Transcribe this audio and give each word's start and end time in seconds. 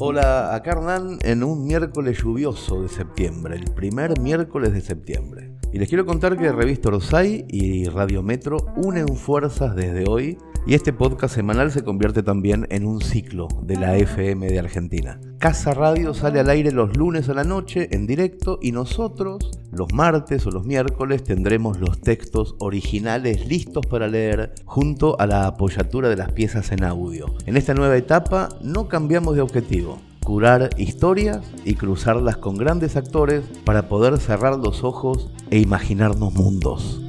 Hola, 0.00 0.54
acá 0.54 0.70
Hernán 0.72 1.18
en 1.22 1.42
un 1.42 1.66
miércoles 1.66 2.22
lluvioso 2.22 2.82
de 2.82 2.88
septiembre, 2.88 3.56
el 3.56 3.64
primer 3.74 4.20
miércoles 4.20 4.72
de 4.72 4.80
septiembre. 4.80 5.50
Y 5.72 5.78
les 5.80 5.88
quiero 5.88 6.06
contar 6.06 6.38
que 6.38 6.52
Revista 6.52 6.90
Orsay 6.90 7.46
y 7.48 7.84
Radio 7.86 8.22
Metro 8.22 8.58
unen 8.76 9.08
fuerzas 9.08 9.74
desde 9.74 10.04
hoy 10.08 10.38
y 10.66 10.74
este 10.74 10.92
podcast 10.92 11.34
semanal 11.34 11.70
se 11.72 11.82
convierte 11.82 12.22
también 12.22 12.66
en 12.70 12.84
un 12.84 13.00
ciclo 13.00 13.48
de 13.62 13.76
la 13.76 13.96
FM 13.96 14.46
de 14.46 14.58
Argentina. 14.58 15.20
Casa 15.38 15.72
Radio 15.72 16.14
sale 16.14 16.40
al 16.40 16.50
aire 16.50 16.72
los 16.72 16.96
lunes 16.96 17.28
a 17.28 17.34
la 17.34 17.44
noche 17.44 17.88
en 17.92 18.06
directo 18.06 18.58
y 18.60 18.72
nosotros 18.72 19.50
los 19.70 19.92
martes 19.92 20.46
o 20.46 20.50
los 20.50 20.66
miércoles 20.66 21.24
tendremos 21.24 21.78
los 21.78 22.00
textos 22.00 22.56
originales 22.58 23.46
listos 23.46 23.86
para 23.86 24.08
leer 24.08 24.54
junto 24.64 25.18
a 25.20 25.26
la 25.26 25.46
apoyatura 25.46 26.08
de 26.08 26.16
las 26.16 26.32
piezas 26.32 26.72
en 26.72 26.84
audio. 26.84 27.26
En 27.46 27.56
esta 27.56 27.74
nueva 27.74 27.96
etapa 27.96 28.48
no 28.62 28.88
cambiamos 28.88 29.36
de 29.36 29.42
objetivo 29.42 30.00
curar 30.28 30.68
historias 30.76 31.40
y 31.64 31.72
cruzarlas 31.72 32.36
con 32.36 32.58
grandes 32.58 32.96
actores 32.96 33.44
para 33.64 33.88
poder 33.88 34.18
cerrar 34.18 34.58
los 34.58 34.84
ojos 34.84 35.30
e 35.48 35.58
imaginarnos 35.58 36.34
mundos. 36.34 37.07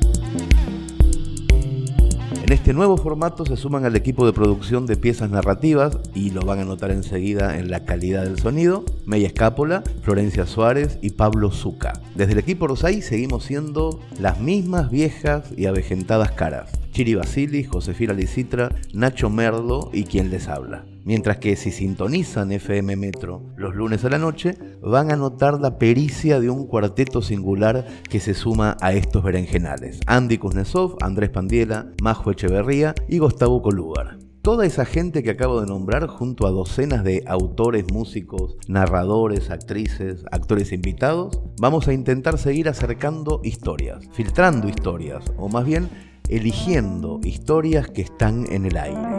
En 2.50 2.54
este 2.54 2.74
nuevo 2.74 2.98
formato 2.98 3.46
se 3.46 3.56
suman 3.56 3.86
al 3.86 3.96
equipo 3.96 4.26
de 4.26 4.34
producción 4.34 4.88
de 4.88 4.98
piezas 4.98 5.30
narrativas 5.30 6.00
y 6.16 6.32
lo 6.32 6.42
van 6.42 6.58
a 6.58 6.66
notar 6.66 6.90
enseguida 6.90 7.60
en 7.60 7.70
la 7.70 7.86
calidad 7.86 8.24
del 8.24 8.40
sonido, 8.40 8.84
Meya 9.06 9.28
Escápola, 9.28 9.84
Florencia 10.02 10.48
Suárez 10.48 10.98
y 11.04 11.12
Pablo 11.12 11.52
Zuca. 11.52 11.94
Desde 12.16 12.32
el 12.32 12.40
equipo 12.40 12.66
Rosay 12.66 13.04
seguimos 13.04 13.44
siendo 13.44 14.00
las 14.20 14.40
mismas 14.40 14.90
viejas 14.90 15.52
y 15.56 15.68
avejentadas 15.68 16.32
caras. 16.32 16.72
Chiri 16.92 17.16
Basili, 17.16 17.64
Josefina 17.64 18.14
Licitra, 18.14 18.70
Nacho 18.94 19.30
Merlo 19.30 19.90
y 19.94 20.04
quien 20.04 20.30
les 20.30 20.48
habla. 20.48 20.86
Mientras 21.06 21.38
que 21.38 21.56
si 21.56 21.72
sintonizan 21.72 22.52
FM 22.52 22.96
Metro 22.96 23.42
los 23.56 23.76
lunes 23.76 24.06
a 24.06 24.10
la 24.10 24.18
noche, 24.18 24.58
van 24.82 25.12
a 25.12 25.16
notar 25.16 25.60
la 25.60 25.80
pericia 25.80 26.40
de 26.40 26.50
un 26.50 26.68
cuarteto 26.68 27.22
singular 27.22 27.88
que 28.10 28.20
se 28.20 28.34
suma 28.34 28.78
a 28.82 28.94
estos 28.94 29.24
berenjenales. 29.24 30.00
Andy 30.06 30.38
Kuznetsov, 30.38 30.98
Andrés 31.02 31.30
Pandiela, 31.30 31.88
Majo 32.02 32.32
Echeverría 32.32 32.94
y 33.08 33.20
Gustavo 33.20 33.62
Colúgar. 33.62 34.20
Toda 34.42 34.66
esa 34.66 34.86
gente 34.86 35.22
que 35.22 35.32
acabo 35.32 35.60
de 35.60 35.68
nombrar 35.68 36.08
junto 36.08 36.48
a 36.48 36.52
docenas 36.52 37.04
de 37.04 37.24
autores, 37.28 37.86
músicos, 37.92 38.56
narradores, 38.68 39.50
actrices, 39.50 40.24
actores 40.32 40.72
invitados, 40.72 41.42
vamos 41.60 41.88
a 41.88 41.94
intentar 41.94 42.38
seguir 42.38 42.70
acercando 42.70 43.42
historias, 43.44 44.08
filtrando 44.14 44.70
historias, 44.70 45.26
o 45.38 45.50
más 45.50 45.66
bien 45.66 45.90
eligiendo 46.30 47.20
historias 47.24 47.90
que 47.90 48.04
están 48.04 48.46
en 48.52 48.66
el 48.66 48.78
aire. 48.78 49.18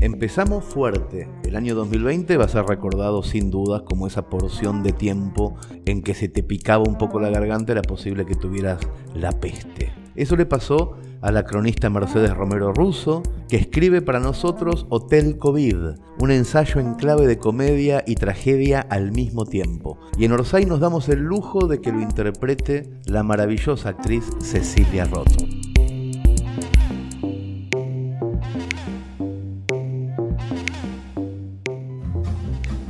Empezamos 0.00 0.64
fuerte. 0.64 1.28
El 1.44 1.56
año 1.56 1.74
2020 1.74 2.36
va 2.36 2.44
a 2.44 2.48
ser 2.48 2.64
recordado 2.64 3.22
sin 3.22 3.50
dudas 3.50 3.82
como 3.82 4.06
esa 4.06 4.30
porción 4.30 4.82
de 4.82 4.92
tiempo 4.92 5.56
en 5.84 6.02
que 6.02 6.14
se 6.14 6.28
te 6.28 6.42
picaba 6.42 6.84
un 6.86 6.96
poco 6.96 7.20
la 7.20 7.30
garganta, 7.30 7.72
era 7.72 7.82
posible 7.82 8.24
que 8.24 8.34
tuvieras 8.34 8.80
la 9.14 9.32
peste. 9.32 9.99
Eso 10.14 10.36
le 10.36 10.46
pasó 10.46 10.96
a 11.22 11.32
la 11.32 11.44
cronista 11.44 11.90
Mercedes 11.90 12.34
Romero 12.34 12.72
Russo, 12.72 13.22
que 13.48 13.56
escribe 13.56 14.02
para 14.02 14.20
nosotros 14.20 14.86
Hotel 14.88 15.38
COVID, 15.38 15.76
un 16.18 16.30
ensayo 16.30 16.80
en 16.80 16.94
clave 16.94 17.26
de 17.26 17.38
comedia 17.38 18.02
y 18.06 18.14
tragedia 18.14 18.80
al 18.80 19.12
mismo 19.12 19.44
tiempo. 19.44 19.98
Y 20.16 20.24
en 20.24 20.32
Orsay 20.32 20.66
nos 20.66 20.80
damos 20.80 21.08
el 21.08 21.20
lujo 21.20 21.66
de 21.66 21.80
que 21.80 21.92
lo 21.92 22.00
interprete 22.00 22.90
la 23.06 23.22
maravillosa 23.22 23.90
actriz 23.90 24.24
Cecilia 24.40 25.04
Roth. 25.04 25.32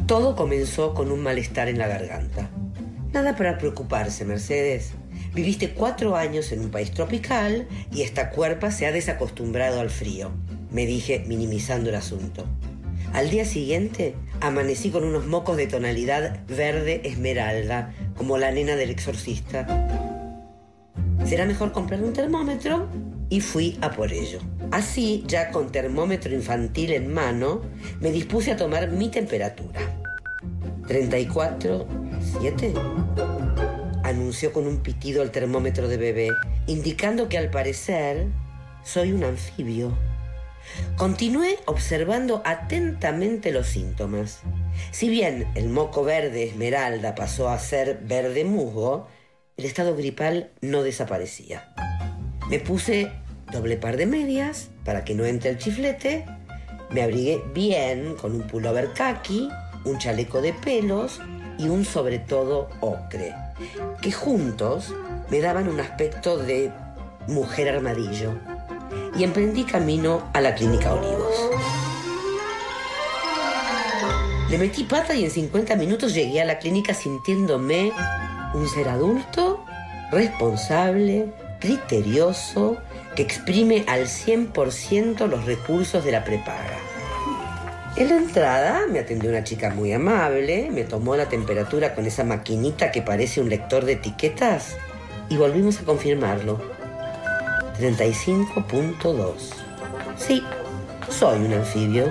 Todo 0.07 0.35
comenzó 0.35 0.93
con 0.93 1.13
un 1.13 1.23
malestar 1.23 1.69
en 1.69 1.79
la 1.79 1.87
garganta. 1.87 2.51
Nada 3.13 3.37
para 3.37 3.59
preocuparse, 3.59 4.25
Mercedes. 4.25 4.95
Viviste 5.35 5.71
cuatro 5.71 6.17
años 6.17 6.51
en 6.51 6.61
un 6.61 6.71
país 6.71 6.91
tropical 6.91 7.69
y 7.93 8.03
esta 8.03 8.31
cuerpa 8.31 8.73
se 8.73 8.87
ha 8.87 8.93
desacostumbrado 8.93 9.81
al 9.81 9.91
frío, 9.91 10.33
me 10.73 10.87
dije 10.87 11.23
minimizando 11.27 11.91
el 11.91 11.97
asunto. 11.97 12.47
Al 13.13 13.31
día 13.31 13.45
siguiente 13.45 14.17
amanecí 14.41 14.91
con 14.91 15.05
unos 15.05 15.27
mocos 15.27 15.57
de 15.57 15.69
tonalidad 15.69 16.45
verde 16.49 17.03
esmeralda, 17.05 17.95
como 18.17 18.39
la 18.39 18.51
nena 18.51 18.75
del 18.75 18.91
exorcista. 18.91 19.69
¿Será 21.25 21.47
mejor 21.47 21.71
comprar 21.71 22.03
un 22.03 22.13
termómetro? 22.13 22.89
Y 23.29 23.41
fui 23.41 23.79
a 23.83 23.93
por 23.93 24.13
ello. 24.13 24.41
Así, 24.73 25.23
ya 25.29 25.53
con 25.53 25.71
termómetro 25.71 26.35
infantil 26.35 26.93
en 26.93 27.13
mano, 27.13 27.63
me 28.01 28.11
dispuse 28.11 28.51
a 28.51 28.57
tomar 28.57 28.91
mi 28.91 29.11
temperatura. 29.11 29.81
34,7 30.89 33.40
anunció 34.11 34.53
con 34.53 34.67
un 34.67 34.79
pitido 34.79 35.23
el 35.23 35.31
termómetro 35.31 35.89
de 35.89 35.97
bebé, 35.97 36.29
indicando 36.67 37.29
que 37.29 37.39
al 37.39 37.51
parecer 37.51 38.27
soy 38.85 39.13
un 39.13 39.25
anfibio. 39.25 39.97
Continué 40.97 41.59
observando 41.65 42.43
atentamente 42.45 43.51
los 43.51 43.67
síntomas. 43.67 44.41
Si 44.91 45.09
bien 45.09 45.47
el 45.55 45.69
moco 45.69 46.05
verde 46.05 46.45
esmeralda 46.45 47.15
pasó 47.15 47.49
a 47.49 47.59
ser 47.59 48.01
verde 48.03 48.45
musgo, 48.45 49.09
el 49.57 49.65
estado 49.65 49.97
gripal 49.97 50.51
no 50.61 50.83
desaparecía. 50.83 51.75
Me 52.49 52.59
puse 52.59 53.11
doble 53.53 53.77
par 53.77 53.97
de 53.97 54.07
medias 54.07 54.71
para 54.85 55.05
que 55.05 55.15
no 55.15 55.25
entre 55.25 55.51
el 55.51 55.59
chiflete, 55.59 56.25
me 56.91 57.03
abrigué 57.03 57.43
bien 57.55 58.17
con 58.17 58.35
un 58.35 58.47
pullover 58.47 58.93
khaki, 58.93 59.49
un 59.85 59.99
chaleco 59.99 60.41
de 60.43 60.53
pelos 60.53 61.21
y 61.59 61.69
un 61.69 61.85
sobre 61.85 62.19
todo 62.19 62.69
ocre 62.81 63.35
que 64.01 64.13
juntos 64.13 64.95
me 65.31 65.41
daban 65.41 65.69
un 65.69 65.81
aspecto 65.81 66.39
de 66.39 66.73
mujer 67.27 67.69
armadillo 67.69 68.35
y 69.17 69.25
emprendí 69.25 69.65
camino 69.65 70.29
a 70.33 70.41
la 70.41 70.55
clínica 70.55 70.93
Olivos. 70.93 71.51
Le 74.51 74.59
metí 74.59 74.83
pata 74.85 75.15
y 75.15 75.25
en 75.25 75.31
50 75.31 75.77
minutos 75.77 76.13
llegué 76.13 76.41
a 76.41 76.45
la 76.45 76.59
clínica 76.59 76.93
sintiéndome 76.93 77.93
un 78.53 78.69
ser 78.69 78.89
adulto, 78.89 79.65
responsable, 80.11 81.33
criterioso, 81.61 82.79
que 83.15 83.23
exprime 83.23 83.85
al 83.87 84.07
100% 84.07 85.29
los 85.29 85.45
recursos 85.45 86.05
de 86.05 86.13
la 86.13 86.25
prepaga. 86.25 86.90
En 88.01 88.09
la 88.09 88.17
entrada 88.17 88.87
me 88.91 88.99
atendió 88.99 89.29
una 89.29 89.45
chica 89.45 89.69
muy 89.69 89.93
amable, 89.93 90.71
me 90.71 90.85
tomó 90.85 91.17
la 91.17 91.29
temperatura 91.29 91.95
con 91.95 92.07
esa 92.07 92.25
maquinita 92.25 92.91
que 92.91 93.03
parece 93.03 93.43
un 93.43 93.51
lector 93.51 93.85
de 93.85 93.93
etiquetas 93.93 94.79
y 95.29 95.37
volvimos 95.37 95.79
a 95.81 95.85
confirmarlo. 95.85 96.59
35.2. 97.79 99.35
Sí, 100.17 100.43
soy 101.11 101.41
un 101.41 101.53
anfibio. 101.53 102.11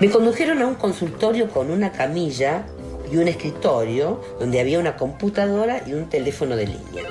Me 0.00 0.08
condujeron 0.08 0.62
a 0.62 0.66
un 0.66 0.76
consultorio 0.76 1.50
con 1.50 1.70
una 1.70 1.92
camilla 1.92 2.64
y 3.12 3.18
un 3.18 3.28
escritorio 3.28 4.22
donde 4.40 4.58
había 4.58 4.78
una 4.78 4.96
computadora 4.96 5.82
y 5.86 5.92
un 5.92 6.08
teléfono 6.08 6.56
de 6.56 6.68
línea. 6.68 7.02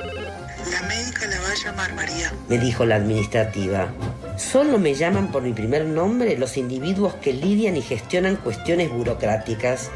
La 0.71 0.81
médica 0.87 1.27
la 1.27 1.39
va 1.41 1.51
a 1.51 1.63
llamar, 1.63 1.93
María. 1.93 2.33
Me 2.49 2.57
dijo 2.57 2.85
la 2.85 2.95
administrativa. 2.95 3.93
Solo 4.37 4.79
me 4.79 4.93
llaman 4.93 5.31
por 5.31 5.43
mi 5.43 5.53
primer 5.53 5.85
nombre 5.85 6.37
los 6.37 6.57
individuos 6.57 7.13
que 7.15 7.31
lidian 7.31 7.77
y 7.77 7.81
gestionan 7.81 8.35
cuestiones 8.35 8.91
burocráticas. 8.91 9.89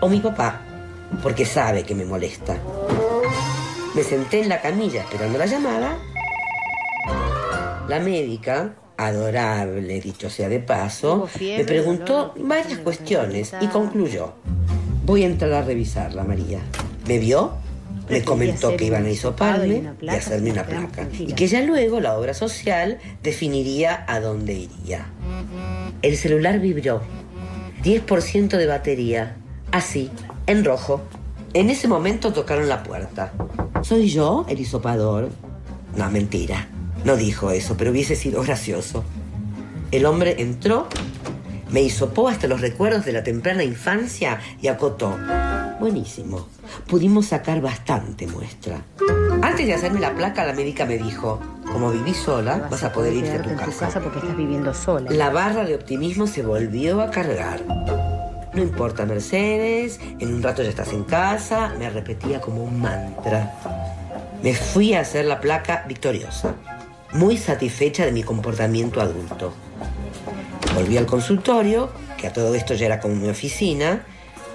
O 0.00 0.08
mi 0.08 0.20
papá, 0.20 0.60
porque 1.22 1.44
sabe 1.46 1.84
que 1.84 1.94
me 1.94 2.04
molesta. 2.04 2.56
Me 3.94 4.02
senté 4.02 4.42
en 4.42 4.48
la 4.48 4.60
camilla 4.60 5.02
esperando 5.02 5.38
la 5.38 5.46
llamada. 5.46 5.98
La 7.88 8.00
médica, 8.00 8.74
adorable, 8.96 10.00
dicho 10.00 10.28
sea 10.28 10.48
de 10.48 10.58
paso, 10.58 11.28
me 11.40 11.64
preguntó 11.64 12.34
varias 12.36 12.80
cuestiones 12.80 13.54
y 13.60 13.68
concluyó. 13.68 14.32
Voy 15.04 15.22
a 15.22 15.26
entrar 15.26 15.52
a 15.52 15.62
revisarla, 15.62 16.24
María. 16.24 16.60
¿Me 17.06 17.18
vio? 17.18 17.63
Me 18.08 18.22
comentó 18.22 18.76
que 18.76 18.84
iban 18.86 19.06
a 19.06 19.10
hisoparme 19.10 19.82
y 20.00 20.08
hacerme 20.08 20.50
una 20.50 20.64
placa. 20.64 21.08
Y 21.18 21.32
que 21.32 21.46
ya 21.46 21.62
luego 21.62 22.00
la 22.00 22.18
obra 22.18 22.34
social 22.34 22.98
definiría 23.22 24.04
a 24.06 24.20
dónde 24.20 24.52
iría. 24.54 25.06
El 26.02 26.16
celular 26.16 26.60
vibró. 26.60 27.02
10% 27.82 28.56
de 28.56 28.66
batería. 28.66 29.36
Así, 29.72 30.10
en 30.46 30.64
rojo. 30.64 31.02
En 31.54 31.70
ese 31.70 31.88
momento 31.88 32.32
tocaron 32.32 32.68
la 32.68 32.82
puerta. 32.82 33.32
¿Soy 33.82 34.08
yo 34.08 34.44
el 34.48 34.60
hisopador? 34.60 35.30
No, 35.96 36.10
mentira. 36.10 36.68
No 37.04 37.16
dijo 37.16 37.50
eso, 37.50 37.76
pero 37.76 37.90
hubiese 37.90 38.16
sido 38.16 38.42
gracioso. 38.42 39.04
El 39.90 40.06
hombre 40.06 40.36
entró, 40.38 40.88
me 41.74 41.82
hisopó 41.82 42.28
hasta 42.28 42.46
los 42.46 42.60
recuerdos 42.60 43.04
de 43.04 43.12
la 43.12 43.24
temprana 43.24 43.64
infancia 43.64 44.38
y 44.62 44.68
acotó. 44.68 45.18
Buenísimo. 45.80 46.46
Pudimos 46.86 47.26
sacar 47.26 47.60
bastante 47.60 48.28
muestra. 48.28 48.80
Antes 49.42 49.66
de 49.66 49.74
hacerme 49.74 49.98
la 49.98 50.14
placa, 50.14 50.46
la 50.46 50.52
médica 50.52 50.86
me 50.86 50.98
dijo, 50.98 51.40
como 51.64 51.90
vivís 51.90 52.16
sola, 52.18 52.68
vas 52.70 52.84
a 52.84 52.92
poder 52.92 53.14
irte 53.14 53.32
a 53.32 53.42
tu 53.42 53.50
en 53.50 53.56
tu 53.56 53.64
casa 53.64 53.86
casa. 53.86 54.00
porque 54.00 54.20
estás 54.20 54.36
viviendo 54.36 54.72
sola. 54.72 55.10
La 55.10 55.30
barra 55.30 55.64
de 55.64 55.74
optimismo 55.74 56.28
se 56.28 56.42
volvió 56.44 57.02
a 57.02 57.10
cargar. 57.10 57.60
No 58.54 58.62
importa, 58.62 59.04
Mercedes, 59.04 59.98
en 60.20 60.32
un 60.32 60.44
rato 60.44 60.62
ya 60.62 60.68
estás 60.68 60.92
en 60.92 61.02
casa, 61.02 61.74
me 61.76 61.90
repetía 61.90 62.40
como 62.40 62.62
un 62.62 62.80
mantra. 62.80 63.52
Me 64.44 64.54
fui 64.54 64.94
a 64.94 65.00
hacer 65.00 65.24
la 65.24 65.40
placa 65.40 65.84
victoriosa, 65.88 66.54
muy 67.14 67.36
satisfecha 67.36 68.04
de 68.04 68.12
mi 68.12 68.22
comportamiento 68.22 69.00
adulto. 69.00 69.52
Volví 70.74 70.98
al 70.98 71.06
consultorio, 71.06 71.92
que 72.18 72.26
a 72.26 72.32
todo 72.32 72.54
esto 72.54 72.74
ya 72.74 72.86
era 72.86 73.00
como 73.00 73.14
mi 73.14 73.28
oficina, 73.28 74.04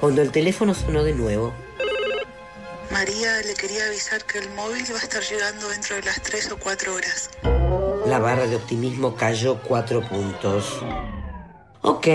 cuando 0.02 0.22
el 0.22 0.32
teléfono 0.32 0.74
sonó 0.74 1.04
de 1.04 1.14
nuevo. 1.14 1.54
María 2.92 3.38
le 3.46 3.54
quería 3.54 3.86
avisar 3.86 4.26
que 4.26 4.40
el 4.40 4.50
móvil 4.50 4.84
va 4.92 5.00
a 5.00 5.04
estar 5.04 5.24
llegando 5.24 5.70
dentro 5.70 5.96
de 5.96 6.04
las 6.04 6.22
3 6.22 6.52
o 6.52 6.58
4 6.58 6.94
horas. 6.94 7.30
La 8.06 8.20
barra 8.20 8.48
de 8.48 8.56
optimismo 8.56 9.16
cayó 9.16 9.60
cuatro 9.62 10.02
puntos. 10.02 10.82
Ok, 11.82 12.08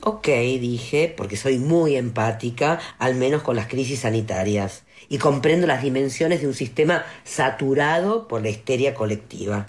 ok, 0.00 0.26
dije, 0.26 1.12
porque 1.14 1.36
soy 1.36 1.58
muy 1.58 1.96
empática, 1.96 2.80
al 2.98 3.16
menos 3.16 3.42
con 3.42 3.56
las 3.56 3.66
crisis 3.66 4.00
sanitarias, 4.00 4.84
y 5.10 5.18
comprendo 5.18 5.66
las 5.66 5.82
dimensiones 5.82 6.40
de 6.40 6.46
un 6.46 6.54
sistema 6.54 7.04
saturado 7.24 8.28
por 8.28 8.40
la 8.40 8.48
histeria 8.48 8.94
colectiva. 8.94 9.66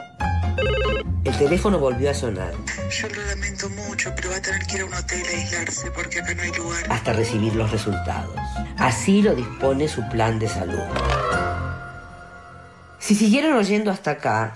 El 1.24 1.38
teléfono 1.38 1.80
volvió 1.80 2.10
a 2.10 2.14
sonar, 2.14 2.54
Yo 2.90 3.08
lo 3.08 3.26
lamento 3.28 3.70
mucho, 3.70 4.12
pero 4.16 4.30
va 4.32 4.36
a 4.36 4.42
tener 4.42 4.62
que 4.68 4.76
ir 4.76 4.82
a 4.82 4.86
un 4.86 4.94
hotel 4.94 5.24
a 5.26 5.38
aislarse 5.38 5.90
porque 5.92 6.20
acá 6.20 6.34
no 6.36 6.42
hay 6.42 6.52
lugar. 6.52 6.84
hasta 6.90 7.14
recibir 7.14 7.56
los 7.56 7.72
resultados. 7.72 8.36
Así 8.78 9.22
lo 9.22 9.34
dispone 9.34 9.88
su 9.88 10.08
plan 10.10 10.38
de 10.38 10.50
salud. 10.50 10.84
Si 13.00 13.16
siguieron 13.16 13.54
oyendo 13.54 13.90
hasta 13.90 14.12
acá, 14.12 14.56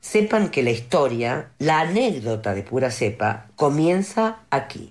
sepan 0.00 0.48
que 0.48 0.62
la 0.62 0.70
historia, 0.70 1.50
la 1.58 1.80
anécdota 1.80 2.54
de 2.54 2.62
pura 2.62 2.90
cepa, 2.90 3.46
comienza 3.54 4.38
aquí. 4.50 4.90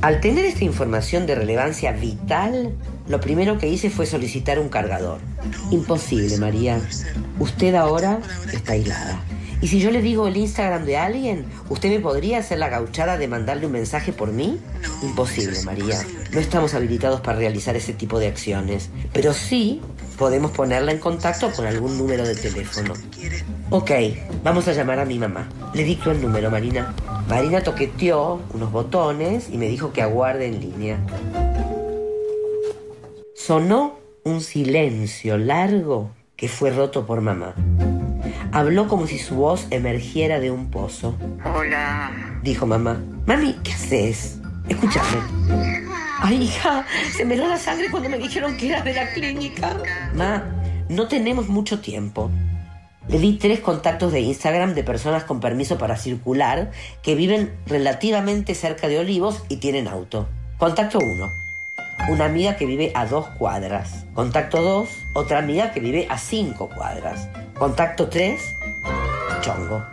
Al 0.00 0.20
tener 0.22 0.46
esta 0.46 0.64
información 0.64 1.26
de 1.26 1.34
relevancia 1.34 1.92
vital, 1.92 2.72
lo 3.06 3.20
primero 3.20 3.58
que 3.58 3.68
hice 3.68 3.90
fue 3.90 4.06
solicitar 4.06 4.58
un 4.58 4.70
cargador. 4.70 5.20
Imposible, 5.70 6.38
María. 6.38 6.80
Usted 7.38 7.74
ahora 7.74 8.18
está 8.50 8.72
aislada. 8.72 9.20
Y 9.62 9.68
si 9.68 9.78
yo 9.78 9.90
le 9.90 10.00
digo 10.00 10.26
el 10.26 10.36
Instagram 10.36 10.84
de 10.86 10.96
alguien, 10.96 11.44
¿usted 11.68 11.90
me 11.90 12.00
podría 12.00 12.38
hacer 12.38 12.58
la 12.58 12.68
gauchada 12.70 13.18
de 13.18 13.28
mandarle 13.28 13.66
un 13.66 13.72
mensaje 13.72 14.12
por 14.12 14.32
mí? 14.32 14.58
No, 14.82 15.08
Imposible, 15.08 15.52
es 15.52 15.64
María. 15.66 15.96
imposible. 15.96 16.30
No 16.32 16.40
estamos 16.40 16.74
habilitados 16.74 17.20
para 17.20 17.38
realizar 17.38 17.76
ese 17.76 17.92
tipo 17.92 18.18
de 18.18 18.28
acciones. 18.28 18.88
Pero 19.12 19.34
sí 19.34 19.82
podemos 20.16 20.50
ponerla 20.52 20.92
en 20.92 20.98
contacto 20.98 21.50
con 21.52 21.66
algún 21.66 21.98
número 21.98 22.26
de 22.26 22.34
teléfono. 22.36 22.94
Ok, 23.70 23.90
vamos 24.42 24.66
a 24.68 24.72
llamar 24.72 24.98
a 24.98 25.04
mi 25.04 25.18
mamá. 25.18 25.48
Le 25.74 25.84
dicto 25.84 26.10
el 26.10 26.22
número, 26.22 26.50
Marina. 26.50 26.94
Marina 27.28 27.62
toqueteó 27.62 28.40
unos 28.54 28.72
botones 28.72 29.48
y 29.50 29.58
me 29.58 29.68
dijo 29.68 29.92
que 29.92 30.02
aguarde 30.02 30.46
en 30.46 30.60
línea. 30.60 30.98
Sonó 33.34 33.98
un 34.24 34.40
silencio 34.40 35.36
largo 35.38 36.10
que 36.36 36.48
fue 36.48 36.70
roto 36.70 37.06
por 37.06 37.20
mamá. 37.20 37.54
Habló 38.52 38.88
como 38.88 39.06
si 39.06 39.18
su 39.18 39.36
voz 39.36 39.68
emergiera 39.70 40.40
de 40.40 40.50
un 40.50 40.70
pozo. 40.70 41.16
Hola. 41.44 42.10
Dijo 42.42 42.66
mamá. 42.66 43.00
Mami, 43.26 43.54
¿qué 43.62 43.72
haces? 43.72 44.40
Escúchame. 44.68 45.18
Ay, 46.20 46.42
hija, 46.42 46.84
se 47.16 47.24
me 47.24 47.34
heló 47.34 47.48
la 47.48 47.58
sangre 47.58 47.90
cuando 47.90 48.08
me 48.08 48.18
dijeron 48.18 48.56
que 48.56 48.68
era 48.68 48.82
de 48.82 48.92
la 48.92 49.12
clínica. 49.12 49.76
Ma, 50.14 50.44
no 50.88 51.06
tenemos 51.06 51.48
mucho 51.48 51.80
tiempo. 51.80 52.30
Le 53.08 53.18
di 53.18 53.34
tres 53.34 53.60
contactos 53.60 54.12
de 54.12 54.20
Instagram 54.20 54.74
de 54.74 54.82
personas 54.82 55.24
con 55.24 55.40
permiso 55.40 55.78
para 55.78 55.96
circular 55.96 56.72
que 57.02 57.14
viven 57.14 57.52
relativamente 57.66 58.54
cerca 58.54 58.88
de 58.88 58.98
Olivos 58.98 59.44
y 59.48 59.56
tienen 59.56 59.86
auto. 59.86 60.28
Contacto 60.58 60.98
1. 60.98 61.49
Una 62.08 62.24
amiga 62.24 62.56
que 62.56 62.66
vive 62.66 62.92
a 62.94 63.06
dos 63.06 63.28
cuadras. 63.38 64.04
Contacto 64.14 64.62
2. 64.62 64.88
Otra 65.14 65.38
amiga 65.38 65.70
que 65.72 65.80
vive 65.80 66.06
a 66.10 66.18
cinco 66.18 66.68
cuadras. 66.68 67.28
Contacto 67.58 68.08
3. 68.08 68.40
Chongo. 69.42 69.84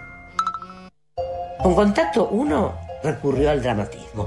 Con 1.61 1.75
contacto 1.75 2.29
1 2.29 2.79
recurrió 3.03 3.51
al 3.51 3.61
dramatismo. 3.61 4.23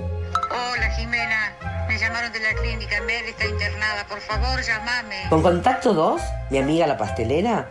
Hola 0.51 0.91
Jimena, 0.97 1.53
me 1.89 1.99
llamaron 1.99 2.33
de 2.33 2.41
la 2.41 2.55
clínica, 2.55 3.01
Mel 3.03 3.25
está 3.25 3.47
internada, 3.47 4.07
por 4.09 4.21
favor 4.21 4.61
llamame. 4.63 5.29
Con 5.29 5.43
contacto 5.43 5.95
2, 5.95 6.23
mi 6.51 6.59
amiga 6.59 6.87
la 6.87 6.97
pastelera 6.97 7.69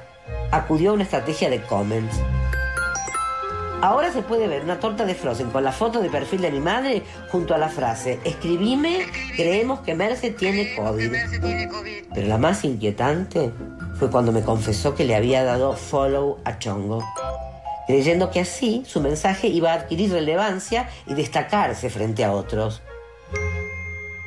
acudió 0.51 0.91
a 0.91 0.93
una 0.93 1.03
estrategia 1.03 1.49
de 1.49 1.61
comments. 1.61 2.19
Ahora 3.81 4.11
se 4.11 4.21
puede 4.21 4.49
ver 4.49 4.63
una 4.63 4.81
torta 4.81 5.05
de 5.05 5.15
Frozen 5.15 5.51
con 5.51 5.63
la 5.63 5.71
foto 5.71 6.01
de 6.01 6.09
perfil 6.09 6.41
de 6.41 6.51
mi 6.51 6.59
madre 6.59 7.01
junto 7.31 7.55
a 7.55 7.57
la 7.57 7.69
frase 7.69 8.19
Escribime, 8.25 9.05
creemos 9.37 9.79
que 9.79 9.95
Merce 9.95 10.31
tiene 10.31 10.75
COVID. 10.75 11.13
Pero 12.13 12.27
la 12.27 12.37
más 12.37 12.65
inquietante 12.65 13.51
fue 13.97 14.11
cuando 14.11 14.33
me 14.33 14.41
confesó 14.41 14.95
que 14.95 15.05
le 15.05 15.15
había 15.15 15.45
dado 15.45 15.77
follow 15.77 16.39
a 16.43 16.59
Chongo, 16.59 17.05
creyendo 17.87 18.31
que 18.31 18.41
así 18.41 18.83
su 18.85 18.99
mensaje 18.99 19.47
iba 19.47 19.71
a 19.71 19.75
adquirir 19.75 20.11
relevancia 20.11 20.89
y 21.07 21.13
destacarse 21.13 21.89
frente 21.89 22.25
a 22.25 22.33
otros. 22.33 22.81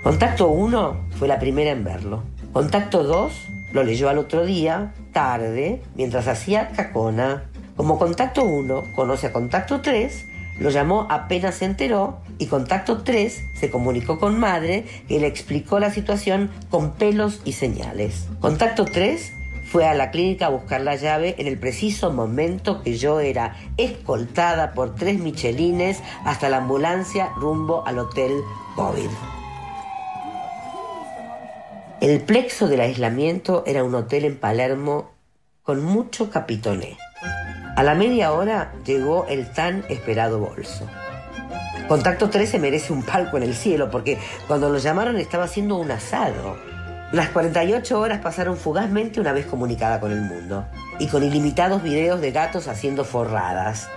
Contacto 0.03 0.49
1 0.49 1.09
fue 1.19 1.29
la 1.29 1.39
primera 1.39 1.73
en 1.73 1.85
verlo. 1.85 2.23
Contacto 2.55 3.05
2 3.05 3.33
lo 3.73 3.85
leyó 3.85 4.09
al 4.09 4.17
otro 4.17 4.47
día, 4.47 4.95
tarde, 5.13 5.83
mientras 5.95 6.27
hacía 6.27 6.71
cacona. 6.71 7.52
Como 7.77 7.99
contacto 7.99 8.45
1 8.45 8.93
conoce 8.95 9.29
a 9.29 9.33
contacto 9.33 9.81
3, 9.81 10.27
lo 10.59 10.71
llamó 10.71 11.07
apenas 11.11 11.57
se 11.57 11.65
enteró 11.65 12.21
y 12.39 12.47
contacto 12.47 13.03
3 13.03 13.45
se 13.55 13.71
comunicó 13.71 14.19
con 14.19 14.39
madre 14.39 14.85
que 15.09 15.19
le 15.19 15.27
explicó 15.27 15.79
la 15.79 15.91
situación 15.91 16.51
con 16.71 16.93
pelos 16.93 17.41
y 17.45 17.53
señales. 17.53 18.29
Contacto 18.41 18.85
3 18.85 19.33
fue 19.65 19.87
a 19.87 19.95
la 19.95 20.11
clínica 20.11 20.47
a 20.47 20.51
buscar 20.51 20.83
la 20.83 20.97
llave 20.97 21.35
en 21.39 21.47
el 21.47 21.59
preciso 21.59 22.13
momento 22.13 22.83
que 22.83 22.99
yo 22.99 23.21
era 23.21 23.57
escoltada 23.79 24.75
por 24.75 24.95
tres 24.95 25.19
michelines 25.19 26.03
hasta 26.27 26.51
la 26.51 26.59
ambulancia 26.59 27.31
rumbo 27.37 27.87
al 27.87 27.99
hotel 27.99 28.33
COVID. 28.77 29.09
El 32.03 32.21
plexo 32.21 32.69
del 32.69 32.81
aislamiento 32.81 33.63
era 33.65 33.83
un 33.83 33.95
hotel 33.95 34.27
en 34.27 34.37
Palermo 34.37 35.11
con 35.63 35.83
mucho 35.83 36.29
capitoné. 36.31 36.99
A 37.75 37.83
la 37.83 37.95
media 37.95 38.33
hora 38.33 38.71
llegó 38.85 39.27
el 39.29 39.51
tan 39.51 39.85
esperado 39.89 40.39
bolso. 40.39 40.87
Contacto 41.89 42.29
13 42.29 42.59
merece 42.59 42.93
un 42.93 43.03
palco 43.03 43.39
en 43.39 43.43
el 43.43 43.55
cielo 43.55 43.91
porque 43.91 44.19
cuando 44.47 44.69
lo 44.69 44.79
llamaron 44.79 45.17
estaba 45.17 45.45
haciendo 45.45 45.77
un 45.77 45.91
asado. 45.91 46.57
Las 47.13 47.31
48 47.31 47.99
horas 47.99 48.21
pasaron 48.21 48.59
fugazmente 48.59 49.21
una 49.21 49.33
vez 49.33 49.47
comunicada 49.47 50.01
con 50.01 50.13
el 50.13 50.21
mundo 50.21 50.67
y 50.99 51.07
con 51.09 51.23
ilimitados 51.23 51.83
videos 51.83 52.21
de 52.21 52.31
gatos 52.31 52.69
haciendo 52.69 53.05
forradas. 53.05 53.89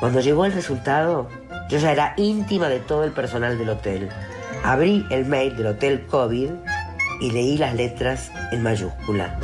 Cuando 0.00 0.20
llegó 0.20 0.44
el 0.44 0.52
resultado, 0.52 1.28
yo 1.68 1.78
ya 1.78 1.92
era 1.92 2.14
íntima 2.16 2.68
de 2.68 2.80
todo 2.80 3.04
el 3.04 3.12
personal 3.12 3.58
del 3.58 3.70
hotel. 3.70 4.08
Abrí 4.64 5.06
el 5.10 5.24
mail 5.24 5.56
del 5.56 5.68
hotel 5.68 6.06
COVID 6.06 6.50
y 7.20 7.30
leí 7.30 7.58
las 7.58 7.74
letras 7.74 8.30
en 8.50 8.62
mayúscula. 8.62 9.38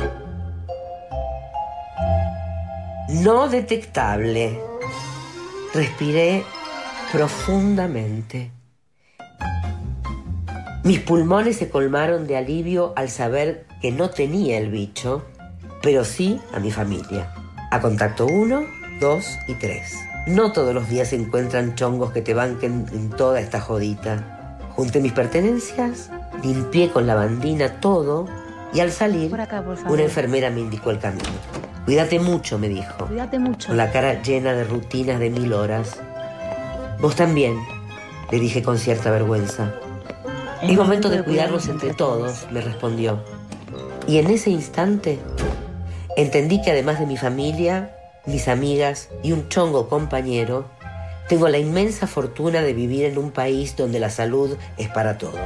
No 3.11 3.49
detectable. 3.49 4.57
Respiré 5.73 6.43
profundamente. 7.11 8.51
Mis 10.83 10.99
pulmones 10.99 11.57
se 11.57 11.69
colmaron 11.69 12.25
de 12.25 12.37
alivio 12.37 12.93
al 12.95 13.09
saber 13.09 13.65
que 13.81 13.91
no 13.91 14.09
tenía 14.09 14.57
el 14.57 14.69
bicho, 14.71 15.23
pero 15.81 16.05
sí 16.05 16.39
a 16.53 16.59
mi 16.59 16.71
familia. 16.71 17.33
A 17.69 17.81
contacto 17.81 18.25
1, 18.25 18.63
2 18.99 19.25
y 19.47 19.53
3. 19.55 19.93
No 20.27 20.51
todos 20.53 20.73
los 20.73 20.87
días 20.87 21.09
se 21.09 21.17
encuentran 21.17 21.75
chongos 21.75 22.11
que 22.11 22.21
te 22.21 22.33
banquen 22.33 22.85
en 22.93 23.09
toda 23.09 23.41
esta 23.41 23.59
jodita. 23.59 24.57
Junté 24.75 25.01
mis 25.01 25.11
pertenencias, 25.11 26.09
limpié 26.43 26.89
con 26.89 27.07
la 27.07 27.15
bandina 27.15 27.81
todo 27.81 28.27
y 28.73 28.79
al 28.79 28.91
salir, 28.91 29.29
Por 29.29 29.41
acá, 29.41 29.61
por 29.63 29.75
favor. 29.75 29.91
una 29.91 30.03
enfermera 30.03 30.49
me 30.49 30.61
indicó 30.61 30.91
el 30.91 30.99
camino. 30.99 31.29
Cuídate 31.85 32.19
mucho, 32.19 32.59
me 32.59 32.69
dijo 32.69 33.07
Cuídate 33.07 33.39
mucho. 33.39 33.69
con 33.69 33.77
la 33.77 33.91
cara 33.91 34.21
llena 34.21 34.53
de 34.53 34.63
rutinas 34.63 35.19
de 35.19 35.29
mil 35.29 35.53
horas. 35.53 35.99
Vos 36.99 37.15
también, 37.15 37.57
le 38.31 38.39
dije 38.39 38.61
con 38.61 38.77
cierta 38.77 39.09
vergüenza. 39.09 39.73
Es 40.61 40.77
momento 40.77 41.09
de 41.09 41.23
cuidarnos 41.23 41.67
entre 41.67 41.93
todos, 41.93 42.45
me 42.51 42.61
respondió. 42.61 43.19
Y 44.07 44.19
en 44.19 44.29
ese 44.29 44.51
instante 44.51 45.19
entendí 46.15 46.61
que 46.61 46.71
además 46.71 46.99
de 46.99 47.07
mi 47.07 47.17
familia, 47.17 47.95
mis 48.25 48.47
amigas 48.47 49.09
y 49.23 49.31
un 49.31 49.49
chongo 49.49 49.89
compañero, 49.89 50.65
tengo 51.27 51.47
la 51.47 51.57
inmensa 51.57 52.05
fortuna 52.05 52.61
de 52.61 52.73
vivir 52.73 53.05
en 53.05 53.17
un 53.17 53.31
país 53.31 53.75
donde 53.75 53.99
la 53.99 54.09
salud 54.09 54.55
es 54.77 54.89
para 54.89 55.17
todos. 55.17 55.39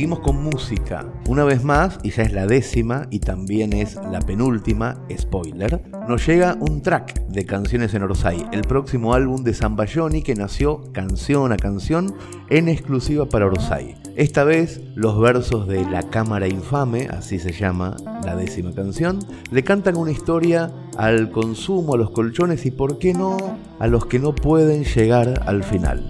Seguimos 0.00 0.20
con 0.20 0.42
música. 0.42 1.04
Una 1.28 1.44
vez 1.44 1.62
más, 1.62 1.98
y 2.02 2.08
ya 2.08 2.22
es 2.22 2.32
la 2.32 2.46
décima 2.46 3.06
y 3.10 3.18
también 3.18 3.74
es 3.74 3.96
la 3.96 4.20
penúltima, 4.20 4.96
spoiler, 5.14 5.82
nos 6.08 6.26
llega 6.26 6.56
un 6.58 6.80
track 6.80 7.26
de 7.26 7.44
Canciones 7.44 7.92
en 7.92 8.04
Orsay, 8.04 8.46
el 8.50 8.62
próximo 8.62 9.12
álbum 9.12 9.44
de 9.44 9.52
Zambayoni 9.52 10.22
que 10.22 10.34
nació 10.34 10.90
canción 10.94 11.52
a 11.52 11.58
canción 11.58 12.14
en 12.48 12.70
exclusiva 12.70 13.28
para 13.28 13.44
Orsay. 13.44 13.94
Esta 14.16 14.42
vez, 14.44 14.80
los 14.94 15.20
versos 15.20 15.68
de 15.68 15.84
La 15.84 16.02
Cámara 16.04 16.48
Infame, 16.48 17.06
así 17.10 17.38
se 17.38 17.52
llama 17.52 17.94
la 18.24 18.36
décima 18.36 18.72
canción, 18.72 19.18
le 19.50 19.64
cantan 19.64 19.98
una 19.98 20.12
historia 20.12 20.72
al 20.96 21.30
consumo, 21.30 21.92
a 21.92 21.98
los 21.98 22.12
colchones 22.12 22.64
y, 22.64 22.70
por 22.70 22.98
qué 22.98 23.12
no, 23.12 23.36
a 23.78 23.86
los 23.86 24.06
que 24.06 24.18
no 24.18 24.34
pueden 24.34 24.84
llegar 24.84 25.42
al 25.44 25.62
final. 25.62 26.06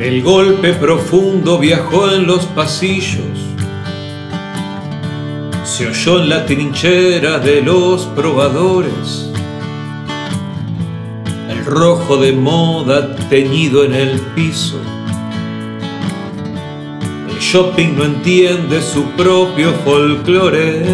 El 0.00 0.22
golpe 0.22 0.74
profundo 0.74 1.58
viajó 1.58 2.08
en 2.12 2.24
los 2.28 2.46
pasillos, 2.46 3.36
se 5.64 5.88
oyó 5.88 6.20
en 6.20 6.28
la 6.28 6.46
trinchera 6.46 7.40
de 7.40 7.62
los 7.62 8.06
probadores, 8.14 9.28
el 11.50 11.64
rojo 11.64 12.16
de 12.18 12.30
moda 12.30 13.16
teñido 13.28 13.84
en 13.84 13.92
el 13.92 14.20
piso. 14.36 14.78
El 17.28 17.40
shopping 17.40 17.96
no 17.96 18.04
entiende 18.04 18.80
su 18.80 19.02
propio 19.16 19.72
folclore. 19.84 20.86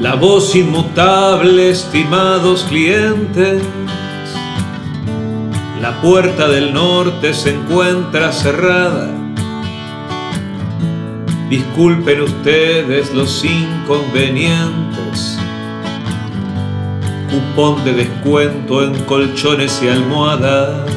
La 0.00 0.14
voz 0.14 0.56
inmutable, 0.56 1.68
estimados 1.68 2.64
clientes 2.64 3.62
la 5.84 6.00
puerta 6.00 6.48
del 6.48 6.72
norte 6.72 7.34
se 7.34 7.50
encuentra 7.50 8.32
cerrada. 8.32 9.10
Disculpen 11.50 12.22
ustedes 12.22 13.12
los 13.12 13.44
inconvenientes. 13.44 15.38
Cupón 17.30 17.84
de 17.84 17.92
descuento 17.92 18.82
en 18.82 18.98
colchones 19.00 19.82
y 19.82 19.88
almohadas. 19.88 20.90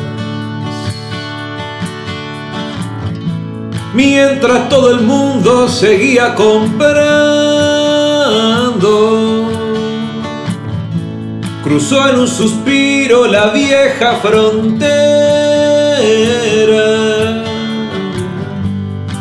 Mientras 3.93 4.69
todo 4.69 4.91
el 4.91 5.01
mundo 5.01 5.67
seguía 5.67 6.33
comprando 6.33 7.67
cruzó 11.67 12.09
en 12.09 12.19
un 12.19 12.27
suspiro 12.29 13.27
la 13.27 13.49
vieja 13.49 14.15
frontera, 14.21 14.87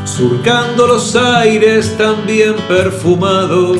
surcando 0.05 0.87
los 0.87 1.17
aires 1.17 1.97
también 1.99 2.55
perfumados, 2.69 3.79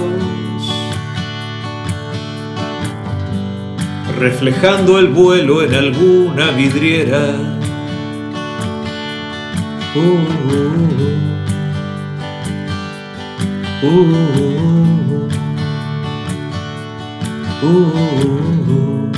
reflejando 4.19 4.99
el 4.99 5.07
vuelo 5.11 5.63
en 5.63 5.73
alguna 5.73 6.51
vidriera. 6.51 7.37
Uh, 9.95 10.01
uh, 13.83 13.87
uh, 13.87 15.36
un 17.63 19.13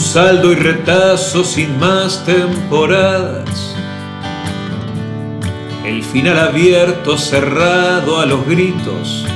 saldo 0.00 0.52
y 0.52 0.54
retazo 0.54 1.42
sin 1.42 1.76
más 1.80 2.24
temporadas. 2.24 3.74
El 5.84 6.04
final 6.04 6.38
abierto, 6.38 7.18
cerrado 7.18 8.20
a 8.20 8.26
los 8.26 8.46
gritos. 8.46 9.26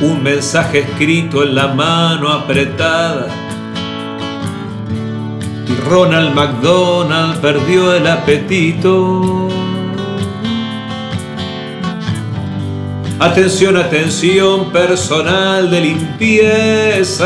Un 0.00 0.22
mensaje 0.22 0.78
escrito 0.80 1.42
en 1.42 1.54
la 1.54 1.68
mano 1.68 2.28
apretada 2.28 3.45
Ronald 5.88 6.34
McDonald 6.34 7.40
perdió 7.40 7.94
el 7.94 8.06
apetito. 8.06 9.48
Atención, 13.18 13.76
atención, 13.76 14.70
personal 14.72 15.70
de 15.70 15.80
limpieza. 15.80 17.24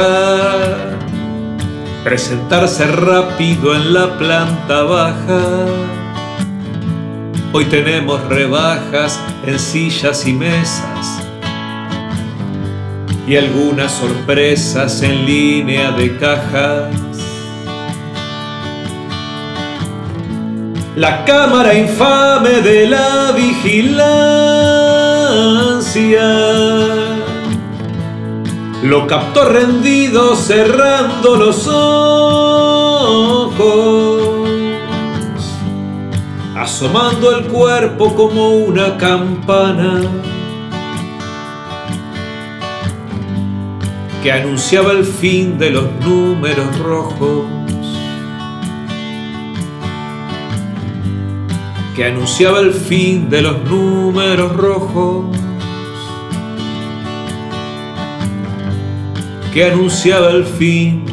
Presentarse 2.05 2.87
rápido 2.87 3.75
en 3.75 3.93
la 3.93 4.17
planta 4.17 4.83
baja. 4.85 5.67
Hoy 7.53 7.65
tenemos 7.65 8.23
rebajas 8.29 9.19
en 9.45 9.59
sillas 9.59 10.27
y 10.27 10.33
mesas. 10.33 11.25
Y 13.27 13.37
algunas 13.37 13.91
sorpresas 13.91 15.03
en 15.03 15.27
línea 15.27 15.91
de 15.91 16.17
cajas. 16.17 17.10
La 20.97 21.25
cámara 21.25 21.75
infame 21.75 22.61
de 22.63 22.87
la 22.87 23.33
vigilancia. 23.33 23.91
Lo 28.83 29.07
captó 29.07 29.45
rendido 29.45 30.35
cerrando 30.35 31.37
los 31.37 31.69
ojos, 31.69 32.09
asomando 36.57 37.37
el 37.37 37.45
cuerpo 37.47 38.15
como 38.15 38.51
una 38.51 38.97
campana 38.97 40.01
que 44.23 44.33
anunciaba 44.33 44.93
el 44.93 45.05
fin 45.05 45.59
de 45.59 45.71
los 45.71 45.85
números 46.01 46.79
rojos. 46.79 47.60
Que 51.95 52.05
anunciaba 52.05 52.61
el 52.61 52.73
fin 52.73 53.29
de 53.29 53.43
los 53.43 53.65
números 53.65 54.57
rojos, 54.57 55.37
que 59.53 59.65
anunciaba 59.65 60.31
el 60.31 60.45
fin. 60.45 61.05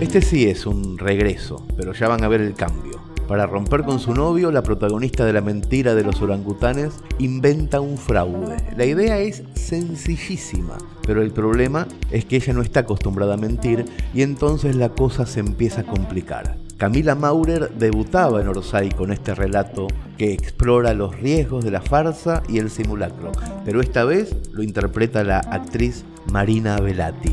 Este 0.00 0.22
sí 0.22 0.48
es 0.48 0.64
un 0.64 0.96
regreso, 0.96 1.66
pero 1.76 1.92
ya 1.92 2.06
van 2.06 2.22
a 2.22 2.28
ver 2.28 2.40
el 2.40 2.54
cambio. 2.54 3.13
Para 3.28 3.46
romper 3.46 3.84
con 3.84 3.98
su 3.98 4.14
novio, 4.14 4.52
la 4.52 4.62
protagonista 4.62 5.24
de 5.24 5.32
la 5.32 5.40
mentira 5.40 5.94
de 5.94 6.04
los 6.04 6.20
orangutanes 6.20 6.92
inventa 7.18 7.80
un 7.80 7.96
fraude. 7.96 8.56
La 8.76 8.84
idea 8.84 9.18
es 9.18 9.42
sencillísima, 9.54 10.76
pero 11.06 11.22
el 11.22 11.30
problema 11.30 11.88
es 12.10 12.26
que 12.26 12.36
ella 12.36 12.52
no 12.52 12.60
está 12.60 12.80
acostumbrada 12.80 13.34
a 13.34 13.38
mentir 13.38 13.86
y 14.12 14.22
entonces 14.22 14.76
la 14.76 14.90
cosa 14.90 15.24
se 15.24 15.40
empieza 15.40 15.80
a 15.80 15.84
complicar. 15.84 16.56
Camila 16.76 17.14
Maurer 17.14 17.70
debutaba 17.78 18.42
en 18.42 18.48
Orsay 18.48 18.90
con 18.90 19.10
este 19.10 19.34
relato 19.34 19.86
que 20.18 20.32
explora 20.32 20.92
los 20.92 21.16
riesgos 21.18 21.64
de 21.64 21.70
la 21.70 21.80
farsa 21.80 22.42
y 22.48 22.58
el 22.58 22.68
simulacro, 22.68 23.32
pero 23.64 23.80
esta 23.80 24.04
vez 24.04 24.34
lo 24.52 24.62
interpreta 24.62 25.24
la 25.24 25.38
actriz 25.38 26.04
Marina 26.30 26.78
Velati. 26.80 27.32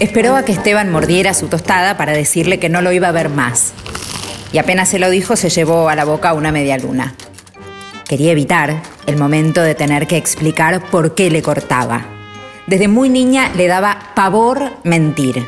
Esperó 0.00 0.36
a 0.36 0.44
que 0.44 0.52
Esteban 0.52 0.92
mordiera 0.92 1.34
su 1.34 1.48
tostada 1.48 1.96
para 1.96 2.12
decirle 2.12 2.60
que 2.60 2.68
no 2.68 2.82
lo 2.82 2.92
iba 2.92 3.08
a 3.08 3.12
ver 3.12 3.30
más. 3.30 3.72
Y 4.52 4.58
apenas 4.58 4.88
se 4.88 5.00
lo 5.00 5.10
dijo, 5.10 5.34
se 5.34 5.50
llevó 5.50 5.88
a 5.88 5.96
la 5.96 6.04
boca 6.04 6.34
una 6.34 6.52
media 6.52 6.78
luna. 6.78 7.14
Quería 8.08 8.30
evitar 8.30 8.80
el 9.06 9.16
momento 9.16 9.60
de 9.60 9.74
tener 9.74 10.06
que 10.06 10.16
explicar 10.16 10.82
por 10.90 11.16
qué 11.16 11.30
le 11.30 11.42
cortaba. 11.42 12.06
Desde 12.68 12.86
muy 12.86 13.08
niña 13.08 13.50
le 13.56 13.66
daba 13.66 14.12
pavor 14.14 14.70
mentir, 14.84 15.44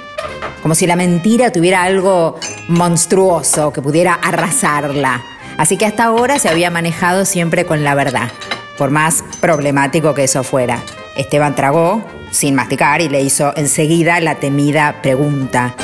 como 0.63 0.75
si 0.75 0.87
la 0.87 0.97
mentira 0.97 1.53
tuviera 1.53 1.85
algo 1.85 2.39
monstruoso 2.67 3.73
que 3.73 3.81
pudiera 3.81 4.15
arrasarla. 4.15 5.23
Así 5.59 5.77
que 5.77 5.87
hasta 5.87 6.05
ahora 6.05 6.41
se 6.41 6.49
había 6.49 6.71
manejado 6.71 7.25
siempre 7.25 7.67
con 7.67 7.85
la 7.85 7.95
verdad, 7.95 8.31
por 8.77 8.91
más 8.91 9.23
problemático 9.41 10.13
que 10.13 10.25
eso 10.25 10.43
fuera. 10.43 10.83
Esteban 11.17 11.55
tragó, 11.55 12.03
sin 12.31 12.55
masticar 12.55 13.01
y 13.01 13.09
le 13.09 13.23
hizo 13.23 13.53
enseguida 13.57 14.21
la 14.21 14.37
temida 14.37 14.97
pregunta. 15.03 15.75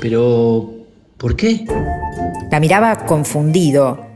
Pero, 0.00 0.70
¿por 1.16 1.36
qué? 1.36 1.64
La 2.50 2.60
miraba 2.60 3.06
confundido. 3.06 4.06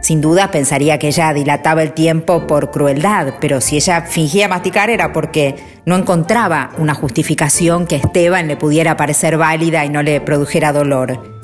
Sin 0.00 0.20
duda 0.20 0.50
pensaría 0.50 0.98
que 0.98 1.08
ella 1.08 1.32
dilataba 1.32 1.82
el 1.82 1.92
tiempo 1.92 2.46
por 2.46 2.70
crueldad, 2.70 3.34
pero 3.40 3.60
si 3.60 3.76
ella 3.76 4.02
fingía 4.02 4.48
masticar 4.48 4.88
era 4.88 5.12
porque 5.12 5.56
no 5.84 5.96
encontraba 5.96 6.70
una 6.78 6.94
justificación 6.94 7.86
que 7.86 7.96
a 7.96 7.98
Esteban 7.98 8.48
le 8.48 8.56
pudiera 8.56 8.96
parecer 8.96 9.36
válida 9.36 9.84
y 9.84 9.90
no 9.90 10.02
le 10.02 10.20
produjera 10.20 10.72
dolor. 10.72 11.40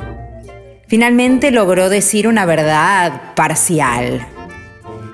Finalmente 0.89 1.51
logró 1.51 1.89
decir 1.89 2.29
una 2.29 2.47
verdad 2.47 3.35
parcial. 3.35 4.27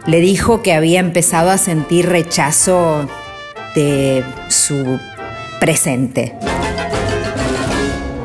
Le 0.06 0.20
dijo 0.20 0.62
que 0.62 0.74
había 0.74 1.00
empezado 1.00 1.50
a 1.50 1.58
sentir 1.58 2.08
rechazo 2.08 3.08
de 3.74 4.24
su 4.48 4.98
presente. 5.60 6.34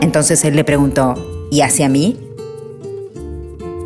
Entonces 0.01 0.43
él 0.45 0.55
le 0.55 0.63
preguntó, 0.63 1.47
¿y 1.51 1.61
hacia 1.61 1.89
mí? 1.89 2.17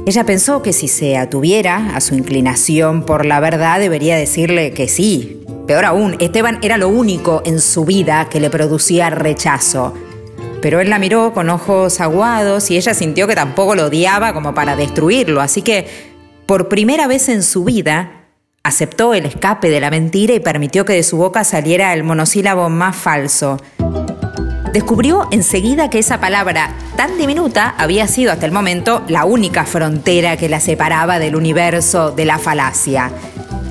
Ella 0.06 0.26
pensó 0.26 0.62
que 0.62 0.74
si 0.74 0.88
se 0.88 1.16
atuviera 1.16 1.96
a 1.96 2.02
su 2.02 2.16
inclinación 2.16 3.04
por 3.04 3.26
la 3.26 3.40
verdad 3.40 3.80
debería 3.80 4.16
decirle 4.16 4.72
que 4.72 4.88
sí. 4.88 5.44
Peor 5.68 5.86
aún, 5.86 6.16
Esteban 6.20 6.60
era 6.64 6.78
lo 6.78 6.90
único 6.90 7.44
en 7.46 7.62
su 7.62 7.86
vida 7.86 8.28
que 8.30 8.40
le 8.40 8.50
producía 8.50 9.12
rechazo. 9.12 9.94
Pero 10.62 10.80
él 10.80 10.90
la 10.90 11.00
miró 11.00 11.34
con 11.34 11.50
ojos 11.50 12.00
aguados 12.02 12.72
y 12.72 12.78
ella 12.78 12.94
sintió 12.94 13.28
que 13.28 13.36
tampoco 13.36 13.76
lo 13.76 13.86
odiaba 13.86 14.34
como 14.34 14.54
para 14.54 14.76
destruirlo. 14.76 15.40
Así 15.40 15.62
que, 15.62 15.88
por 16.46 16.68
primera 16.68 17.08
vez 17.08 17.30
en 17.30 17.44
su 17.44 17.64
vida, 17.64 18.21
aceptó 18.64 19.14
el 19.14 19.26
escape 19.26 19.70
de 19.70 19.80
la 19.80 19.90
mentira 19.90 20.34
y 20.34 20.40
permitió 20.40 20.86
que 20.86 20.94
de 20.94 21.04
su 21.04 21.18
boca 21.18 21.44
saliera 21.44 21.94
el 21.94 22.04
monosílabo 22.04 22.70
más 22.70 22.96
falso 22.96 23.58
descubrió 24.74 25.28
enseguida 25.32 25.90
que 25.90 26.00
esa 26.00 26.20
palabra 26.20 26.74
tan 26.96 27.18
diminuta 27.18 27.76
había 27.78 28.08
sido 28.08 28.32
hasta 28.32 28.46
el 28.46 28.52
momento 28.52 29.04
la 29.08 29.26
única 29.26 29.66
frontera 29.66 30.38
que 30.38 30.50
la 30.50 30.60
separaba 30.60 31.20
del 31.20 31.36
universo 31.36 32.12
de 32.12 32.26
la 32.26 32.40
falacia. 32.40 33.12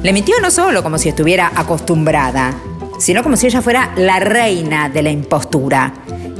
Le 0.02 0.12
mintió 0.12 0.36
no 0.40 0.50
solo 0.50 0.82
como 0.82 0.98
si 0.98 1.08
estuviera 1.08 1.52
acostumbrada, 1.54 2.54
sino 2.98 3.22
como 3.22 3.36
si 3.36 3.46
ella 3.46 3.62
fuera 3.62 3.92
la 3.96 4.20
reina 4.20 4.88
de 4.88 5.02
la 5.02 5.10
impostura. 5.10 5.92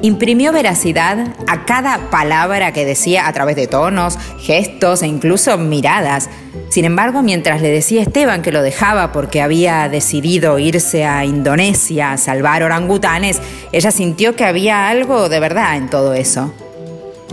Imprimió 0.03 0.51
veracidad 0.51 1.19
a 1.47 1.67
cada 1.67 2.11
palabra 2.11 2.73
que 2.73 2.87
decía 2.87 3.27
a 3.27 3.33
través 3.35 3.55
de 3.55 3.67
tonos, 3.67 4.19
gestos 4.39 5.03
e 5.03 5.07
incluso 5.07 5.59
miradas. 5.59 6.31
Sin 6.71 6.87
embargo, 6.87 7.21
mientras 7.21 7.61
le 7.61 7.69
decía 7.69 8.01
a 8.01 8.05
Esteban 8.05 8.41
que 8.41 8.51
lo 8.51 8.63
dejaba 8.63 9.13
porque 9.13 9.43
había 9.43 9.91
decidido 9.91 10.59
irse 10.59 11.05
a 11.05 11.27
Indonesia 11.27 12.13
a 12.13 12.17
salvar 12.17 12.63
orangutanes, 12.63 13.43
ella 13.73 13.91
sintió 13.91 14.35
que 14.35 14.45
había 14.47 14.89
algo 14.89 15.29
de 15.29 15.41
verdad 15.41 15.77
en 15.77 15.91
todo 15.91 16.15
eso. 16.15 16.55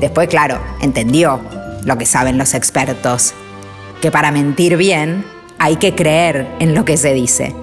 Después, 0.02 0.28
claro, 0.28 0.60
entendió 0.82 1.40
lo 1.86 1.98
que 1.98 2.06
saben 2.06 2.38
los 2.38 2.54
expertos, 2.54 3.34
que 4.02 4.12
para 4.12 4.32
mentir 4.32 4.76
bien 4.76 5.26
hay 5.58 5.78
que 5.78 5.96
creer 5.96 6.48
en 6.60 6.76
lo 6.76 6.84
que 6.84 6.98
se 6.98 7.14
dice. 7.14 7.56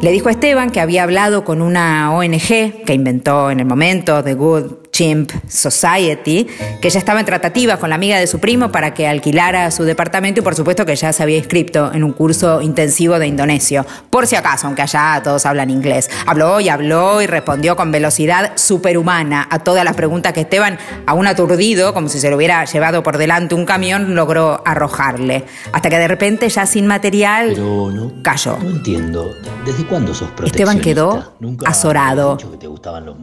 Le 0.00 0.12
dijo 0.12 0.28
a 0.28 0.32
Esteban 0.32 0.70
que 0.70 0.80
había 0.80 1.02
hablado 1.02 1.44
con 1.44 1.62
una 1.62 2.12
ONG 2.12 2.84
que 2.84 2.94
inventó 2.94 3.50
en 3.50 3.60
el 3.60 3.66
momento, 3.66 4.22
The 4.22 4.34
Good 4.34 4.72
Chimp 4.96 5.30
Society, 5.46 6.46
que 6.80 6.88
ya 6.88 6.98
estaba 6.98 7.20
en 7.20 7.26
tratativa 7.26 7.76
con 7.76 7.90
la 7.90 7.96
amiga 7.96 8.18
de 8.18 8.26
su 8.26 8.38
primo 8.38 8.72
para 8.72 8.94
que 8.94 9.06
alquilara 9.06 9.70
su 9.70 9.84
departamento 9.84 10.40
y 10.40 10.42
por 10.42 10.54
supuesto 10.54 10.86
que 10.86 10.96
ya 10.96 11.12
se 11.12 11.22
había 11.22 11.36
inscrito 11.36 11.92
en 11.92 12.02
un 12.02 12.14
curso 12.14 12.62
intensivo 12.62 13.18
de 13.18 13.26
indonesio. 13.26 13.84
Por 14.08 14.26
si 14.26 14.36
acaso, 14.36 14.66
aunque 14.66 14.80
allá 14.80 15.20
todos 15.22 15.44
hablan 15.44 15.68
inglés. 15.68 16.08
Habló 16.26 16.60
y 16.60 16.70
habló 16.70 17.20
y 17.20 17.26
respondió 17.26 17.76
con 17.76 17.92
velocidad 17.92 18.52
superhumana 18.54 19.46
a 19.50 19.58
todas 19.58 19.84
las 19.84 19.96
preguntas 19.96 20.32
que 20.32 20.40
Esteban, 20.40 20.78
aún 21.04 21.26
aturdido, 21.26 21.92
como 21.92 22.08
si 22.08 22.18
se 22.18 22.30
lo 22.30 22.36
hubiera 22.36 22.64
llevado 22.64 23.02
por 23.02 23.18
delante 23.18 23.54
un 23.54 23.66
camión, 23.66 24.14
logró 24.14 24.62
arrojarle. 24.64 25.44
Hasta 25.72 25.90
que 25.90 25.98
de 25.98 26.08
repente, 26.08 26.48
ya 26.48 26.64
sin 26.64 26.86
material, 26.86 27.50
Pero 27.50 27.90
no, 27.90 28.22
cayó. 28.22 28.56
no 28.62 28.70
entiendo. 28.70 29.30
¿Desde 29.66 29.84
cuándo 29.84 30.14
sos 30.14 30.30
Esteban 30.44 30.80
quedó 30.80 31.34
azorado. 31.66 32.38
que. 32.38 32.66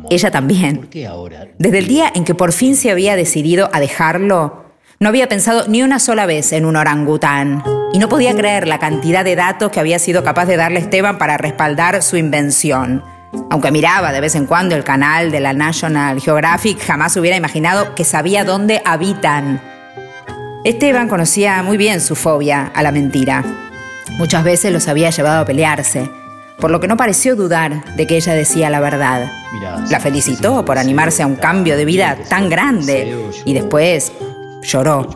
Ella 0.10 0.30
también. 0.30 0.76
¿Por 0.76 0.90
qué 0.90 1.08
ahora? 1.08 1.48
Desde 1.64 1.80
el 1.80 1.88
día 1.88 2.12
en 2.14 2.26
que 2.26 2.36
por 2.36 2.52
fin 2.52 2.76
se 2.76 2.92
había 2.92 3.16
decidido 3.16 3.70
a 3.72 3.80
dejarlo, 3.80 4.66
no 5.00 5.08
había 5.08 5.30
pensado 5.30 5.66
ni 5.70 5.82
una 5.82 5.98
sola 5.98 6.26
vez 6.26 6.52
en 6.52 6.66
un 6.66 6.76
orangután. 6.76 7.64
Y 7.94 8.00
no 8.00 8.10
podía 8.10 8.36
creer 8.36 8.68
la 8.68 8.80
cantidad 8.80 9.24
de 9.24 9.38
datos 9.38 9.72
que 9.72 9.80
había 9.80 9.98
sido 9.98 10.26
capaz 10.26 10.46
de 10.46 10.58
darle 10.58 10.82
Esteban 10.82 11.18
para 11.18 11.38
respaldar 11.38 12.04
su 12.04 12.18
invención. 12.18 13.02
Aunque 13.50 13.72
miraba 13.72 14.12
de 14.12 14.20
vez 14.20 14.36
en 14.36 14.46
cuando 14.46 14.76
el 14.76 14.84
canal 14.84 15.32
de 15.32 15.40
la 15.40 15.54
National 15.54 16.20
Geographic, 16.20 16.82
jamás 16.86 17.16
hubiera 17.16 17.38
imaginado 17.38 17.96
que 17.96 18.04
sabía 18.04 18.44
dónde 18.44 18.82
habitan. 18.84 19.62
Esteban 20.66 21.08
conocía 21.08 21.64
muy 21.64 21.78
bien 21.78 22.02
su 22.02 22.18
fobia 22.18 22.74
a 22.76 22.84
la 22.84 22.92
mentira. 22.92 23.42
Muchas 24.18 24.44
veces 24.44 24.74
los 24.74 24.90
había 24.90 25.12
llevado 25.12 25.44
a 25.44 25.46
pelearse, 25.46 26.10
por 26.60 26.72
lo 26.72 26.80
que 26.80 26.88
no 26.88 26.98
pareció 26.98 27.36
dudar 27.36 27.96
de 27.96 28.08
que 28.08 28.18
ella 28.18 28.34
decía 28.34 28.70
la 28.70 28.80
verdad. 28.80 29.32
La 29.90 30.00
felicitó 30.00 30.66
por 30.66 30.78
animarse 30.78 31.24
a 31.24 31.28
un 31.28 31.36
cambio 31.36 31.78
de 31.78 31.86
vida 31.86 32.18
tan 32.30 32.50
grande 32.50 33.16
y 33.46 33.54
después 33.54 34.12
lloró. 34.64 35.08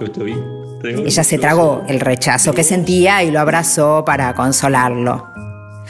Ella 0.84 1.23
se 1.23 1.38
tragó 1.38 1.84
el 1.88 2.00
rechazo 2.00 2.54
que 2.54 2.63
sentía 2.63 3.23
y 3.23 3.32
lo 3.32 3.39
abrazó 3.39 4.04
para 4.06 4.34
consolarlo. 4.34 5.28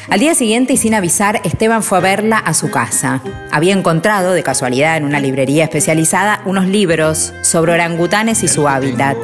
Al 0.09 0.19
día 0.19 0.35
siguiente 0.35 0.73
y 0.73 0.77
sin 0.77 0.93
avisar, 0.93 1.41
Esteban 1.43 1.83
fue 1.83 1.97
a 1.97 2.01
verla 2.01 2.37
a 2.37 2.53
su 2.53 2.71
casa. 2.71 3.21
Había 3.51 3.73
encontrado, 3.73 4.31
de 4.31 4.43
casualidad, 4.43 4.95
en 4.95 5.03
una 5.03 5.19
librería 5.19 5.65
especializada, 5.65 6.41
unos 6.45 6.65
libros 6.67 7.33
sobre 7.41 7.73
orangutanes 7.73 8.43
y 8.43 8.47
su 8.47 8.69
hábitat. 8.69 9.17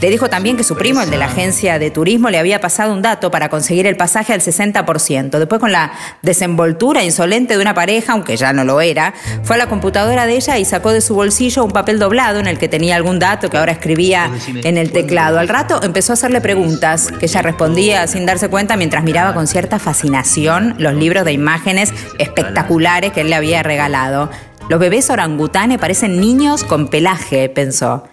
Le 0.00 0.10
dijo 0.10 0.28
también 0.28 0.56
que 0.56 0.64
su 0.64 0.76
primo, 0.76 1.00
el 1.02 1.10
de 1.10 1.16
la 1.16 1.26
agencia 1.26 1.78
de 1.78 1.90
turismo, 1.90 2.30
le 2.30 2.38
había 2.38 2.60
pasado 2.60 2.92
un 2.92 3.02
dato 3.02 3.30
para 3.30 3.48
conseguir 3.48 3.86
el 3.86 3.96
pasaje 3.96 4.32
al 4.32 4.40
60%. 4.40 5.38
Después, 5.38 5.60
con 5.60 5.72
la 5.72 5.92
desenvoltura 6.22 7.04
insolente 7.04 7.56
de 7.56 7.62
una 7.62 7.74
pareja, 7.74 8.12
aunque 8.12 8.36
ya 8.36 8.52
no 8.52 8.64
lo 8.64 8.80
era, 8.80 9.14
fue 9.42 9.56
a 9.56 9.58
la 9.58 9.68
computadora 9.68 10.26
de 10.26 10.36
ella 10.36 10.58
y 10.58 10.64
sacó 10.64 10.92
de 10.92 11.00
su 11.00 11.14
bolsillo 11.14 11.64
un 11.64 11.70
papel 11.70 11.98
doblado 11.98 12.40
en 12.40 12.46
el 12.46 12.58
que 12.58 12.68
tenía 12.68 12.96
algún 12.96 13.18
dato 13.18 13.50
que 13.50 13.58
ahora 13.58 13.72
escribía 13.72 14.30
en 14.46 14.76
el 14.76 14.92
teclado. 14.92 15.38
Al 15.38 15.48
rato 15.48 15.80
empezó 15.82 16.12
a 16.12 16.14
hacerle 16.14 16.40
preguntas, 16.40 17.10
que 17.10 17.26
ella 17.26 17.42
respondía 17.42 18.06
sin 18.06 18.26
darse 18.26 18.48
cuenta 18.48 18.76
mientras 18.76 19.04
miraba 19.04 19.34
con 19.34 19.46
cierta 19.46 19.78
fascinación 19.78 20.74
los 20.78 20.94
libros 20.94 21.24
de 21.24 21.32
imágenes 21.32 21.92
espectaculares 22.18 23.12
que 23.12 23.22
él 23.22 23.30
le 23.30 23.36
había 23.36 23.62
regalado. 23.62 24.30
Los 24.68 24.78
bebés 24.78 25.10
orangutanes 25.10 25.78
parecen 25.78 26.20
niños 26.20 26.64
con 26.64 26.88
pelaje, 26.88 27.48
pensó. 27.48 28.04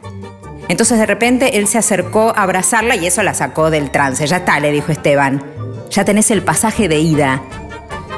Entonces 0.69 0.99
de 0.99 1.05
repente 1.05 1.57
él 1.57 1.67
se 1.67 1.79
acercó 1.79 2.29
a 2.29 2.43
abrazarla 2.43 2.95
y 2.95 3.07
eso 3.07 3.21
la 3.23 3.33
sacó 3.33 3.69
del 3.71 3.91
trance. 3.91 4.25
Ya 4.25 4.37
está, 4.37 4.59
le 4.59 4.71
dijo 4.71 4.91
Esteban. 4.91 5.43
Ya 5.89 6.05
tenés 6.05 6.31
el 6.31 6.43
pasaje 6.43 6.87
de 6.87 6.99
ida. 6.99 7.41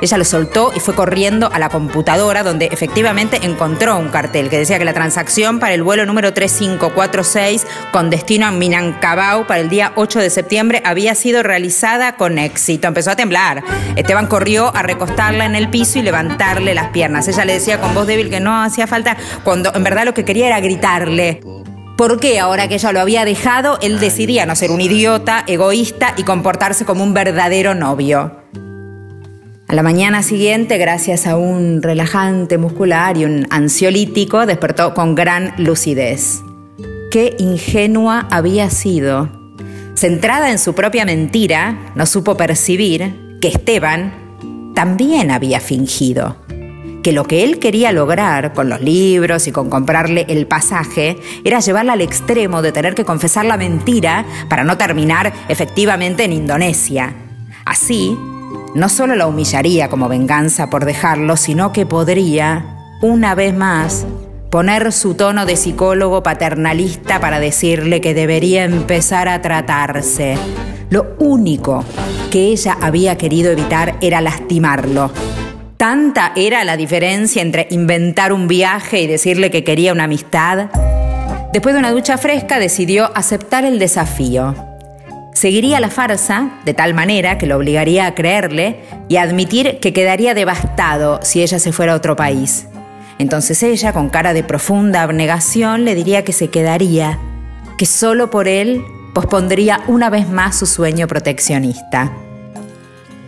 Ella 0.01 0.17
lo 0.17 0.25
soltó 0.25 0.73
y 0.75 0.79
fue 0.79 0.95
corriendo 0.95 1.51
a 1.53 1.59
la 1.59 1.69
computadora 1.69 2.41
donde 2.41 2.65
efectivamente 2.65 3.39
encontró 3.43 3.97
un 3.97 4.09
cartel 4.09 4.49
que 4.49 4.57
decía 4.57 4.79
que 4.79 4.85
la 4.85 4.93
transacción 4.93 5.59
para 5.59 5.75
el 5.75 5.83
vuelo 5.83 6.07
número 6.07 6.33
3546 6.33 7.67
con 7.91 8.09
destino 8.09 8.47
a 8.47 8.51
Minangkabau 8.51 9.45
para 9.45 9.61
el 9.61 9.69
día 9.69 9.93
8 9.95 10.19
de 10.19 10.31
septiembre 10.31 10.81
había 10.85 11.13
sido 11.13 11.43
realizada 11.43 12.15
con 12.15 12.39
éxito. 12.39 12.87
Empezó 12.87 13.11
a 13.11 13.15
temblar. 13.15 13.63
Esteban 13.95 14.25
corrió 14.25 14.75
a 14.75 14.81
recostarla 14.81 15.45
en 15.45 15.55
el 15.55 15.69
piso 15.69 15.99
y 15.99 16.01
levantarle 16.01 16.73
las 16.73 16.87
piernas. 16.87 17.27
Ella 17.27 17.45
le 17.45 17.53
decía 17.53 17.79
con 17.79 17.93
voz 17.93 18.07
débil 18.07 18.31
que 18.31 18.39
no 18.39 18.59
hacía 18.63 18.87
falta, 18.87 19.15
cuando 19.43 19.71
en 19.73 19.83
verdad 19.83 20.05
lo 20.05 20.15
que 20.15 20.25
quería 20.25 20.47
era 20.47 20.59
gritarle. 20.59 21.41
¿Por 22.01 22.19
qué 22.19 22.39
ahora 22.39 22.67
que 22.67 22.73
ella 22.73 22.91
lo 22.93 22.99
había 22.99 23.25
dejado, 23.25 23.77
él 23.79 23.99
decidía 23.99 24.47
no 24.47 24.55
ser 24.55 24.71
un 24.71 24.81
idiota, 24.81 25.43
egoísta 25.45 26.15
y 26.17 26.23
comportarse 26.23 26.83
como 26.83 27.03
un 27.03 27.13
verdadero 27.13 27.75
novio? 27.75 28.39
A 29.67 29.75
la 29.75 29.83
mañana 29.83 30.23
siguiente, 30.23 30.79
gracias 30.79 31.27
a 31.27 31.37
un 31.37 31.83
relajante 31.83 32.57
muscular 32.57 33.17
y 33.17 33.25
un 33.25 33.45
ansiolítico, 33.51 34.47
despertó 34.47 34.95
con 34.95 35.13
gran 35.13 35.53
lucidez. 35.59 36.41
Qué 37.11 37.35
ingenua 37.37 38.25
había 38.31 38.71
sido. 38.71 39.29
Centrada 39.93 40.49
en 40.49 40.57
su 40.57 40.73
propia 40.73 41.05
mentira, 41.05 41.91
no 41.93 42.07
supo 42.07 42.35
percibir 42.35 43.37
que 43.39 43.49
Esteban 43.49 44.71
también 44.73 45.29
había 45.29 45.59
fingido. 45.59 46.37
Que 47.03 47.11
lo 47.11 47.23
que 47.23 47.43
él 47.43 47.59
quería 47.59 47.91
lograr 47.91 48.53
con 48.53 48.69
los 48.69 48.81
libros 48.81 49.47
y 49.47 49.51
con 49.51 49.69
comprarle 49.69 50.25
el 50.29 50.45
pasaje 50.45 51.17
era 51.43 51.59
llevarla 51.59 51.93
al 51.93 52.01
extremo 52.01 52.61
de 52.61 52.71
tener 52.71 52.93
que 52.93 53.05
confesar 53.05 53.45
la 53.45 53.57
mentira 53.57 54.25
para 54.49 54.63
no 54.63 54.77
terminar 54.77 55.33
efectivamente 55.47 56.23
en 56.23 56.33
Indonesia. 56.33 57.15
Así, 57.65 58.15
no 58.75 58.87
solo 58.87 59.15
la 59.15 59.27
humillaría 59.27 59.89
como 59.89 60.09
venganza 60.09 60.69
por 60.69 60.85
dejarlo, 60.85 61.37
sino 61.37 61.71
que 61.71 61.85
podría, 61.85 62.77
una 63.01 63.35
vez 63.35 63.53
más, 63.53 64.05
poner 64.51 64.91
su 64.91 65.15
tono 65.15 65.45
de 65.45 65.55
psicólogo 65.55 66.23
paternalista 66.23 67.19
para 67.19 67.39
decirle 67.39 68.01
que 68.01 68.13
debería 68.13 68.63
empezar 68.65 69.27
a 69.27 69.41
tratarse. 69.41 70.37
Lo 70.89 71.15
único 71.19 71.85
que 72.31 72.47
ella 72.47 72.77
había 72.81 73.17
querido 73.17 73.51
evitar 73.51 73.97
era 74.01 74.21
lastimarlo. 74.21 75.09
Tanta 75.81 76.31
era 76.35 76.63
la 76.63 76.77
diferencia 76.77 77.41
entre 77.41 77.65
inventar 77.71 78.33
un 78.33 78.47
viaje 78.47 79.01
y 79.01 79.07
decirle 79.07 79.49
que 79.49 79.63
quería 79.63 79.93
una 79.93 80.03
amistad. 80.03 80.67
Después 81.53 81.73
de 81.73 81.79
una 81.79 81.89
ducha 81.89 82.19
fresca 82.19 82.59
decidió 82.59 83.09
aceptar 83.17 83.65
el 83.65 83.79
desafío. 83.79 84.53
Seguiría 85.33 85.79
la 85.79 85.89
farsa 85.89 86.51
de 86.65 86.75
tal 86.75 86.93
manera 86.93 87.39
que 87.39 87.47
lo 87.47 87.57
obligaría 87.57 88.05
a 88.05 88.13
creerle 88.13 88.81
y 89.09 89.15
a 89.15 89.23
admitir 89.23 89.79
que 89.79 89.91
quedaría 89.91 90.35
devastado 90.35 91.19
si 91.23 91.41
ella 91.41 91.57
se 91.57 91.71
fuera 91.71 91.93
a 91.93 91.95
otro 91.95 92.15
país. 92.15 92.67
Entonces 93.17 93.63
ella, 93.63 93.91
con 93.91 94.09
cara 94.09 94.33
de 94.33 94.43
profunda 94.43 95.01
abnegación, 95.01 95.83
le 95.83 95.95
diría 95.95 96.23
que 96.23 96.31
se 96.31 96.51
quedaría, 96.51 97.17
que 97.79 97.87
solo 97.87 98.29
por 98.29 98.47
él 98.47 98.83
pospondría 99.15 99.81
una 99.87 100.11
vez 100.11 100.29
más 100.29 100.59
su 100.59 100.67
sueño 100.67 101.07
proteccionista. 101.07 102.11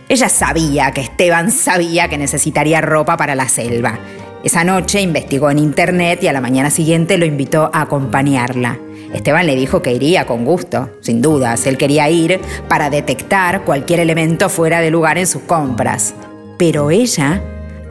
Ella 0.08 0.28
sabía 0.28 0.92
que 0.92 1.00
Esteban 1.00 1.50
sabía 1.50 2.08
que 2.08 2.18
necesitaría 2.18 2.80
ropa 2.80 3.16
para 3.16 3.34
la 3.34 3.48
selva. 3.48 3.98
Esa 4.42 4.62
noche 4.62 5.00
investigó 5.00 5.50
en 5.50 5.58
internet 5.58 6.22
y 6.22 6.28
a 6.28 6.32
la 6.32 6.42
mañana 6.42 6.70
siguiente 6.70 7.16
lo 7.16 7.24
invitó 7.24 7.70
a 7.72 7.82
acompañarla. 7.82 8.78
Esteban 9.14 9.46
le 9.46 9.56
dijo 9.56 9.80
que 9.80 9.92
iría 9.92 10.26
con 10.26 10.44
gusto, 10.44 10.90
sin 11.00 11.22
dudas. 11.22 11.66
Él 11.66 11.78
quería 11.78 12.10
ir 12.10 12.40
para 12.68 12.90
detectar 12.90 13.62
cualquier 13.62 14.00
elemento 14.00 14.48
fuera 14.50 14.80
de 14.80 14.90
lugar 14.90 15.16
en 15.16 15.26
sus 15.26 15.42
compras. 15.42 16.14
Pero 16.58 16.90
ella 16.90 17.40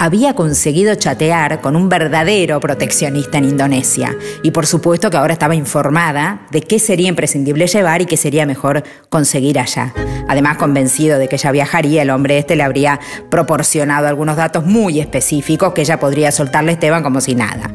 había 0.04 0.34
conseguido 0.34 0.96
chatear 0.96 1.62
con 1.62 1.78
un 1.78 1.88
verdadero 1.88 2.60
proteccionista 2.60 3.38
en 3.38 3.46
Indonesia 3.46 4.14
y 4.44 4.52
por 4.52 4.66
supuesto 4.66 5.10
que 5.10 5.16
ahora 5.16 5.32
estaba 5.32 5.56
informada 5.56 6.42
de 6.52 6.60
qué 6.60 6.78
sería 6.78 7.08
imprescindible 7.08 7.68
llevar 7.68 8.02
y 8.02 8.06
qué 8.06 8.18
sería 8.18 8.46
mejor 8.46 8.84
conseguir 9.08 9.60
allá. 9.60 9.94
Además, 10.28 10.58
convencido 10.58 11.18
de 11.18 11.30
que 11.30 11.38
ella 11.38 11.52
viajaría, 11.52 12.02
el 12.02 12.10
hombre 12.10 12.38
este 12.38 12.58
le 12.58 12.64
habría 12.64 13.00
proporcionado 13.30 14.10
algunos 14.10 14.36
datos 14.36 14.66
muy 14.66 15.00
específicos 15.00 15.72
que 15.72 15.84
ella 15.84 16.02
podría 16.02 16.34
soltarle 16.34 16.72
a 16.72 16.74
Esteban 16.74 17.02
como 17.02 17.22
si 17.22 17.34
nada. 17.34 17.74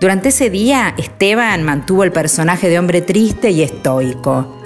Durante 0.00 0.30
ese 0.30 0.48
día, 0.48 0.94
Esteban 0.96 1.62
mantuvo 1.62 2.04
el 2.04 2.12
personaje 2.12 2.70
de 2.70 2.78
hombre 2.78 3.02
triste 3.02 3.50
y 3.50 3.62
estoico. 3.62 4.62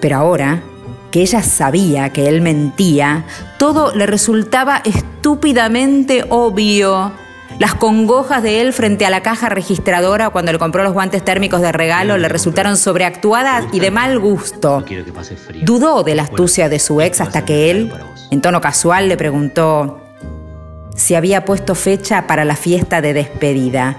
Pero 0.00 0.18
ahora, 0.18 0.62
que 1.10 1.20
ella 1.20 1.42
sabía 1.42 2.10
que 2.10 2.28
él 2.28 2.40
mentía, 2.40 3.24
todo 3.58 3.94
le 3.94 4.06
resultaba 4.06 4.82
estúpidamente 4.84 6.24
obvio. 6.28 7.12
Las 7.58 7.74
congojas 7.74 8.42
de 8.42 8.60
él 8.60 8.72
frente 8.72 9.06
a 9.06 9.10
la 9.10 9.22
caja 9.22 9.48
registradora 9.48 10.28
cuando 10.28 10.52
le 10.52 10.58
compró 10.58 10.82
los 10.82 10.92
guantes 10.92 11.24
térmicos 11.24 11.62
de 11.62 11.72
regalo 11.72 12.18
le 12.18 12.28
resultaron 12.28 12.76
sobreactuadas 12.76 13.66
y 13.72 13.80
de 13.80 13.90
mal 13.90 14.18
gusto. 14.18 14.84
Dudó 15.62 16.02
de 16.02 16.14
la 16.14 16.24
astucia 16.24 16.68
de 16.68 16.78
su 16.78 17.00
ex 17.00 17.20
hasta 17.20 17.46
que 17.46 17.70
él, 17.70 17.92
en 18.30 18.42
tono 18.42 18.60
casual, 18.60 19.08
le 19.08 19.16
preguntó 19.16 20.02
si 20.94 21.14
había 21.14 21.44
puesto 21.44 21.74
fecha 21.74 22.26
para 22.26 22.44
la 22.44 22.56
fiesta 22.56 23.00
de 23.00 23.14
despedida. 23.14 23.96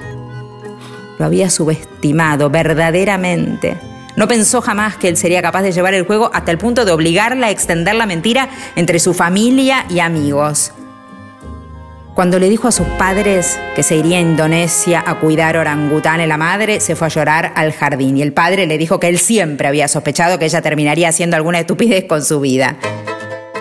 Lo 1.17 1.25
había 1.25 1.49
subestimado 1.49 2.51
verdaderamente. 2.51 3.77
No 4.17 4.27
pensó 4.27 4.61
jamás 4.61 4.97
que 4.97 5.09
él 5.09 5.15
sería 5.15 5.43
capaz 5.43 5.61
de 5.61 5.71
llevar 5.71 5.93
el 5.93 6.03
juego 6.03 6.31
hasta 6.33 6.49
el 6.49 6.57
punto 6.57 6.85
de 6.85 6.91
obligarla 6.91 7.47
a 7.47 7.51
extender 7.51 7.93
la 7.93 8.07
mentira 8.07 8.49
entre 8.75 8.97
su 8.97 9.13
familia 9.13 9.85
y 9.91 9.99
amigos. 9.99 10.71
Cuando 12.15 12.39
le 12.39 12.49
dijo 12.49 12.67
a 12.67 12.71
sus 12.71 12.87
padres 12.97 13.59
que 13.75 13.83
se 13.83 13.95
iría 13.95 14.17
a 14.17 14.21
Indonesia 14.21 15.03
a 15.05 15.19
cuidar 15.19 15.55
orangutanes, 15.55 16.27
la 16.27 16.37
madre 16.37 16.79
se 16.79 16.95
fue 16.95 17.05
a 17.05 17.09
llorar 17.11 17.51
al 17.53 17.71
jardín 17.71 18.17
y 18.17 18.23
el 18.23 18.33
padre 18.33 18.65
le 18.65 18.79
dijo 18.79 18.99
que 18.99 19.07
él 19.07 19.19
siempre 19.19 19.67
había 19.67 19.87
sospechado 19.87 20.39
que 20.39 20.45
ella 20.45 20.63
terminaría 20.63 21.09
haciendo 21.09 21.35
alguna 21.35 21.59
estupidez 21.59 22.05
con 22.05 22.25
su 22.25 22.39
vida. 22.39 22.75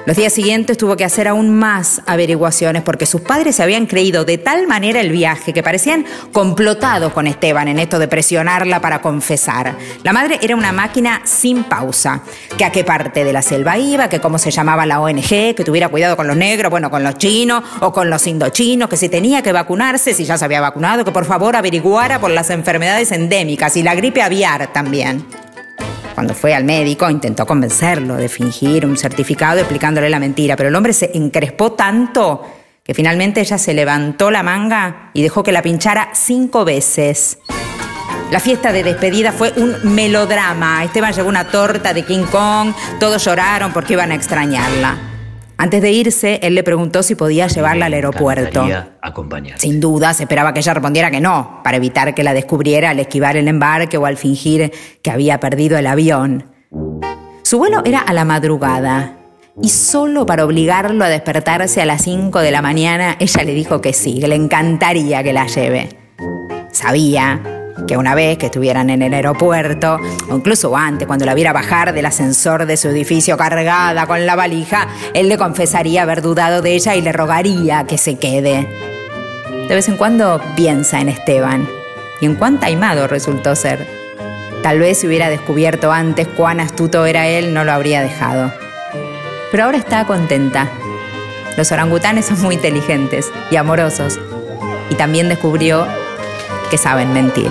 Los 0.07 0.16
días 0.16 0.33
siguientes 0.33 0.79
tuvo 0.79 0.97
que 0.97 1.05
hacer 1.05 1.27
aún 1.27 1.51
más 1.51 2.01
averiguaciones 2.07 2.85
porque 2.85 3.07
sus 3.07 3.23
padres 3.23 3.57
se 3.57 3.64
habían 3.64 3.87
creído 3.87 4.25
de 4.25 4.38
tal 4.38 4.69
manera 4.69 5.01
el 5.01 5.11
viaje 5.11 5.53
que 5.53 5.64
parecían 5.64 6.07
complotados 6.31 7.12
con 7.12 7.27
Esteban 7.27 7.66
en 7.66 7.81
esto 7.81 7.99
de 7.99 8.07
presionarla 8.07 8.81
para 8.81 9.01
confesar. 9.01 9.77
La 10.05 10.12
madre 10.12 10.38
era 10.42 10.55
una 10.55 10.71
máquina 10.71 11.23
sin 11.25 11.64
pausa, 11.64 12.23
que 12.57 12.64
a 12.64 12.71
qué 12.71 12.85
parte 12.85 13.25
de 13.25 13.33
la 13.33 13.42
selva 13.42 13.79
iba, 13.79 14.09
que 14.09 14.21
cómo 14.21 14.38
se 14.38 14.53
llamaba 14.53 14.87
la 14.87 15.01
ONG, 15.01 15.57
que 15.57 15.64
tuviera 15.64 15.88
cuidado 15.88 16.16
con 16.16 16.29
los 16.29 16.37
negros, 16.37 16.71
bueno, 16.71 16.88
con 16.88 17.03
los 17.03 17.19
chinos 17.19 17.64
o 17.81 17.92
con 17.92 18.09
los 18.09 18.29
indochinos, 18.29 18.88
que 18.88 18.97
si 18.97 19.09
tenía 19.09 19.42
que 19.42 19.51
vacunarse, 19.51 20.14
si 20.14 20.25
ya 20.25 20.38
se 20.38 20.45
había 20.45 20.61
vacunado, 20.61 21.05
que 21.05 21.11
por 21.11 21.25
favor 21.25 21.57
averiguara 21.57 22.21
por 22.21 22.31
las 22.31 22.51
enfermedades 22.51 23.11
endémicas 23.11 23.77
y 23.77 23.83
la 23.83 23.97
gripe 23.97 24.23
aviar 24.23 24.73
también. 24.73 25.46
Cuando 26.16 26.33
fue 26.33 26.55
al 26.55 26.64
médico 26.64 27.11
intentó 27.11 27.44
convencerlo 27.44 28.16
de 28.16 28.31
fingir 28.31 28.87
un 28.87 28.96
certificado 28.96 29.59
explicándole 29.59 30.09
la 30.09 30.18
mentira, 30.18 30.57
pero 30.57 30.70
el 30.70 30.74
hombre 30.74 30.94
se 30.94 31.11
encrespó 31.12 31.72
tanto 31.72 32.42
que 32.83 32.94
finalmente 32.94 33.42
ella 33.42 33.59
se 33.59 33.74
levantó 33.74 34.31
la 34.31 34.42
manga 34.42 35.11
y 35.12 35.20
dejó 35.20 35.42
que 35.42 35.52
la 35.52 35.61
pinchara 35.61 36.09
cinco 36.14 36.64
veces. 36.64 37.37
La 38.31 38.40
fiesta 38.40 38.72
de 38.72 38.83
despedida 38.83 39.31
fue 39.31 39.52
un 39.59 39.94
melodrama. 39.94 40.83
Esteban 40.85 41.12
llevó 41.12 41.29
una 41.29 41.48
torta 41.48 41.92
de 41.92 42.02
King 42.02 42.24
Kong, 42.33 42.72
todos 42.98 43.22
lloraron 43.22 43.74
porque 43.74 43.92
iban 43.92 44.11
a 44.11 44.14
extrañarla. 44.14 45.15
Antes 45.59 45.81
de 45.81 45.90
irse, 45.90 46.38
él 46.42 46.55
le 46.55 46.62
preguntó 46.62 47.03
si 47.03 47.14
podía 47.14 47.47
llevarla 47.47 47.87
al 47.87 47.95
aeropuerto. 47.95 48.66
Sin 49.57 49.81
duda, 49.81 50.12
se 50.12 50.25
esperaba 50.25 50.53
que 50.53 50.61
ella 50.61 50.75
respondiera 50.75 51.11
que 51.11 51.21
no, 51.21 51.61
para 51.64 51.79
evitar 51.79 52.14
que 52.14 52.23
la 52.23 52.35
descubriera 52.35 52.90
al 52.90 53.01
esquivar 53.01 53.37
el 53.37 53.49
embarque 53.49 53.97
o 53.97 54.05
al 54.05 54.16
fingir 54.16 54.73
que 55.03 55.11
había 55.11 55.40
perdido 55.40 55.79
el 55.79 55.87
avión. 55.87 56.45
Su 57.42 57.59
vuelo 57.59 57.83
era 57.85 58.01
a 58.01 58.12
la 58.12 58.25
madrugada, 58.25 59.16
y 59.62 59.71
solo 59.71 60.27
para 60.27 60.45
obligarlo 60.45 61.05
a 61.05 61.09
despertarse 61.09 61.81
a 61.81 61.87
las 61.87 62.03
5 62.03 62.40
de 62.40 62.51
la 62.51 62.61
mañana, 62.61 63.16
ella 63.19 63.42
le 63.42 63.55
dijo 63.55 63.81
que 63.81 63.95
sí, 63.95 64.21
que 64.21 64.29
le 64.29 64.35
encantaría 64.35 65.23
que 65.23 65.33
la 65.33 65.47
lleve. 65.47 65.88
Sabía 66.71 67.56
que 67.87 67.97
una 67.97 68.15
vez 68.15 68.39
que 68.39 68.47
estuvieran 68.47 68.91
en 68.91 69.03
el 69.03 69.12
aeropuerto, 69.15 69.99
o 70.31 70.37
incluso 70.37 70.77
antes, 70.77 71.07
cuando 71.07 71.27
la 71.27 71.35
viera 71.35 71.53
bajar 71.53 71.93
del 71.93 72.07
ascensor 72.07 72.67
de 72.67 72.77
su 72.77 72.89
edificio 72.89 73.37
cargada 73.37 74.07
con 74.07 74.25
la 74.25 74.37
valija, 74.37 74.89
él 75.15 75.29
le 75.29 75.37
confesaría 75.37 76.03
haber 76.03 76.23
dudado 76.23 76.62
de 76.62 76.75
ella 76.75 76.95
y 76.95 77.03
le 77.03 77.12
rogaría 77.12 77.85
que 77.85 77.99
se 77.99 78.17
quede. 78.17 78.69
De 79.69 79.75
vez 79.75 79.89
en 79.89 79.97
cuando 79.97 80.41
piensa 80.55 81.01
en 81.01 81.09
Esteban 81.09 81.69
y 82.21 82.27
en 82.27 82.37
cuán 82.37 82.61
taimado 82.61 83.07
resultó 83.09 83.55
ser. 83.55 83.87
Tal 84.62 84.79
vez 84.79 84.99
si 84.99 85.07
hubiera 85.07 85.29
descubierto 85.29 85.93
antes 85.93 86.27
cuán 86.29 86.61
astuto 86.61 87.05
era 87.05 87.29
él, 87.29 87.53
no 87.53 87.65
lo 87.65 87.73
habría 87.73 88.01
dejado. 88.01 88.53
Pero 89.51 89.65
ahora 89.65 89.79
está 89.79 90.05
contenta. 90.07 90.69
Los 91.57 91.71
orangutanes 91.73 92.27
son 92.27 92.41
muy 92.43 92.57
inteligentes 92.57 93.31
y 93.51 93.57
amorosos. 93.57 94.19
Y 94.91 94.95
también 94.95 95.29
descubrió 95.29 95.87
que 96.70 96.79
saben 96.79 97.12
mentir. 97.12 97.50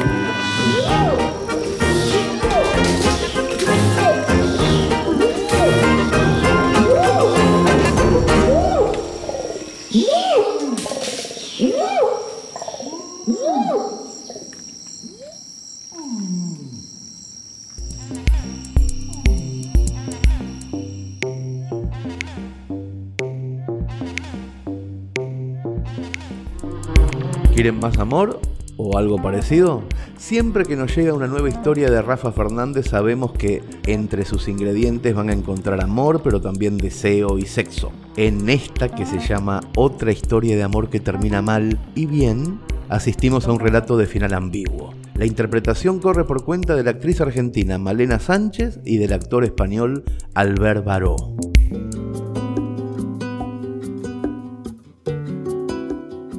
¿Quieren 27.53 27.79
más 27.79 27.97
amor 27.99 28.41
o 28.77 28.97
algo 28.97 29.21
parecido? 29.21 29.83
Siempre 30.17 30.65
que 30.65 30.75
nos 30.75 30.95
llega 30.95 31.13
una 31.13 31.27
nueva 31.27 31.49
historia 31.49 31.89
de 31.89 32.01
Rafa 32.01 32.31
Fernández 32.31 32.87
sabemos 32.89 33.31
que 33.33 33.63
entre 33.85 34.25
sus 34.25 34.47
ingredientes 34.47 35.15
van 35.15 35.29
a 35.29 35.33
encontrar 35.33 35.81
amor, 35.81 36.21
pero 36.23 36.41
también 36.41 36.77
deseo 36.77 37.37
y 37.37 37.45
sexo. 37.45 37.91
En 38.17 38.49
esta 38.49 38.89
que 38.89 39.05
se 39.05 39.19
llama 39.19 39.61
Otra 39.75 40.11
historia 40.11 40.55
de 40.55 40.63
amor 40.63 40.89
que 40.89 40.99
termina 40.99 41.41
mal 41.41 41.79
y 41.95 42.05
bien, 42.05 42.59
asistimos 42.89 43.47
a 43.47 43.51
un 43.51 43.59
relato 43.59 43.97
de 43.97 44.07
final 44.07 44.33
ambiguo. 44.33 44.93
La 45.15 45.25
interpretación 45.25 45.99
corre 45.99 46.25
por 46.25 46.43
cuenta 46.43 46.75
de 46.75 46.83
la 46.83 46.91
actriz 46.91 47.21
argentina 47.21 47.77
Malena 47.77 48.19
Sánchez 48.19 48.79
y 48.83 48.97
del 48.97 49.13
actor 49.13 49.45
español 49.45 50.03
Albert 50.33 50.83
Baró. 50.83 51.15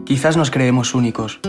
Quizás 0.04 0.36
nos 0.36 0.50
creemos 0.50 0.94
únicos. 0.94 1.40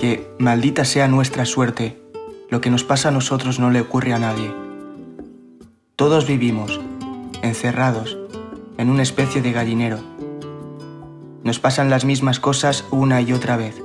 Que, 0.00 0.34
maldita 0.38 0.86
sea 0.86 1.08
nuestra 1.08 1.44
suerte, 1.44 2.00
lo 2.48 2.62
que 2.62 2.70
nos 2.70 2.84
pasa 2.84 3.10
a 3.10 3.12
nosotros 3.12 3.60
no 3.60 3.68
le 3.68 3.82
ocurre 3.82 4.14
a 4.14 4.18
nadie. 4.18 4.50
Todos 5.94 6.26
vivimos, 6.26 6.80
encerrados, 7.42 8.16
en 8.78 8.88
una 8.88 9.02
especie 9.02 9.42
de 9.42 9.52
gallinero. 9.52 9.98
Nos 11.44 11.58
pasan 11.58 11.90
las 11.90 12.06
mismas 12.06 12.40
cosas 12.40 12.86
una 12.90 13.20
y 13.20 13.34
otra 13.34 13.58
vez. 13.58 13.82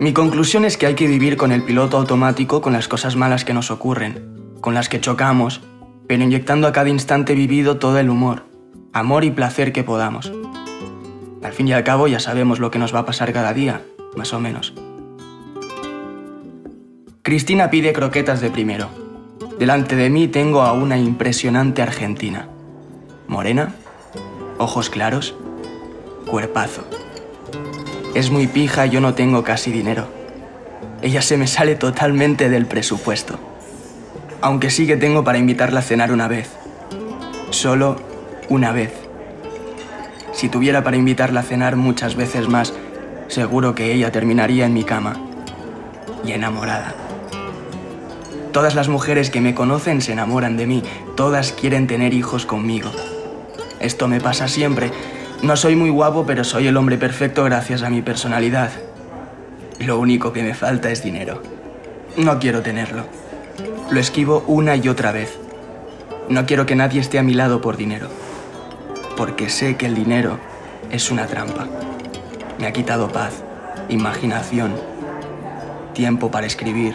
Mi 0.00 0.14
conclusión 0.14 0.64
es 0.64 0.78
que 0.78 0.86
hay 0.86 0.94
que 0.94 1.08
vivir 1.08 1.36
con 1.36 1.52
el 1.52 1.62
piloto 1.62 1.98
automático 1.98 2.62
con 2.62 2.72
las 2.72 2.88
cosas 2.88 3.16
malas 3.16 3.44
que 3.44 3.52
nos 3.52 3.70
ocurren, 3.70 4.54
con 4.62 4.72
las 4.72 4.88
que 4.88 4.98
chocamos, 4.98 5.60
pero 6.06 6.24
inyectando 6.24 6.66
a 6.66 6.72
cada 6.72 6.88
instante 6.88 7.34
vivido 7.34 7.76
todo 7.76 7.98
el 7.98 8.08
humor, 8.08 8.46
amor 8.94 9.24
y 9.24 9.30
placer 9.30 9.74
que 9.74 9.84
podamos. 9.84 10.32
Al 11.42 11.52
fin 11.52 11.68
y 11.68 11.74
al 11.74 11.84
cabo 11.84 12.08
ya 12.08 12.18
sabemos 12.18 12.60
lo 12.60 12.70
que 12.70 12.78
nos 12.78 12.94
va 12.94 13.00
a 13.00 13.04
pasar 13.04 13.34
cada 13.34 13.52
día, 13.52 13.82
más 14.16 14.32
o 14.32 14.40
menos. 14.40 14.74
Cristina 17.22 17.70
pide 17.70 17.92
croquetas 17.92 18.40
de 18.40 18.50
primero. 18.50 18.88
Delante 19.58 19.94
de 19.94 20.10
mí 20.10 20.26
tengo 20.26 20.62
a 20.62 20.72
una 20.72 20.98
impresionante 20.98 21.82
argentina. 21.82 22.48
Morena, 23.28 23.74
ojos 24.58 24.90
claros, 24.90 25.34
cuerpazo. 26.26 26.84
Es 28.14 28.30
muy 28.30 28.46
pija 28.46 28.86
y 28.86 28.90
yo 28.90 29.00
no 29.00 29.14
tengo 29.14 29.44
casi 29.44 29.70
dinero. 29.70 30.08
Ella 31.02 31.22
se 31.22 31.36
me 31.36 31.46
sale 31.46 31.76
totalmente 31.76 32.48
del 32.48 32.66
presupuesto. 32.66 33.38
Aunque 34.40 34.70
sí 34.70 34.86
que 34.86 34.96
tengo 34.96 35.22
para 35.22 35.38
invitarla 35.38 35.80
a 35.80 35.82
cenar 35.84 36.12
una 36.12 36.26
vez. 36.26 36.50
Solo 37.50 37.96
una 38.48 38.72
vez. 38.72 38.92
Si 40.32 40.48
tuviera 40.48 40.82
para 40.82 40.96
invitarla 40.96 41.40
a 41.40 41.44
cenar 41.44 41.76
muchas 41.76 42.16
veces 42.16 42.48
más, 42.48 42.72
seguro 43.30 43.74
que 43.74 43.92
ella 43.92 44.12
terminaría 44.12 44.66
en 44.66 44.74
mi 44.74 44.84
cama. 44.84 45.16
Y 46.24 46.32
enamorada. 46.32 46.94
Todas 48.52 48.74
las 48.74 48.88
mujeres 48.88 49.30
que 49.30 49.40
me 49.40 49.54
conocen 49.54 50.02
se 50.02 50.12
enamoran 50.12 50.56
de 50.56 50.66
mí, 50.66 50.82
todas 51.16 51.52
quieren 51.52 51.86
tener 51.86 52.12
hijos 52.12 52.44
conmigo. 52.44 52.90
Esto 53.78 54.08
me 54.08 54.20
pasa 54.20 54.48
siempre. 54.48 54.90
No 55.42 55.56
soy 55.56 55.76
muy 55.76 55.88
guapo, 55.88 56.26
pero 56.26 56.44
soy 56.44 56.66
el 56.66 56.76
hombre 56.76 56.98
perfecto 56.98 57.44
gracias 57.44 57.82
a 57.82 57.90
mi 57.90 58.02
personalidad. 58.02 58.70
Lo 59.78 59.98
único 59.98 60.32
que 60.32 60.42
me 60.42 60.52
falta 60.52 60.90
es 60.90 61.02
dinero. 61.02 61.40
No 62.16 62.38
quiero 62.40 62.60
tenerlo. 62.60 63.04
Lo 63.90 64.00
esquivo 64.00 64.44
una 64.46 64.76
y 64.76 64.88
otra 64.88 65.12
vez. 65.12 65.38
No 66.28 66.44
quiero 66.44 66.66
que 66.66 66.76
nadie 66.76 67.00
esté 67.00 67.18
a 67.18 67.22
mi 67.22 67.34
lado 67.34 67.60
por 67.60 67.76
dinero. 67.76 68.08
Porque 69.16 69.48
sé 69.48 69.76
que 69.76 69.86
el 69.86 69.94
dinero 69.94 70.38
es 70.90 71.10
una 71.10 71.26
trampa. 71.26 71.66
Me 72.60 72.66
ha 72.66 72.72
quitado 72.74 73.08
paz, 73.08 73.42
imaginación, 73.88 74.74
tiempo 75.94 76.30
para 76.30 76.46
escribir. 76.46 76.94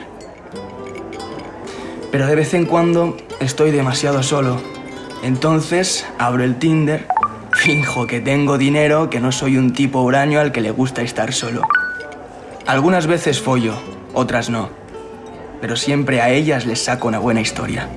Pero 2.11 2.27
de 2.27 2.35
vez 2.35 2.53
en 2.53 2.65
cuando 2.65 3.17
estoy 3.39 3.71
demasiado 3.71 4.21
solo. 4.21 4.61
Entonces 5.23 6.05
abro 6.19 6.43
el 6.43 6.59
Tinder, 6.59 7.07
finjo 7.53 8.05
que 8.05 8.21
tengo 8.21 8.59
dinero, 8.59 9.09
que 9.09 9.19
no 9.19 9.31
soy 9.31 9.57
un 9.57 9.73
tipo 9.73 10.01
huraño 10.01 10.39
al 10.39 10.51
que 10.51 10.61
le 10.61 10.69
gusta 10.69 11.01
estar 11.01 11.33
solo. 11.33 11.63
Algunas 12.67 13.07
veces 13.07 13.41
follo, 13.41 13.73
otras 14.13 14.51
no. 14.51 14.69
Pero 15.61 15.75
siempre 15.75 16.21
a 16.21 16.29
ellas 16.29 16.67
les 16.67 16.83
saco 16.83 17.07
una 17.07 17.17
buena 17.17 17.41
historia. 17.41 17.89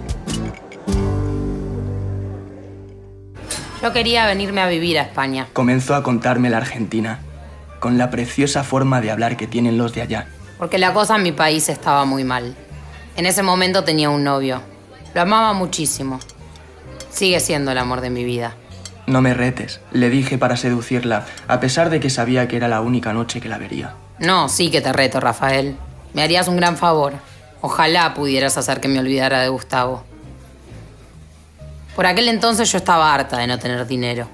Yo 3.83 3.93
quería 3.93 4.27
venirme 4.27 4.63
a 4.63 4.69
vivir 4.69 4.99
a 4.99 5.03
España. 5.03 5.49
Comenzó 5.53 5.95
a 5.95 6.03
contarme 6.03 6.51
la 6.51 6.57
Argentina, 6.57 7.21
con 7.81 7.99
la 7.99 8.11
preciosa 8.11 8.65
forma 8.65 9.01
de 9.01 9.11
hablar 9.11 9.37
que 9.37 9.47
tienen 9.47 9.79
los 9.79 9.95
de 9.95 10.03
allá. 10.03 10.29
Porque 10.59 10.79
la 10.79 10.93
cosa 10.93 11.17
en 11.17 11.23
mi 11.23 11.33
país 11.33 11.69
estaba 11.69 12.05
muy 12.05 12.25
mal. 12.25 12.57
En 13.17 13.27
ese 13.27 13.43
momento 13.43 13.85
tenía 13.85 14.11
un 14.11 14.25
novio. 14.25 14.63
Lo 15.15 15.23
amaba 15.23 15.53
muchísimo. 15.53 16.21
Sigue 17.11 17.41
siendo 17.41 17.71
el 17.71 17.79
amor 17.79 18.01
de 18.01 18.11
mi 18.11 18.25
vida. 18.25 18.55
No 19.07 19.23
me 19.23 19.33
retes, 19.33 19.81
le 19.91 20.11
dije 20.11 20.37
para 20.37 20.57
seducirla, 20.57 21.25
a 21.47 21.61
pesar 21.61 21.89
de 21.89 21.99
que 21.99 22.11
sabía 22.11 22.47
que 22.47 22.57
era 22.57 22.69
la 22.69 22.81
única 22.81 23.13
noche 23.13 23.41
que 23.41 23.49
la 23.49 23.57
vería. 23.57 23.95
No, 24.19 24.49
sí 24.49 24.71
que 24.71 24.81
te 24.81 24.93
reto, 24.93 25.19
Rafael. 25.19 25.77
Me 26.13 26.23
harías 26.23 26.49
un 26.49 26.57
gran 26.57 26.77
favor. 26.77 27.15
Ojalá 27.61 28.15
pudieras 28.15 28.59
hacer 28.59 28.81
que 28.81 28.89
me 28.89 28.99
olvidara 28.99 29.41
de 29.41 29.49
Gustavo. 29.49 30.05
Por 31.97 32.07
aquel 32.07 32.29
entonces 32.29 32.71
yo 32.71 32.79
estaba 32.79 33.13
harta 33.13 33.39
de 33.39 33.47
no 33.47 33.59
tener 33.59 33.87
dinero, 33.87 34.29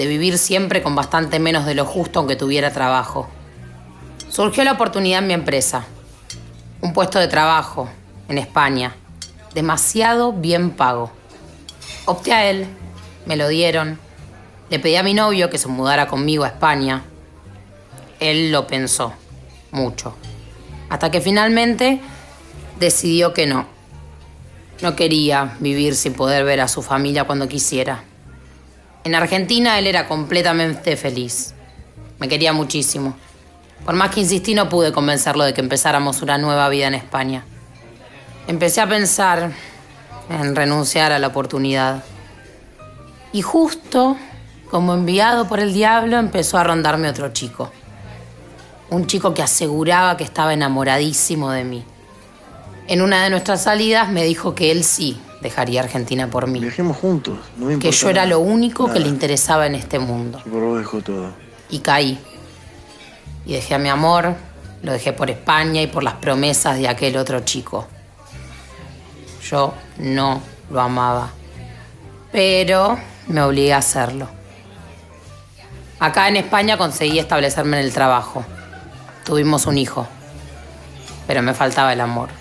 de 0.00 0.06
vivir 0.06 0.38
siempre 0.38 0.80
con 0.80 0.94
bastante 0.94 1.38
menos 1.38 1.66
de 1.66 1.74
lo 1.74 1.84
justo 1.84 2.20
aunque 2.20 2.34
tuviera 2.34 2.72
trabajo. 2.72 3.28
Surgió 4.30 4.64
la 4.64 4.72
oportunidad 4.72 5.18
en 5.18 5.26
mi 5.26 5.34
empresa, 5.34 5.84
un 6.80 6.94
puesto 6.94 7.18
de 7.18 7.28
trabajo 7.28 7.86
en 8.26 8.38
España, 8.38 8.96
demasiado 9.52 10.32
bien 10.32 10.70
pago. 10.70 11.10
Opté 12.06 12.32
a 12.32 12.48
él, 12.48 12.66
me 13.26 13.36
lo 13.36 13.46
dieron, 13.48 13.98
le 14.70 14.78
pedí 14.78 14.96
a 14.96 15.02
mi 15.02 15.12
novio 15.12 15.50
que 15.50 15.58
se 15.58 15.68
mudara 15.68 16.06
conmigo 16.06 16.44
a 16.44 16.48
España. 16.48 17.02
Él 18.20 18.52
lo 18.52 18.66
pensó, 18.66 19.12
mucho, 19.70 20.16
hasta 20.88 21.10
que 21.10 21.20
finalmente 21.20 22.00
decidió 22.78 23.34
que 23.34 23.46
no 23.46 23.66
no 24.80 24.96
quería 24.96 25.56
vivir 25.60 25.94
sin 25.94 26.14
poder 26.14 26.42
ver 26.42 26.62
a 26.62 26.68
su 26.68 26.80
familia 26.80 27.24
cuando 27.24 27.48
quisiera. 27.48 28.04
En 29.02 29.14
Argentina 29.14 29.78
él 29.78 29.86
era 29.86 30.06
completamente 30.06 30.94
feliz. 30.96 31.54
Me 32.18 32.28
quería 32.28 32.52
muchísimo. 32.52 33.16
Por 33.84 33.94
más 33.94 34.10
que 34.10 34.20
insistí 34.20 34.54
no 34.54 34.68
pude 34.68 34.92
convencerlo 34.92 35.44
de 35.44 35.54
que 35.54 35.62
empezáramos 35.62 36.20
una 36.20 36.36
nueva 36.36 36.68
vida 36.68 36.86
en 36.86 36.94
España. 36.94 37.44
Empecé 38.46 38.82
a 38.82 38.88
pensar 38.88 39.52
en 40.28 40.54
renunciar 40.54 41.12
a 41.12 41.18
la 41.18 41.28
oportunidad. 41.28 42.04
Y 43.32 43.40
justo, 43.40 44.18
como 44.70 44.92
enviado 44.92 45.48
por 45.48 45.60
el 45.60 45.72
diablo, 45.72 46.18
empezó 46.18 46.58
a 46.58 46.64
rondarme 46.64 47.08
otro 47.08 47.32
chico. 47.32 47.72
Un 48.90 49.06
chico 49.06 49.32
que 49.32 49.42
aseguraba 49.42 50.18
que 50.18 50.24
estaba 50.24 50.52
enamoradísimo 50.52 51.50
de 51.52 51.64
mí. 51.64 51.84
En 52.86 53.00
una 53.00 53.24
de 53.24 53.30
nuestras 53.30 53.62
salidas 53.62 54.10
me 54.10 54.24
dijo 54.24 54.54
que 54.54 54.70
él 54.70 54.84
sí 54.84 55.18
dejaría 55.40 55.82
Argentina 55.82 56.28
por 56.28 56.46
mí. 56.46 56.60
Viajemos 56.60 56.96
juntos, 56.96 57.38
no 57.56 57.66
me 57.66 57.78
Que 57.78 57.90
yo 57.92 58.10
era 58.10 58.26
lo 58.26 58.40
único 58.40 58.92
que 58.92 59.00
le 59.00 59.08
interesaba 59.08 59.66
en 59.66 59.74
este 59.74 59.98
mundo. 59.98 60.42
Yo 60.44 60.60
lo 60.60 60.76
dejo 60.76 61.00
todo. 61.00 61.32
Y 61.68 61.80
caí. 61.80 62.18
Y 63.46 63.54
dejé 63.54 63.74
a 63.74 63.78
mi 63.78 63.88
amor, 63.88 64.34
lo 64.82 64.92
dejé 64.92 65.12
por 65.12 65.30
España 65.30 65.82
y 65.82 65.86
por 65.86 66.02
las 66.02 66.14
promesas 66.14 66.78
de 66.78 66.88
aquel 66.88 67.16
otro 67.16 67.40
chico. 67.40 67.86
Yo 69.48 69.74
no 69.98 70.42
lo 70.70 70.80
amaba. 70.80 71.30
Pero 72.30 72.98
me 73.28 73.42
obligué 73.42 73.72
a 73.72 73.78
hacerlo. 73.78 74.28
Acá 75.98 76.28
en 76.28 76.36
España 76.36 76.76
conseguí 76.78 77.18
establecerme 77.18 77.78
en 77.78 77.84
el 77.84 77.92
trabajo. 77.92 78.44
Tuvimos 79.24 79.66
un 79.66 79.78
hijo. 79.78 80.06
Pero 81.26 81.42
me 81.42 81.54
faltaba 81.54 81.92
el 81.92 82.00
amor. 82.00 82.39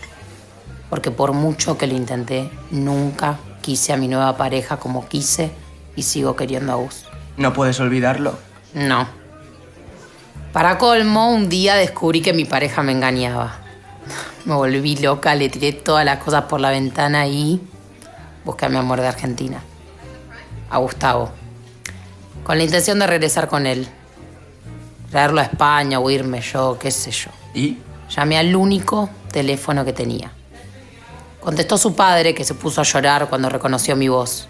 Porque 0.89 1.11
por 1.11 1.33
mucho 1.33 1.77
que 1.77 1.87
lo 1.87 1.95
intenté, 1.95 2.49
nunca 2.71 3.37
quise 3.61 3.93
a 3.93 3.97
mi 3.97 4.07
nueva 4.07 4.37
pareja 4.37 4.77
como 4.77 5.07
quise 5.07 5.51
y 5.95 6.03
sigo 6.03 6.35
queriendo 6.35 6.71
a 6.71 6.75
Gus. 6.75 7.05
¿No 7.37 7.53
puedes 7.53 7.79
olvidarlo? 7.79 8.37
No. 8.73 9.07
Para 10.53 10.77
colmo, 10.77 11.31
un 11.31 11.47
día 11.47 11.75
descubrí 11.75 12.21
que 12.21 12.33
mi 12.33 12.45
pareja 12.45 12.81
me 12.81 12.91
engañaba. 12.91 13.57
Me 14.45 14.55
volví 14.55 14.95
loca, 14.97 15.35
le 15.35 15.49
tiré 15.49 15.73
todas 15.73 16.03
las 16.05 16.17
cosas 16.17 16.43
por 16.43 16.59
la 16.59 16.71
ventana 16.71 17.27
y 17.27 17.61
busqué 18.43 18.65
a 18.65 18.69
mi 18.69 18.77
amor 18.77 18.99
de 19.01 19.07
Argentina. 19.07 19.61
A 20.69 20.77
Gustavo. 20.79 21.31
Con 22.43 22.57
la 22.57 22.63
intención 22.63 22.97
de 22.97 23.07
regresar 23.07 23.47
con 23.47 23.67
él. 23.67 23.87
Traerlo 25.11 25.41
a 25.41 25.43
España 25.43 25.99
o 25.99 26.09
irme 26.09 26.41
yo, 26.41 26.77
qué 26.79 26.89
sé 26.89 27.11
yo. 27.11 27.29
¿Y? 27.53 27.77
Llamé 28.09 28.37
al 28.37 28.55
único 28.55 29.09
teléfono 29.31 29.85
que 29.85 29.93
tenía. 29.93 30.31
Contestó 31.41 31.77
su 31.77 31.95
padre, 31.95 32.33
que 32.35 32.43
se 32.43 32.53
puso 32.53 32.81
a 32.81 32.83
llorar 32.83 33.29
cuando 33.29 33.49
reconoció 33.49 33.95
mi 33.95 34.09
voz. 34.09 34.47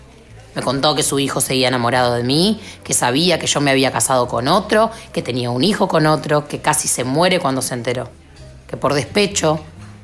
Me 0.56 0.64
contó 0.64 0.96
que 0.96 1.04
su 1.04 1.20
hijo 1.20 1.42
seguía 1.42 1.68
enamorado 1.68 2.16
de 2.16 2.24
mí, 2.24 2.60
que 2.84 2.94
sabía 2.94 3.38
que 3.38 3.48
yo 3.48 3.62
me 3.62 3.72
había 3.72 3.92
casado 3.92 4.28
con 4.28 4.48
otro, 4.48 4.90
que 5.14 5.22
tenía 5.22 5.52
un 5.52 5.64
hijo 5.64 5.88
con 5.88 6.08
otro, 6.08 6.48
que 6.48 6.60
casi 6.60 6.88
se 6.88 7.04
muere 7.04 7.40
cuando 7.40 7.62
se 7.62 7.76
enteró. 7.76 8.10
Que 8.68 8.76
por 8.76 8.94
despecho, 8.94 9.60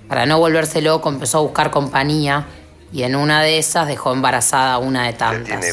para 0.07 0.25
no 0.25 0.37
volverse 0.37 0.81
loco, 0.81 1.09
empezó 1.09 1.39
a 1.39 1.41
buscar 1.41 1.71
compañía 1.71 2.45
y 2.93 3.03
en 3.03 3.15
una 3.15 3.41
de 3.41 3.57
esas 3.57 3.87
dejó 3.87 4.13
embarazada 4.13 4.73
a 4.73 4.77
una 4.77 5.07
de 5.07 5.13
tantas. 5.13 5.65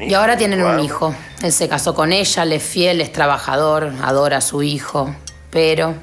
Y 0.00 0.14
ahora 0.14 0.36
tienen 0.36 0.62
un 0.62 0.80
hijo. 0.80 1.14
Él 1.42 1.52
se 1.52 1.68
casó 1.68 1.94
con 1.94 2.12
ella, 2.12 2.44
le 2.44 2.56
es 2.56 2.62
fiel, 2.62 3.00
es 3.00 3.12
trabajador, 3.12 3.92
adora 4.02 4.38
a 4.38 4.40
su 4.40 4.62
hijo. 4.62 5.14
Pero, 5.50 5.94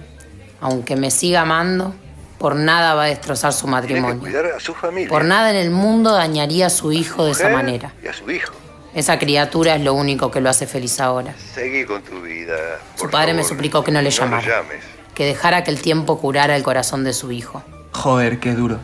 aunque 0.61 0.95
me 0.95 1.11
siga 1.11 1.41
amando, 1.41 1.93
por 2.41 2.55
nada 2.55 2.95
va 2.95 3.03
a 3.03 3.05
destrozar 3.05 3.53
su 3.53 3.67
matrimonio. 3.67 4.19
cuidar 4.19 4.47
a 4.47 4.59
su 4.59 4.73
familia. 4.73 5.07
Por 5.09 5.25
nada 5.25 5.51
en 5.51 5.57
el 5.57 5.69
mundo 5.69 6.11
dañaría 6.11 6.65
a 6.65 6.69
su 6.71 6.91
hijo 6.91 7.25
de 7.25 7.33
esa 7.33 7.49
manera. 7.49 7.93
Y 8.03 8.07
a 8.07 8.13
su 8.13 8.31
hijo. 8.31 8.51
Esa 8.95 9.19
criatura 9.19 9.75
es 9.75 9.81
lo 9.83 9.93
único 9.93 10.31
que 10.31 10.41
lo 10.41 10.49
hace 10.49 10.65
feliz 10.65 10.99
ahora. 10.99 11.35
Seguí 11.53 11.85
con 11.85 12.01
tu 12.01 12.19
vida. 12.23 12.55
Su 12.95 13.11
padre 13.11 13.35
me 13.35 13.43
suplicó 13.43 13.83
que 13.83 13.91
no 13.91 14.01
le 14.01 14.09
No 14.09 14.15
lo 14.15 14.21
llamara, 14.23 14.47
llames. 14.47 14.83
que 15.13 15.25
dejara 15.27 15.63
que 15.63 15.69
el 15.69 15.79
tiempo 15.83 16.17
curara 16.19 16.55
el 16.55 16.63
corazón 16.63 17.03
de 17.03 17.13
su 17.13 17.31
hijo. 17.31 17.61
Joder, 17.91 18.39
qué 18.39 18.53
duro. 18.53 18.79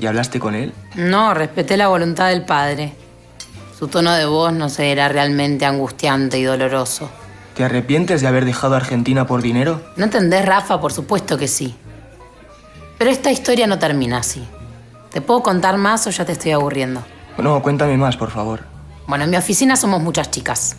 ¿Y 0.00 0.06
hablaste 0.06 0.40
con 0.40 0.56
él? 0.56 0.74
No, 0.96 1.32
respeté 1.32 1.76
la 1.76 1.86
voluntad 1.86 2.28
del 2.30 2.44
padre. 2.44 2.92
Su 3.78 3.86
tono 3.86 4.12
de 4.14 4.26
voz 4.26 4.52
no 4.52 4.68
sé, 4.68 4.90
era 4.90 5.08
realmente 5.08 5.64
angustiante 5.64 6.38
y 6.40 6.42
doloroso. 6.42 7.08
¿Te 7.54 7.62
arrepientes 7.62 8.20
de 8.20 8.26
haber 8.26 8.44
dejado 8.44 8.74
a 8.74 8.78
Argentina 8.78 9.28
por 9.28 9.42
dinero? 9.42 9.80
¿No 9.96 10.04
entendés, 10.06 10.44
Rafa? 10.44 10.80
Por 10.80 10.92
supuesto 10.92 11.38
que 11.38 11.46
sí. 11.46 11.76
Pero 12.98 13.10
esta 13.10 13.30
historia 13.30 13.66
no 13.66 13.78
termina 13.78 14.18
así. 14.18 14.46
¿Te 15.10 15.20
puedo 15.20 15.42
contar 15.42 15.76
más 15.76 16.06
o 16.06 16.10
ya 16.10 16.24
te 16.24 16.32
estoy 16.32 16.52
aburriendo? 16.52 17.02
No, 17.38 17.62
cuéntame 17.62 17.96
más, 17.96 18.16
por 18.16 18.30
favor. 18.30 18.60
Bueno, 19.06 19.24
en 19.24 19.30
mi 19.30 19.36
oficina 19.36 19.76
somos 19.76 20.02
muchas 20.02 20.30
chicas. 20.30 20.76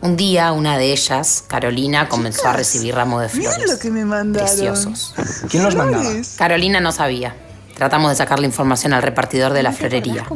Un 0.00 0.16
día, 0.16 0.52
una 0.52 0.76
de 0.76 0.92
ellas, 0.92 1.44
Carolina, 1.48 2.08
comenzó 2.08 2.48
a 2.48 2.52
recibir 2.52 2.94
ramos 2.94 3.22
de 3.22 3.28
flores. 3.28 3.70
lo 3.70 3.78
que 3.78 3.90
me 3.90 4.04
mandaron. 4.04 4.46
Preciosos. 4.48 5.14
¿Quién 5.50 5.62
los 5.62 5.74
mandaba? 5.74 6.04
Carolina 6.36 6.80
no 6.80 6.92
sabía. 6.92 7.34
Tratamos 7.74 8.10
de 8.10 8.16
sacar 8.16 8.38
la 8.38 8.46
información 8.46 8.92
al 8.92 9.02
repartidor 9.02 9.52
de 9.52 9.62
la 9.62 9.72
florería. 9.72 10.26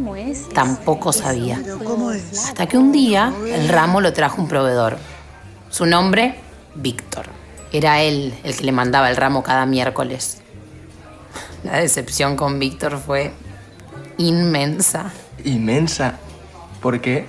Tampoco 0.54 1.12
sabía. 1.12 1.60
Pero 1.62 1.78
¿cómo 1.78 2.12
es? 2.12 2.46
Hasta 2.46 2.66
que 2.66 2.78
un 2.78 2.90
día 2.90 3.32
el 3.46 3.68
ramo 3.68 4.00
lo 4.00 4.12
trajo 4.12 4.40
un 4.40 4.48
proveedor. 4.48 4.98
Su 5.70 5.86
nombre, 5.86 6.40
Víctor. 6.74 7.26
Era 7.70 8.00
él 8.00 8.34
el 8.42 8.56
que 8.56 8.64
le 8.64 8.72
mandaba 8.72 9.10
el 9.10 9.16
ramo 9.16 9.42
cada 9.42 9.66
miércoles. 9.66 10.38
La 11.64 11.78
decepción 11.78 12.36
con 12.36 12.58
Víctor 12.58 12.98
fue 12.98 13.32
inmensa. 14.16 15.12
Inmensa. 15.44 16.18
¿Por 16.80 17.00
qué? 17.00 17.26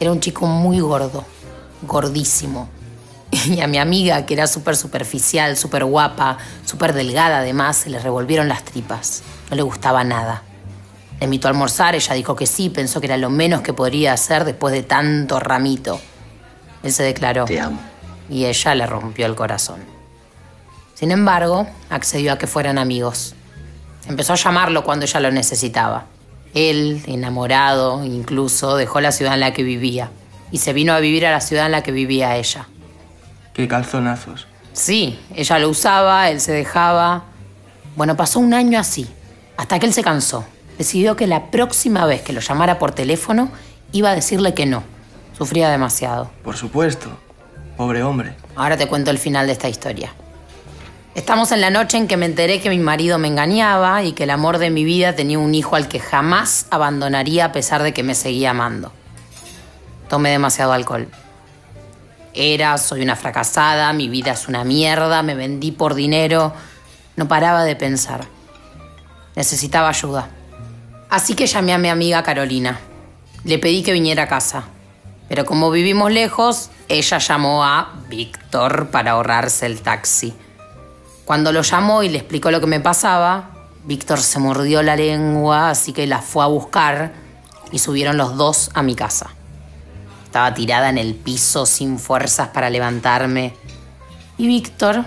Era 0.00 0.12
un 0.12 0.20
chico 0.20 0.46
muy 0.46 0.80
gordo, 0.80 1.24
gordísimo. 1.82 2.68
Y 3.30 3.60
a 3.60 3.66
mi 3.66 3.78
amiga, 3.78 4.24
que 4.24 4.34
era 4.34 4.46
súper 4.46 4.76
superficial, 4.76 5.56
súper 5.56 5.84
guapa, 5.84 6.38
súper 6.64 6.92
delgada 6.92 7.38
además, 7.38 7.76
se 7.76 7.90
le 7.90 7.98
revolvieron 7.98 8.48
las 8.48 8.64
tripas. 8.64 9.22
No 9.50 9.56
le 9.56 9.62
gustaba 9.62 10.04
nada. 10.04 10.42
Le 11.18 11.24
invitó 11.24 11.48
a 11.48 11.50
almorzar, 11.50 11.94
ella 11.94 12.14
dijo 12.14 12.36
que 12.36 12.46
sí, 12.46 12.70
pensó 12.70 13.00
que 13.00 13.06
era 13.06 13.16
lo 13.16 13.28
menos 13.28 13.62
que 13.62 13.72
podría 13.72 14.12
hacer 14.12 14.44
después 14.44 14.72
de 14.72 14.82
tanto 14.82 15.40
ramito. 15.40 16.00
Él 16.82 16.92
se 16.92 17.02
declaró. 17.02 17.44
Te 17.44 17.60
amo. 17.60 17.80
Y 18.30 18.44
ella 18.44 18.74
le 18.74 18.86
rompió 18.86 19.26
el 19.26 19.34
corazón. 19.34 19.97
Sin 20.98 21.12
embargo, 21.12 21.68
accedió 21.90 22.32
a 22.32 22.38
que 22.38 22.48
fueran 22.48 22.76
amigos. 22.76 23.36
Empezó 24.08 24.32
a 24.32 24.36
llamarlo 24.36 24.82
cuando 24.82 25.04
ella 25.04 25.20
lo 25.20 25.30
necesitaba. 25.30 26.06
Él, 26.54 27.04
enamorado 27.06 28.04
incluso, 28.04 28.76
dejó 28.76 29.00
la 29.00 29.12
ciudad 29.12 29.34
en 29.34 29.40
la 29.40 29.52
que 29.52 29.62
vivía 29.62 30.10
y 30.50 30.58
se 30.58 30.72
vino 30.72 30.92
a 30.92 30.98
vivir 30.98 31.24
a 31.24 31.30
la 31.30 31.40
ciudad 31.40 31.66
en 31.66 31.70
la 31.70 31.84
que 31.84 31.92
vivía 31.92 32.34
ella. 32.34 32.66
Qué 33.54 33.68
calzonazos. 33.68 34.48
Sí, 34.72 35.16
ella 35.36 35.60
lo 35.60 35.68
usaba, 35.68 36.30
él 36.30 36.40
se 36.40 36.50
dejaba. 36.50 37.26
Bueno, 37.94 38.16
pasó 38.16 38.40
un 38.40 38.52
año 38.52 38.80
así, 38.80 39.06
hasta 39.56 39.78
que 39.78 39.86
él 39.86 39.94
se 39.94 40.02
cansó. 40.02 40.46
Decidió 40.78 41.14
que 41.14 41.28
la 41.28 41.52
próxima 41.52 42.06
vez 42.06 42.22
que 42.22 42.32
lo 42.32 42.40
llamara 42.40 42.80
por 42.80 42.90
teléfono 42.90 43.52
iba 43.92 44.10
a 44.10 44.16
decirle 44.16 44.52
que 44.52 44.66
no. 44.66 44.82
Sufría 45.36 45.70
demasiado. 45.70 46.28
Por 46.42 46.56
supuesto. 46.56 47.08
Pobre 47.76 48.02
hombre. 48.02 48.34
Ahora 48.56 48.76
te 48.76 48.88
cuento 48.88 49.12
el 49.12 49.18
final 49.18 49.46
de 49.46 49.52
esta 49.52 49.68
historia. 49.68 50.12
Estamos 51.18 51.50
en 51.50 51.60
la 51.60 51.70
noche 51.70 51.96
en 51.96 52.06
que 52.06 52.16
me 52.16 52.26
enteré 52.26 52.60
que 52.60 52.70
mi 52.70 52.78
marido 52.78 53.18
me 53.18 53.26
engañaba 53.26 54.04
y 54.04 54.12
que 54.12 54.22
el 54.22 54.30
amor 54.30 54.58
de 54.58 54.70
mi 54.70 54.84
vida 54.84 55.16
tenía 55.16 55.40
un 55.40 55.52
hijo 55.52 55.74
al 55.74 55.88
que 55.88 55.98
jamás 55.98 56.66
abandonaría 56.70 57.46
a 57.46 57.50
pesar 57.50 57.82
de 57.82 57.92
que 57.92 58.04
me 58.04 58.14
seguía 58.14 58.50
amando. 58.50 58.92
Tomé 60.08 60.30
demasiado 60.30 60.72
alcohol. 60.72 61.08
Era, 62.34 62.78
soy 62.78 63.02
una 63.02 63.16
fracasada, 63.16 63.92
mi 63.94 64.08
vida 64.08 64.30
es 64.30 64.46
una 64.46 64.62
mierda, 64.62 65.24
me 65.24 65.34
vendí 65.34 65.72
por 65.72 65.96
dinero. 65.96 66.52
No 67.16 67.26
paraba 67.26 67.64
de 67.64 67.74
pensar. 67.74 68.24
Necesitaba 69.34 69.88
ayuda. 69.88 70.28
Así 71.10 71.34
que 71.34 71.48
llamé 71.48 71.72
a 71.72 71.78
mi 71.78 71.88
amiga 71.88 72.22
Carolina. 72.22 72.78
Le 73.42 73.58
pedí 73.58 73.82
que 73.82 73.92
viniera 73.92 74.22
a 74.22 74.28
casa. 74.28 74.66
Pero 75.28 75.44
como 75.44 75.72
vivimos 75.72 76.12
lejos, 76.12 76.70
ella 76.88 77.18
llamó 77.18 77.64
a 77.64 77.92
Víctor 78.08 78.90
para 78.92 79.10
ahorrarse 79.10 79.66
el 79.66 79.82
taxi. 79.82 80.32
Cuando 81.28 81.52
lo 81.52 81.60
llamó 81.60 82.02
y 82.02 82.08
le 82.08 82.16
explicó 82.16 82.50
lo 82.50 82.58
que 82.58 82.66
me 82.66 82.80
pasaba, 82.80 83.50
Víctor 83.84 84.18
se 84.18 84.38
mordió 84.38 84.82
la 84.82 84.96
lengua, 84.96 85.68
así 85.68 85.92
que 85.92 86.06
la 86.06 86.22
fue 86.22 86.42
a 86.42 86.46
buscar 86.46 87.12
y 87.70 87.80
subieron 87.80 88.16
los 88.16 88.38
dos 88.38 88.70
a 88.72 88.82
mi 88.82 88.94
casa. 88.94 89.28
Estaba 90.24 90.54
tirada 90.54 90.88
en 90.88 90.96
el 90.96 91.14
piso 91.14 91.66
sin 91.66 91.98
fuerzas 91.98 92.48
para 92.48 92.70
levantarme. 92.70 93.54
Y 94.38 94.46
Víctor 94.46 95.04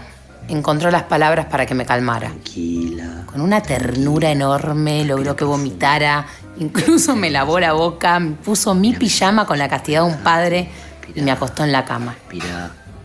encontró 0.47 0.91
las 0.91 1.01
palabras 1.05 1.47
para 1.47 1.65
que 1.65 1.73
me 1.73 1.88
calmara. 1.88 2.27
Tranquila. 2.27 3.23
Con 3.25 3.41
una 3.41 3.63
ternura 3.63 4.29
enorme 4.29 5.03
logró 5.05 5.36
que 5.36 5.43
vomitara, 5.43 6.27
incluso 6.60 7.15
me 7.15 7.31
lavó 7.31 7.60
la 7.60 7.73
boca, 7.73 8.19
me 8.19 8.36
puso 8.36 8.75
mi 8.75 8.93
pijama 8.93 9.47
con 9.47 9.57
la 9.57 9.67
castidad 9.67 10.03
de 10.03 10.13
un 10.13 10.19
padre 10.19 10.69
y 11.15 11.21
me 11.23 11.31
acostó 11.31 11.63
en 11.63 11.71
la 11.71 11.84
cama. 11.84 12.15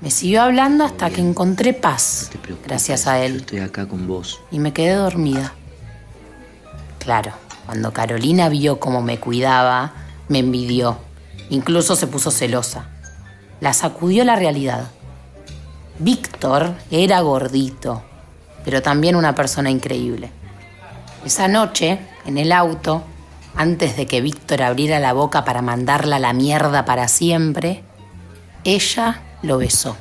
Me 0.07 0.13
siguió 0.13 0.43
hablando 0.43 0.85
hasta 0.85 1.11
que 1.11 1.21
encontré 1.21 1.73
paz, 1.73 2.27
No 2.27 2.31
te 2.31 2.39
preocupes. 2.39 2.69
gracias 2.69 3.09
a 3.09 3.19
Yo 3.19 3.25
él, 3.25 3.37
estoy 3.39 3.59
acá 3.59 3.89
con 3.89 4.07
vos. 4.07 4.41
y 4.53 4.61
me 4.61 4.73
quedé 4.73 4.95
dormida. 4.95 5.53
Claro, 7.01 7.33
cuando 7.65 7.93
Carolina 7.93 8.49
vio 8.49 8.79
cómo 8.79 9.03
me 9.03 9.19
cuidaba, 9.19 9.95
me 10.29 10.39
envidió, 10.39 10.99
incluso 11.51 11.97
se 11.97 12.07
puso 12.07 12.31
celosa. 12.31 12.89
La 13.61 13.73
sacudió 13.73 14.23
la 14.23 14.37
realidad. 14.37 14.93
Víctor 15.99 16.77
era 16.93 17.19
gordito, 17.23 18.05
pero 18.65 18.83
también 18.83 19.17
una 19.17 19.35
persona 19.35 19.71
increíble. 19.71 20.31
Esa 21.25 21.49
noche, 21.49 21.99
en 22.27 22.39
el 22.39 22.53
auto, 22.53 23.03
antes 23.57 23.97
de 23.97 24.07
que 24.07 24.21
Víctor 24.21 24.63
abriera 24.63 25.01
la 25.01 25.15
boca 25.15 25.45
para 25.45 25.63
mandarla 25.63 26.15
a 26.15 26.21
la 26.21 26.33
mierda 26.33 26.85
para 26.85 27.09
siempre, 27.09 27.83
ella 28.63 29.23
lo 29.47 29.59
besó. 29.59 29.97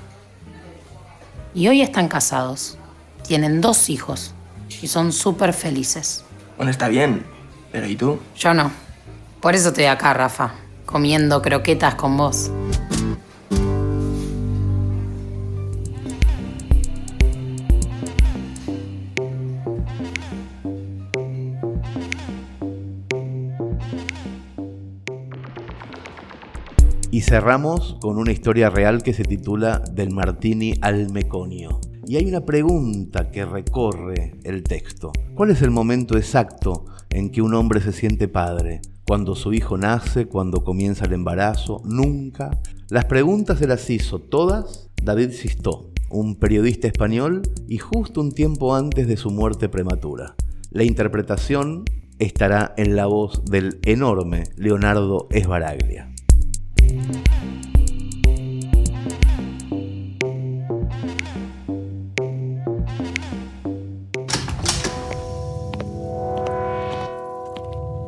Y 1.54 1.68
hoy 1.68 1.82
están 1.82 2.08
casados. 2.08 2.78
Tienen 3.26 3.62
dos 3.62 3.90
hijos 3.90 4.34
y 4.82 4.88
son 4.88 5.12
súper 5.12 5.54
felices. 5.54 6.24
Bueno, 6.58 6.72
está 6.72 6.88
bien. 6.88 7.26
Pero 7.72 7.88
¿y 7.88 7.96
tú? 7.96 8.20
Yo 8.38 8.54
no. 8.54 8.72
Por 9.42 9.56
eso 9.56 9.70
estoy 9.70 9.86
acá, 9.86 10.14
Rafa, 10.14 10.54
comiendo 10.86 11.42
croquetas 11.42 11.96
con 11.96 12.18
vos. 12.18 12.52
Cerramos 27.26 27.98
con 28.02 28.20
una 28.20 28.32
historia 28.32 28.70
real 28.70 29.02
que 29.02 29.14
se 29.14 29.24
titula 29.24 29.80
Del 29.80 30.12
Martini 30.12 30.76
al 30.82 31.12
Meconio. 31.12 31.80
Y 32.06 32.18
hay 32.18 32.28
una 32.28 32.46
pregunta 32.46 33.32
que 33.32 33.46
recorre 33.46 34.36
el 34.44 34.62
texto. 34.62 35.12
¿Cuál 35.34 35.50
es 35.50 35.64
el 35.64 35.72
momento 35.72 36.18
exacto 36.18 36.86
en 37.10 37.32
que 37.32 37.42
un 37.42 37.56
hombre 37.56 37.82
se 37.82 37.94
siente 37.94 38.28
padre? 38.28 38.82
¿Cuando 39.08 39.34
su 39.34 39.54
hijo 39.54 39.76
nace? 39.76 40.28
¿Cuando 40.28 40.64
comienza 40.64 41.06
el 41.06 41.14
embarazo? 41.14 41.82
¿Nunca? 41.84 42.60
Las 42.90 43.06
preguntas 43.06 43.58
se 43.58 43.68
las 43.68 43.90
hizo 43.90 44.20
todas 44.20 44.92
David 45.02 45.32
Sistó, 45.32 45.90
un 46.12 46.36
periodista 46.36 46.88
español 46.88 47.42
y 47.68 47.80
justo 47.80 48.22
un 48.22 48.34
tiempo 48.34 48.76
antes 48.76 49.08
de 49.08 49.18
su 49.18 49.32
muerte 49.32 49.68
prematura. 49.68 50.36
La 50.70 50.84
interpretación 50.84 51.86
estará 52.20 52.76
en 52.78 52.96
la 52.96 53.08
voz 53.08 53.46
del 53.46 53.80
enorme 53.84 54.44
Leonardo 54.58 55.28
Esbaraglia. 55.32 56.15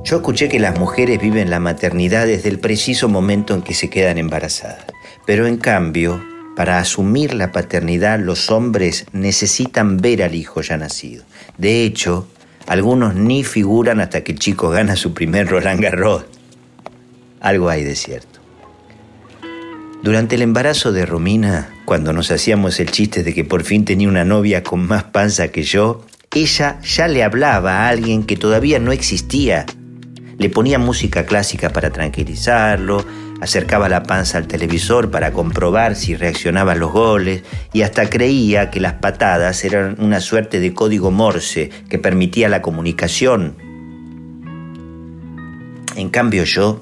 Yo 0.07 0.15
escuché 0.15 0.47
que 0.47 0.61
las 0.61 0.79
mujeres 0.79 1.19
viven 1.19 1.49
la 1.49 1.59
maternidad 1.59 2.25
desde 2.27 2.47
el 2.47 2.59
preciso 2.59 3.09
momento 3.09 3.53
en 3.53 3.61
que 3.61 3.73
se 3.73 3.89
quedan 3.89 4.17
embarazadas. 4.17 4.85
Pero 5.25 5.47
en 5.47 5.57
cambio, 5.57 6.23
para 6.55 6.79
asumir 6.79 7.33
la 7.33 7.51
paternidad, 7.51 8.17
los 8.17 8.49
hombres 8.49 9.05
necesitan 9.11 9.97
ver 9.97 10.23
al 10.23 10.33
hijo 10.33 10.61
ya 10.61 10.77
nacido. 10.77 11.25
De 11.57 11.83
hecho, 11.83 12.25
algunos 12.67 13.15
ni 13.15 13.43
figuran 13.43 13.99
hasta 13.99 14.23
que 14.23 14.31
el 14.31 14.39
chico 14.39 14.69
gana 14.69 14.95
su 14.95 15.13
primer 15.13 15.49
Roland 15.49 15.81
Garros. 15.81 16.23
Algo 17.41 17.67
hay 17.67 17.83
de 17.83 17.95
cierto. 17.95 18.36
Durante 20.07 20.35
el 20.35 20.41
embarazo 20.41 20.93
de 20.93 21.05
Romina, 21.05 21.67
cuando 21.83 22.13
nos 22.13 22.31
hacíamos 22.31 22.79
el 22.79 22.91
chiste 22.91 23.23
de 23.23 23.33
que 23.33 23.43
por 23.43 23.65
fin 23.65 23.83
tenía 23.83 24.07
una 24.07 24.23
novia 24.23 24.63
con 24.63 24.87
más 24.87 25.03
panza 25.03 25.49
que 25.49 25.63
yo, 25.63 26.05
ella 26.33 26.79
ya 26.81 27.09
le 27.09 27.25
hablaba 27.25 27.73
a 27.73 27.89
alguien 27.89 28.23
que 28.23 28.37
todavía 28.37 28.79
no 28.79 28.93
existía. 28.93 29.65
Le 30.37 30.49
ponía 30.49 30.79
música 30.79 31.25
clásica 31.25 31.71
para 31.73 31.89
tranquilizarlo, 31.89 33.05
acercaba 33.41 33.89
la 33.89 34.03
panza 34.03 34.37
al 34.37 34.47
televisor 34.47 35.11
para 35.11 35.33
comprobar 35.33 35.97
si 35.97 36.15
reaccionaba 36.15 36.71
a 36.71 36.75
los 36.75 36.93
goles 36.93 37.43
y 37.73 37.81
hasta 37.81 38.09
creía 38.09 38.71
que 38.71 38.79
las 38.79 38.93
patadas 38.93 39.65
eran 39.65 39.97
una 39.99 40.21
suerte 40.21 40.61
de 40.61 40.73
código 40.73 41.11
Morse 41.11 41.69
que 41.89 41.99
permitía 41.99 42.47
la 42.47 42.61
comunicación. 42.61 43.57
En 45.97 46.07
cambio 46.07 46.45
yo 46.45 46.81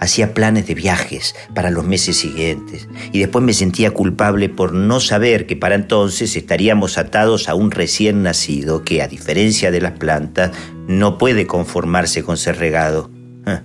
hacía 0.00 0.34
planes 0.34 0.66
de 0.66 0.74
viajes 0.74 1.34
para 1.54 1.70
los 1.70 1.84
meses 1.84 2.16
siguientes 2.16 2.88
y 3.12 3.20
después 3.20 3.44
me 3.44 3.52
sentía 3.52 3.92
culpable 3.92 4.48
por 4.48 4.72
no 4.72 4.98
saber 4.98 5.46
que 5.46 5.56
para 5.56 5.74
entonces 5.74 6.34
estaríamos 6.36 6.98
atados 6.98 7.48
a 7.48 7.54
un 7.54 7.70
recién 7.70 8.22
nacido 8.22 8.82
que, 8.82 9.02
a 9.02 9.08
diferencia 9.08 9.70
de 9.70 9.80
las 9.80 9.92
plantas, 9.92 10.52
no 10.88 11.18
puede 11.18 11.46
conformarse 11.46 12.22
con 12.22 12.36
ser 12.36 12.58
regado. 12.58 13.10
Ah. 13.46 13.62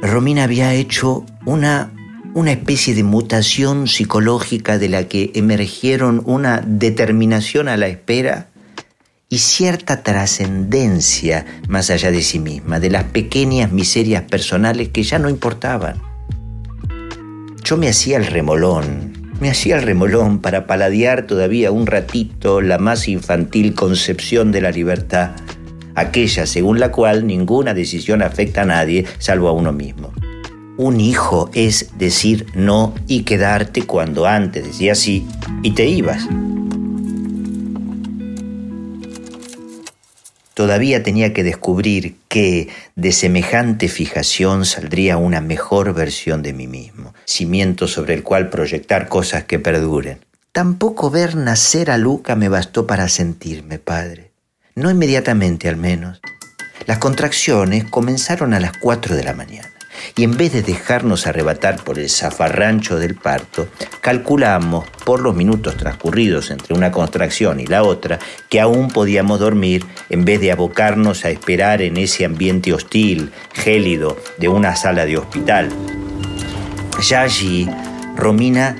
Romina 0.00 0.44
había 0.44 0.74
hecho 0.74 1.24
una, 1.44 1.92
una 2.34 2.52
especie 2.52 2.94
de 2.94 3.04
mutación 3.04 3.86
psicológica 3.86 4.78
de 4.78 4.88
la 4.88 5.08
que 5.08 5.30
emergieron 5.34 6.22
una 6.24 6.62
determinación 6.66 7.68
a 7.68 7.76
la 7.76 7.88
espera 7.88 8.51
y 9.32 9.38
cierta 9.38 10.02
trascendencia 10.02 11.46
más 11.66 11.88
allá 11.88 12.10
de 12.10 12.20
sí 12.20 12.38
misma, 12.38 12.80
de 12.80 12.90
las 12.90 13.04
pequeñas 13.04 13.72
miserias 13.72 14.24
personales 14.24 14.90
que 14.90 15.02
ya 15.04 15.18
no 15.18 15.30
importaban. 15.30 16.02
Yo 17.64 17.78
me 17.78 17.88
hacía 17.88 18.18
el 18.18 18.26
remolón, 18.26 19.32
me 19.40 19.48
hacía 19.48 19.76
el 19.76 19.84
remolón 19.84 20.40
para 20.40 20.66
paladear 20.66 21.26
todavía 21.26 21.70
un 21.70 21.86
ratito 21.86 22.60
la 22.60 22.76
más 22.76 23.08
infantil 23.08 23.74
concepción 23.74 24.52
de 24.52 24.60
la 24.60 24.70
libertad, 24.70 25.30
aquella 25.94 26.44
según 26.44 26.78
la 26.78 26.92
cual 26.92 27.26
ninguna 27.26 27.72
decisión 27.72 28.20
afecta 28.20 28.60
a 28.62 28.66
nadie 28.66 29.06
salvo 29.16 29.48
a 29.48 29.52
uno 29.52 29.72
mismo. 29.72 30.12
Un 30.76 31.00
hijo 31.00 31.50
es 31.54 31.96
decir 31.96 32.48
no 32.54 32.94
y 33.08 33.22
quedarte 33.22 33.84
cuando 33.84 34.26
antes 34.26 34.62
decías 34.62 34.98
sí 34.98 35.26
y 35.62 35.70
te 35.70 35.86
ibas. 35.86 36.28
Todavía 40.62 41.02
tenía 41.02 41.32
que 41.32 41.42
descubrir 41.42 42.14
que 42.28 42.68
de 42.94 43.10
semejante 43.10 43.88
fijación 43.88 44.64
saldría 44.64 45.16
una 45.16 45.40
mejor 45.40 45.92
versión 45.92 46.40
de 46.40 46.52
mí 46.52 46.68
mismo, 46.68 47.14
cimiento 47.24 47.88
sobre 47.88 48.14
el 48.14 48.22
cual 48.22 48.48
proyectar 48.48 49.08
cosas 49.08 49.42
que 49.42 49.58
perduren. 49.58 50.20
Tampoco 50.52 51.10
ver 51.10 51.34
nacer 51.34 51.90
a 51.90 51.98
Luca 51.98 52.36
me 52.36 52.48
bastó 52.48 52.86
para 52.86 53.08
sentirme 53.08 53.80
padre. 53.80 54.30
No 54.76 54.88
inmediatamente 54.88 55.68
al 55.68 55.78
menos. 55.78 56.20
Las 56.86 56.98
contracciones 56.98 57.82
comenzaron 57.82 58.54
a 58.54 58.60
las 58.60 58.70
cuatro 58.78 59.16
de 59.16 59.24
la 59.24 59.32
mañana 59.32 59.71
y 60.16 60.24
en 60.24 60.36
vez 60.36 60.52
de 60.52 60.62
dejarnos 60.62 61.26
arrebatar 61.26 61.82
por 61.82 61.98
el 61.98 62.10
zafarrancho 62.10 62.98
del 62.98 63.14
parto, 63.14 63.68
calculamos 64.00 64.88
por 65.04 65.20
los 65.20 65.34
minutos 65.34 65.76
transcurridos 65.76 66.50
entre 66.50 66.74
una 66.74 66.90
contracción 66.90 67.60
y 67.60 67.66
la 67.66 67.82
otra 67.82 68.18
que 68.48 68.60
aún 68.60 68.88
podíamos 68.88 69.40
dormir 69.40 69.84
en 70.10 70.24
vez 70.24 70.40
de 70.40 70.52
abocarnos 70.52 71.24
a 71.24 71.30
esperar 71.30 71.82
en 71.82 71.96
ese 71.96 72.24
ambiente 72.24 72.72
hostil, 72.72 73.32
gélido, 73.52 74.16
de 74.38 74.48
una 74.48 74.76
sala 74.76 75.06
de 75.06 75.18
hospital. 75.18 75.70
Ya 77.08 77.22
allí, 77.22 77.68
Romina 78.16 78.76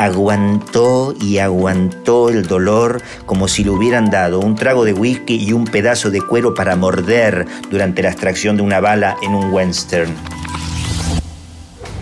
aguantó 0.00 1.14
y 1.20 1.38
aguantó 1.38 2.30
el 2.30 2.46
dolor 2.46 3.02
como 3.26 3.48
si 3.48 3.64
le 3.64 3.70
hubieran 3.70 4.08
dado 4.08 4.40
un 4.40 4.54
trago 4.54 4.86
de 4.86 4.94
whisky 4.94 5.36
y 5.36 5.52
un 5.52 5.66
pedazo 5.66 6.10
de 6.10 6.22
cuero 6.22 6.54
para 6.54 6.74
morder 6.74 7.46
durante 7.70 8.02
la 8.02 8.08
extracción 8.08 8.56
de 8.56 8.62
una 8.62 8.80
bala 8.80 9.18
en 9.22 9.34
un 9.34 9.52
western. 9.52 10.10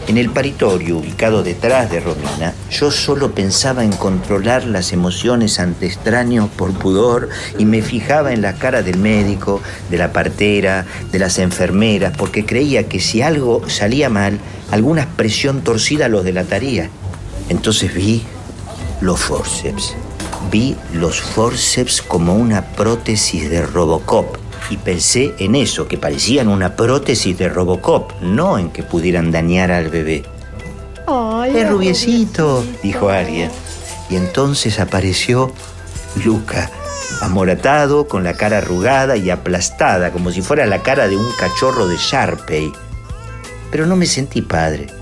En 0.06 0.16
el 0.16 0.30
paritorio, 0.30 0.98
ubicado 0.98 1.42
detrás 1.42 1.90
de 1.90 1.98
Romina, 1.98 2.54
yo 2.70 2.92
solo 2.92 3.32
pensaba 3.32 3.82
en 3.82 3.92
controlar 3.92 4.64
las 4.64 4.92
emociones 4.92 5.58
ante 5.58 5.86
extraños 5.86 6.48
por 6.50 6.72
pudor 6.72 7.28
y 7.58 7.64
me 7.64 7.82
fijaba 7.82 8.32
en 8.32 8.42
la 8.42 8.54
cara 8.54 8.82
del 8.82 8.98
médico, 8.98 9.60
de 9.90 9.98
la 9.98 10.12
partera, 10.12 10.86
de 11.10 11.18
las 11.18 11.40
enfermeras, 11.40 12.16
porque 12.16 12.46
creía 12.46 12.88
que 12.88 13.00
si 13.00 13.22
algo 13.22 13.68
salía 13.68 14.08
mal, 14.08 14.38
alguna 14.70 15.02
expresión 15.02 15.62
torcida 15.62 16.08
los 16.08 16.24
delataría. 16.24 16.90
Entonces 17.48 17.92
vi 17.94 18.22
los 19.00 19.20
forceps. 19.20 19.94
Vi 20.50 20.76
los 20.92 21.20
forceps 21.20 22.02
como 22.02 22.34
una 22.34 22.62
prótesis 22.62 23.50
de 23.50 23.62
Robocop 23.62 24.36
y 24.70 24.76
pensé 24.76 25.34
en 25.38 25.54
eso, 25.54 25.88
que 25.88 25.98
parecían 25.98 26.48
una 26.48 26.76
prótesis 26.76 27.36
de 27.38 27.48
Robocop, 27.48 28.12
no 28.20 28.58
en 28.58 28.70
que 28.70 28.82
pudieran 28.82 29.30
dañar 29.30 29.70
al 29.70 29.88
bebé. 29.88 30.24
es 31.46 31.68
rubiecito, 31.68 32.64
dijo 32.82 33.08
alguien. 33.08 33.50
Y 34.10 34.16
entonces 34.16 34.78
apareció 34.78 35.52
Luca, 36.24 36.70
amoratado, 37.22 38.08
con 38.08 38.24
la 38.24 38.34
cara 38.34 38.58
arrugada 38.58 39.16
y 39.16 39.30
aplastada, 39.30 40.10
como 40.12 40.30
si 40.30 40.42
fuera 40.42 40.66
la 40.66 40.82
cara 40.82 41.08
de 41.08 41.16
un 41.16 41.30
cachorro 41.32 41.86
de 41.86 41.96
Sharpey. 41.96 42.72
Pero 43.70 43.86
no 43.86 43.96
me 43.96 44.06
sentí 44.06 44.42
padre. 44.42 44.97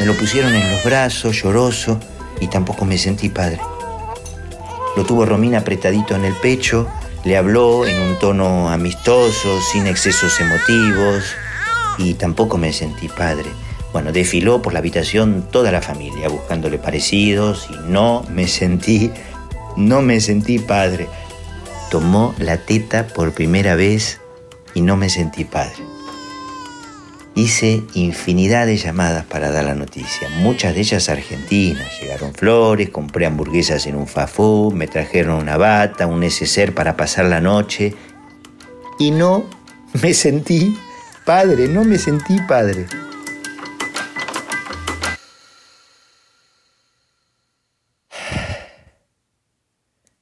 Me 0.00 0.06
lo 0.06 0.14
pusieron 0.14 0.54
en 0.54 0.70
los 0.72 0.84
brazos, 0.84 1.42
lloroso, 1.42 1.98
y 2.40 2.48
tampoco 2.48 2.84
me 2.84 2.98
sentí 2.98 3.28
padre. 3.28 3.60
Lo 4.96 5.04
tuvo 5.04 5.24
Romina 5.24 5.58
apretadito 5.58 6.14
en 6.14 6.24
el 6.24 6.34
pecho 6.34 6.88
le 7.24 7.38
habló 7.38 7.86
en 7.86 7.98
un 8.00 8.18
tono 8.18 8.68
amistoso, 8.68 9.58
sin 9.72 9.86
excesos 9.86 10.38
emotivos, 10.40 11.24
y 11.96 12.14
tampoco 12.14 12.58
me 12.58 12.72
sentí 12.72 13.08
padre. 13.08 13.50
Bueno, 13.92 14.12
desfiló 14.12 14.60
por 14.60 14.74
la 14.74 14.80
habitación 14.80 15.48
toda 15.50 15.72
la 15.72 15.80
familia 15.80 16.28
buscándole 16.28 16.78
parecidos 16.78 17.68
y 17.70 17.90
no 17.90 18.26
me 18.28 18.46
sentí, 18.46 19.10
no 19.76 20.02
me 20.02 20.20
sentí 20.20 20.58
padre. 20.58 21.08
Tomó 21.90 22.34
la 22.38 22.58
teta 22.58 23.06
por 23.06 23.32
primera 23.32 23.74
vez 23.74 24.20
y 24.74 24.82
no 24.82 24.96
me 24.96 25.08
sentí 25.08 25.44
padre. 25.44 25.93
Hice 27.36 27.82
infinidad 27.94 28.66
de 28.66 28.76
llamadas 28.76 29.24
para 29.24 29.50
dar 29.50 29.64
la 29.64 29.74
noticia, 29.74 30.28
muchas 30.38 30.72
de 30.72 30.82
ellas 30.82 31.08
argentinas. 31.08 32.00
Llegaron 32.00 32.32
flores, 32.32 32.90
compré 32.90 33.26
hamburguesas 33.26 33.88
en 33.88 33.96
un 33.96 34.06
fafú, 34.06 34.70
me 34.72 34.86
trajeron 34.86 35.42
una 35.42 35.56
bata, 35.56 36.06
un 36.06 36.20
neceser 36.20 36.74
para 36.74 36.96
pasar 36.96 37.24
la 37.24 37.40
noche. 37.40 37.96
Y 39.00 39.10
no 39.10 39.50
me 40.00 40.14
sentí 40.14 40.78
padre, 41.24 41.66
no 41.66 41.82
me 41.82 41.98
sentí 41.98 42.38
padre. 42.46 42.86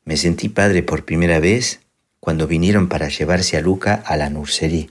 Me 0.06 0.16
sentí 0.16 0.48
padre 0.48 0.82
por 0.82 1.04
primera 1.04 1.40
vez 1.40 1.80
cuando 2.20 2.46
vinieron 2.46 2.88
para 2.88 3.08
llevarse 3.08 3.58
a 3.58 3.60
Luca 3.60 4.02
a 4.06 4.16
la 4.16 4.30
nursería. 4.30 4.86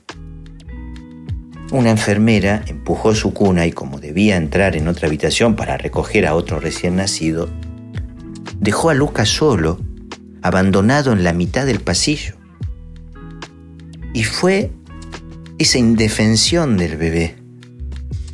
Una 1.71 1.89
enfermera 1.89 2.65
empujó 2.67 3.15
su 3.15 3.33
cuna 3.33 3.65
y 3.65 3.71
como 3.71 4.01
debía 4.01 4.35
entrar 4.35 4.75
en 4.75 4.89
otra 4.89 5.07
habitación 5.07 5.55
para 5.55 5.77
recoger 5.77 6.27
a 6.27 6.35
otro 6.35 6.59
recién 6.59 6.97
nacido, 6.97 7.47
dejó 8.59 8.89
a 8.89 8.93
Lucas 8.93 9.29
solo, 9.29 9.79
abandonado 10.41 11.13
en 11.13 11.23
la 11.23 11.31
mitad 11.31 11.65
del 11.65 11.79
pasillo. 11.79 12.35
Y 14.13 14.25
fue 14.25 14.71
esa 15.59 15.77
indefensión 15.77 16.75
del 16.75 16.97
bebé, 16.97 17.37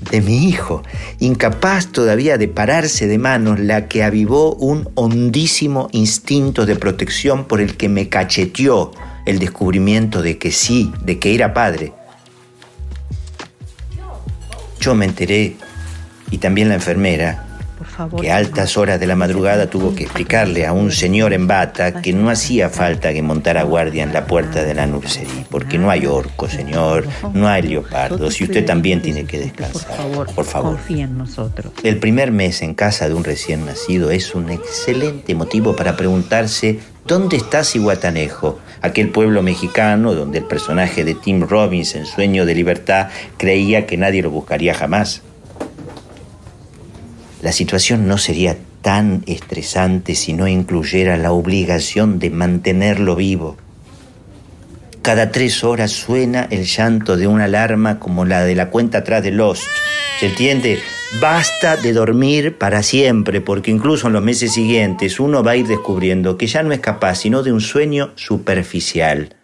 de 0.09 0.21
mi 0.21 0.49
hijo, 0.49 0.81
incapaz 1.19 1.91
todavía 1.91 2.39
de 2.39 2.47
pararse 2.47 3.05
de 3.05 3.19
manos, 3.19 3.59
la 3.59 3.87
que 3.87 4.03
avivó 4.03 4.55
un 4.55 4.89
hondísimo 4.95 5.89
instinto 5.91 6.65
de 6.65 6.75
protección 6.75 7.45
por 7.45 7.61
el 7.61 7.77
que 7.77 7.87
me 7.87 8.09
cacheteó 8.09 8.93
el 9.27 9.37
descubrimiento 9.37 10.23
de 10.23 10.39
que 10.39 10.51
sí, 10.51 10.91
de 11.03 11.19
que 11.19 11.35
era 11.35 11.53
padre, 11.53 11.93
yo 14.87 14.95
me 14.95 15.03
enteré, 15.03 15.57
y 16.31 16.37
también 16.37 16.69
la 16.69 16.75
enfermera, 16.75 17.45
que 18.19 18.31
a 18.31 18.37
altas 18.37 18.77
horas 18.77 18.99
de 18.99 19.07
la 19.07 19.15
madrugada 19.15 19.69
tuvo 19.69 19.95
que 19.95 20.03
explicarle 20.03 20.65
a 20.65 20.73
un 20.73 20.91
señor 20.91 21.33
en 21.33 21.47
bata 21.47 22.01
que 22.01 22.13
no 22.13 22.29
hacía 22.29 22.69
falta 22.69 23.13
que 23.13 23.21
montara 23.21 23.63
guardia 23.63 24.03
en 24.03 24.13
la 24.13 24.25
puerta 24.25 24.63
de 24.63 24.73
la 24.73 24.85
nursería, 24.87 25.45
porque 25.49 25.77
no 25.77 25.89
hay 25.89 26.05
orco, 26.05 26.47
señor, 26.47 27.07
no 27.33 27.47
hay 27.47 27.63
leopardos, 27.63 28.39
y 28.41 28.45
usted 28.45 28.65
también 28.65 29.01
tiene 29.01 29.25
que 29.25 29.39
descansar. 29.39 29.97
Por 30.35 30.45
favor, 30.45 30.77
confía 30.77 31.05
en 31.05 31.17
nosotros. 31.17 31.73
El 31.83 31.97
primer 31.97 32.31
mes 32.31 32.61
en 32.61 32.73
casa 32.73 33.07
de 33.07 33.13
un 33.13 33.23
recién 33.23 33.65
nacido 33.65 34.11
es 34.11 34.35
un 34.35 34.49
excelente 34.49 35.35
motivo 35.35 35.75
para 35.75 35.95
preguntarse 35.95 36.79
¿dónde 37.05 37.37
está 37.37 37.63
Cihuatanejo? 37.63 38.59
aquel 38.81 39.09
pueblo 39.09 39.41
mexicano 39.41 40.13
donde 40.13 40.39
el 40.39 40.45
personaje 40.45 41.03
de 41.03 41.15
Tim 41.15 41.41
Robbins 41.47 41.95
en 41.95 42.05
Sueño 42.05 42.45
de 42.45 42.55
Libertad 42.55 43.09
creía 43.37 43.85
que 43.85 43.97
nadie 43.97 44.21
lo 44.21 44.31
buscaría 44.31 44.73
jamás. 44.73 45.21
La 47.41 47.51
situación 47.51 48.07
no 48.07 48.17
sería 48.17 48.57
tan 48.81 49.23
estresante 49.27 50.15
si 50.15 50.33
no 50.33 50.47
incluyera 50.47 51.17
la 51.17 51.31
obligación 51.31 52.19
de 52.19 52.29
mantenerlo 52.29 53.15
vivo. 53.15 53.57
Cada 55.01 55.31
tres 55.31 55.63
horas 55.63 55.91
suena 55.91 56.47
el 56.49 56.65
llanto 56.65 57.15
de 57.15 57.27
una 57.27 57.45
alarma 57.45 57.99
como 57.99 58.25
la 58.25 58.43
de 58.43 58.55
la 58.55 58.69
cuenta 58.69 58.99
atrás 58.99 59.23
de 59.23 59.31
Lost. 59.31 59.67
¿Se 60.19 60.27
entiende? 60.27 60.79
Basta 61.21 61.77
de 61.77 61.93
dormir 61.93 62.57
para 62.57 62.83
siempre, 62.83 63.39
porque 63.39 63.71
incluso 63.71 64.07
en 64.07 64.13
los 64.13 64.23
meses 64.23 64.53
siguientes 64.53 65.19
uno 65.19 65.43
va 65.43 65.51
a 65.51 65.55
ir 65.55 65.67
descubriendo 65.67 66.37
que 66.37 66.47
ya 66.47 66.63
no 66.63 66.73
es 66.73 66.79
capaz 66.79 67.15
sino 67.15 67.43
de 67.43 67.53
un 67.53 67.61
sueño 67.61 68.11
superficial. 68.15 69.35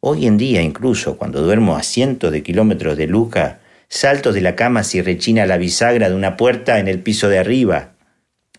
Hoy 0.00 0.26
en 0.26 0.36
día, 0.36 0.60
incluso 0.60 1.16
cuando 1.16 1.40
duermo 1.40 1.76
a 1.76 1.82
cientos 1.82 2.30
de 2.30 2.42
kilómetros 2.42 2.96
de 2.96 3.06
Luca, 3.06 3.60
salto 3.88 4.32
de 4.32 4.40
la 4.40 4.54
cama 4.54 4.84
si 4.84 5.00
rechina 5.00 5.46
la 5.46 5.56
bisagra 5.56 6.08
de 6.08 6.14
una 6.14 6.36
puerta 6.36 6.78
en 6.78 6.88
el 6.88 7.00
piso 7.00 7.28
de 7.28 7.38
arriba. 7.38 7.94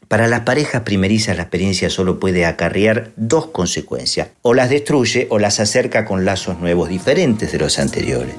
Para 0.08 0.28
las 0.28 0.42
parejas 0.42 0.82
primerizas 0.82 1.38
la 1.38 1.44
experiencia 1.44 1.90
solo 1.92 2.20
puede 2.20 2.46
acarrear 2.46 3.12
dos 3.16 3.48
consecuencias, 3.48 4.30
o 4.42 4.56
las 4.56 4.70
destruye 4.72 5.28
o 5.30 5.38
las 5.38 5.60
acerca 5.60 6.04
con 6.06 6.26
lazos 6.26 6.60
nuevos 6.60 6.90
diferentes 6.90 7.52
de 7.52 7.60
los 7.60 7.78
anteriores. 7.78 8.36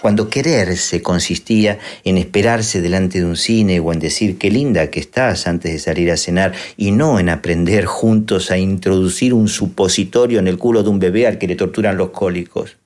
Cuando 0.00 0.28
quererse 0.28 1.00
consistía 1.00 1.78
en 2.02 2.18
esperarse 2.18 2.80
delante 2.80 3.20
de 3.20 3.26
un 3.26 3.36
cine 3.36 3.78
o 3.78 3.92
en 3.92 4.00
decir 4.00 4.36
qué 4.36 4.50
linda 4.50 4.90
que 4.90 4.98
estás 4.98 5.46
antes 5.46 5.70
de 5.70 5.78
salir 5.78 6.10
a 6.10 6.16
cenar 6.16 6.54
y 6.76 6.90
no 6.90 7.20
en 7.20 7.28
aprender 7.28 7.84
juntos 7.84 8.50
a 8.50 8.58
introducir 8.58 9.32
un 9.32 9.46
supositorio 9.46 10.40
en 10.40 10.48
el 10.48 10.58
culo 10.58 10.82
de 10.82 10.88
un 10.88 10.98
bebé 10.98 11.28
al 11.28 11.38
que 11.38 11.46
le 11.46 11.54
torturan 11.54 11.98
los 11.98 12.10
cólicos. 12.10 12.78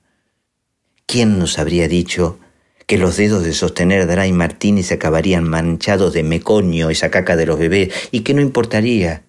¿Quién 1.09 1.39
nos 1.39 1.57
habría 1.57 1.87
dicho 1.87 2.37
que 2.85 2.97
los 2.97 3.15
dedos 3.15 3.45
de 3.45 3.53
sostener 3.53 4.07
Dry 4.07 4.33
Martínez 4.33 4.91
acabarían 4.91 5.47
manchados 5.47 6.11
de 6.11 6.21
mecoño, 6.21 6.89
esa 6.89 7.09
caca 7.09 7.37
de 7.37 7.45
los 7.45 7.57
bebés, 7.57 7.93
y 8.11 8.21
que 8.21 8.33
no 8.33 8.41
importaría, 8.41 9.23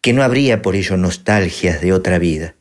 que 0.00 0.12
no 0.12 0.24
habría 0.24 0.60
por 0.60 0.74
ello 0.74 0.96
nostalgias 0.96 1.80
de 1.80 1.92
otra 1.92 2.18
vida? 2.18 2.56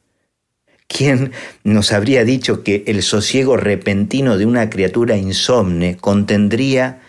¿Quién 0.88 1.32
nos 1.64 1.92
habría 1.92 2.24
dicho 2.26 2.62
que 2.62 2.84
el 2.86 3.02
sosiego 3.02 3.58
repentino 3.58 4.38
de 4.38 4.46
una 4.46 4.70
criatura 4.70 5.18
insomne 5.18 5.98
contendría 5.98 7.02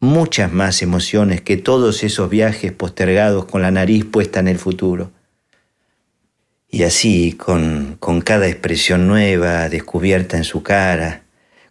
muchas 0.00 0.52
más 0.52 0.82
emociones 0.82 1.40
que 1.40 1.56
todos 1.56 2.04
esos 2.04 2.28
viajes 2.28 2.72
postergados 2.72 3.46
con 3.46 3.62
la 3.62 3.70
nariz 3.70 4.04
puesta 4.04 4.40
en 4.40 4.48
el 4.48 4.58
futuro? 4.58 5.12
Y 6.74 6.82
así, 6.82 7.34
con, 7.34 7.98
con 8.00 8.20
cada 8.20 8.48
expresión 8.48 9.06
nueva 9.06 9.68
descubierta 9.68 10.36
en 10.36 10.42
su 10.42 10.64
cara, 10.64 11.22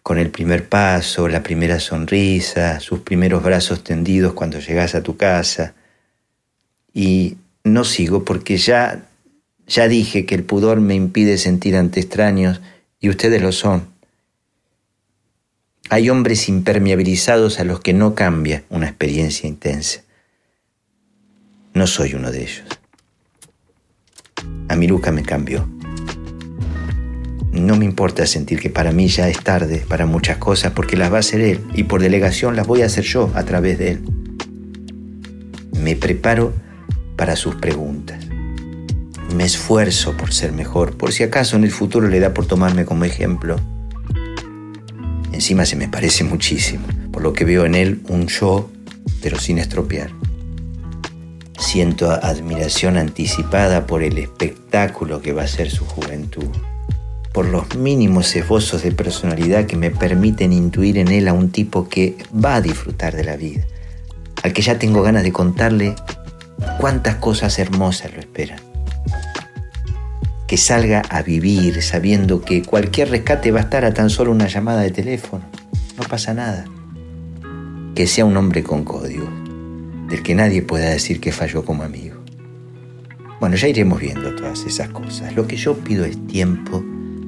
con 0.02 0.16
el 0.16 0.30
primer 0.30 0.66
paso, 0.66 1.28
la 1.28 1.42
primera 1.42 1.78
sonrisa, 1.78 2.80
sus 2.80 3.00
primeros 3.00 3.42
brazos 3.42 3.84
tendidos 3.84 4.32
cuando 4.32 4.60
llegas 4.60 4.94
a 4.94 5.02
tu 5.02 5.18
casa. 5.18 5.74
Y 6.94 7.36
no 7.64 7.84
sigo 7.84 8.24
porque 8.24 8.56
ya 8.56 9.04
ya 9.66 9.88
dije 9.88 10.24
que 10.24 10.36
el 10.36 10.42
pudor 10.42 10.80
me 10.80 10.94
impide 10.94 11.36
sentir 11.36 11.76
ante 11.76 12.00
extraños 12.00 12.62
y 12.98 13.10
ustedes 13.10 13.42
lo 13.42 13.52
son. 13.52 13.86
Hay 15.90 16.08
hombres 16.08 16.48
impermeabilizados 16.48 17.60
a 17.60 17.64
los 17.64 17.80
que 17.80 17.92
no 17.92 18.14
cambia 18.14 18.64
una 18.70 18.88
experiencia 18.88 19.46
intensa. 19.46 20.00
No 21.74 21.86
soy 21.86 22.14
uno 22.14 22.32
de 22.32 22.44
ellos. 22.44 22.83
A 24.74 24.76
mi 24.76 24.88
Luca 24.88 25.12
me 25.12 25.22
cambió. 25.22 25.68
No 27.52 27.76
me 27.76 27.84
importa 27.84 28.26
sentir 28.26 28.58
que 28.58 28.70
para 28.70 28.90
mí 28.90 29.06
ya 29.06 29.28
es 29.28 29.38
tarde 29.38 29.84
para 29.88 30.04
muchas 30.04 30.38
cosas 30.38 30.72
porque 30.72 30.96
las 30.96 31.12
va 31.12 31.18
a 31.18 31.20
hacer 31.20 31.40
él 31.40 31.60
y 31.74 31.84
por 31.84 32.02
delegación 32.02 32.56
las 32.56 32.66
voy 32.66 32.82
a 32.82 32.86
hacer 32.86 33.04
yo 33.04 33.30
a 33.34 33.44
través 33.44 33.78
de 33.78 33.92
él. 33.92 34.02
Me 35.78 35.94
preparo 35.94 36.52
para 37.16 37.36
sus 37.36 37.54
preguntas 37.54 38.26
me 39.34 39.44
esfuerzo 39.44 40.16
por 40.16 40.32
ser 40.32 40.52
mejor, 40.52 40.96
por 40.96 41.12
si 41.12 41.22
acaso 41.22 41.56
en 41.56 41.64
el 41.64 41.70
futuro 41.70 42.08
le 42.08 42.20
da 42.20 42.32
por 42.32 42.46
tomarme 42.46 42.84
como 42.84 43.04
ejemplo. 43.04 43.56
Encima 45.32 45.66
se 45.66 45.76
me 45.76 45.88
parece 45.88 46.24
muchísimo, 46.24 46.86
por 47.12 47.22
lo 47.22 47.32
que 47.32 47.44
veo 47.44 47.64
en 47.64 47.74
él 47.74 48.02
un 48.08 48.28
yo, 48.28 48.70
pero 49.20 49.38
sin 49.38 49.58
estropear. 49.58 50.10
Siento 51.58 52.10
admiración 52.10 52.96
anticipada 52.96 53.86
por 53.86 54.02
el 54.02 54.18
espectáculo 54.18 55.22
que 55.22 55.32
va 55.32 55.42
a 55.42 55.48
ser 55.48 55.70
su 55.70 55.84
juventud, 55.84 56.48
por 57.32 57.46
los 57.46 57.76
mínimos 57.76 58.34
esbozos 58.36 58.82
de 58.82 58.92
personalidad 58.92 59.66
que 59.66 59.76
me 59.76 59.90
permiten 59.90 60.52
intuir 60.52 60.98
en 60.98 61.08
él 61.08 61.28
a 61.28 61.32
un 61.32 61.50
tipo 61.50 61.88
que 61.88 62.16
va 62.32 62.56
a 62.56 62.60
disfrutar 62.60 63.14
de 63.14 63.24
la 63.24 63.36
vida, 63.36 63.64
al 64.42 64.52
que 64.52 64.62
ya 64.62 64.78
tengo 64.78 65.02
ganas 65.02 65.22
de 65.22 65.32
contarle 65.32 65.94
cuántas 66.78 67.16
cosas 67.16 67.58
hermosas 67.58 68.12
lo 68.12 68.20
esperan 68.20 68.74
que 70.46 70.56
salga 70.58 71.02
a 71.08 71.22
vivir 71.22 71.82
sabiendo 71.82 72.42
que 72.42 72.62
cualquier 72.62 73.10
rescate 73.10 73.50
va 73.50 73.60
a 73.60 73.62
estar 73.62 73.84
a 73.84 73.94
tan 73.94 74.10
solo 74.10 74.30
una 74.30 74.46
llamada 74.46 74.82
de 74.82 74.90
teléfono. 74.90 75.44
No 75.96 76.04
pasa 76.04 76.34
nada. 76.34 76.64
Que 77.94 78.06
sea 78.06 78.24
un 78.24 78.36
hombre 78.36 78.62
con 78.62 78.84
código, 78.84 79.28
del 80.14 80.22
que 80.22 80.36
nadie 80.36 80.62
pueda 80.62 80.90
decir 80.90 81.18
que 81.18 81.32
falló 81.32 81.64
como 81.64 81.82
amigo. 81.82 82.22
Bueno, 83.40 83.56
ya 83.56 83.66
iremos 83.66 83.98
viendo 83.98 84.32
todas 84.36 84.64
esas 84.64 84.90
cosas. 84.90 85.34
Lo 85.34 85.48
que 85.48 85.56
yo 85.56 85.74
pido 85.74 86.04
es 86.04 86.24
tiempo 86.28 86.84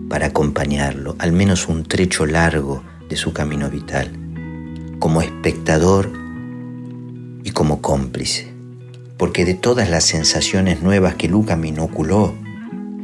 para 0.08 0.26
acompañarlo, 0.26 1.16
al 1.18 1.32
menos 1.32 1.66
un 1.66 1.82
trecho 1.82 2.26
largo 2.26 2.84
de 3.08 3.16
su 3.16 3.32
camino 3.32 3.68
vital, 3.70 4.12
como 5.00 5.20
espectador 5.20 6.12
y 7.42 7.50
como 7.50 7.82
cómplice. 7.82 8.52
Porque 9.16 9.44
de 9.44 9.54
todas 9.54 9.90
las 9.90 10.04
sensaciones 10.04 10.80
nuevas 10.80 11.16
que 11.16 11.28
Luca 11.28 11.56
me 11.56 11.68
inoculó, 11.68 12.36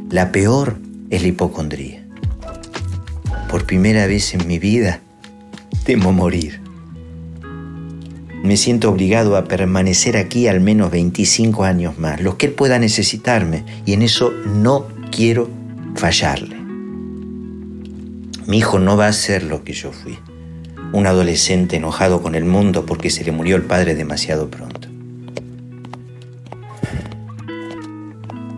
la 0.09 0.31
peor 0.31 0.77
es 1.09 1.23
la 1.23 1.27
hipocondría. 1.27 2.05
Por 3.49 3.65
primera 3.65 4.07
vez 4.07 4.33
en 4.33 4.47
mi 4.47 4.59
vida, 4.59 5.01
temo 5.83 6.13
morir. 6.13 6.62
Me 8.43 8.57
siento 8.57 8.89
obligado 8.91 9.37
a 9.37 9.45
permanecer 9.45 10.17
aquí 10.17 10.49
al 10.49 10.59
menos 10.59 10.91
25 10.91 11.63
años 11.63 11.97
más, 11.97 12.21
los 12.21 12.35
que 12.35 12.47
él 12.47 12.51
pueda 12.51 12.77
necesitarme, 12.77 13.63
y 13.85 13.93
en 13.93 14.01
eso 14.01 14.31
no 14.31 14.85
quiero 15.11 15.49
fallarle. 15.95 16.57
Mi 18.45 18.57
hijo 18.57 18.79
no 18.79 18.97
va 18.97 19.07
a 19.07 19.13
ser 19.13 19.43
lo 19.43 19.63
que 19.63 19.71
yo 19.71 19.93
fui, 19.93 20.19
un 20.91 21.07
adolescente 21.07 21.77
enojado 21.77 22.21
con 22.21 22.35
el 22.35 22.43
mundo 22.43 22.85
porque 22.85 23.09
se 23.09 23.23
le 23.23 23.31
murió 23.31 23.55
el 23.55 23.63
padre 23.63 23.95
demasiado 23.95 24.49
pronto. 24.49 24.89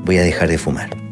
Voy 0.03 0.17
a 0.17 0.23
dejar 0.23 0.49
de 0.49 0.57
fumar. 0.57 1.04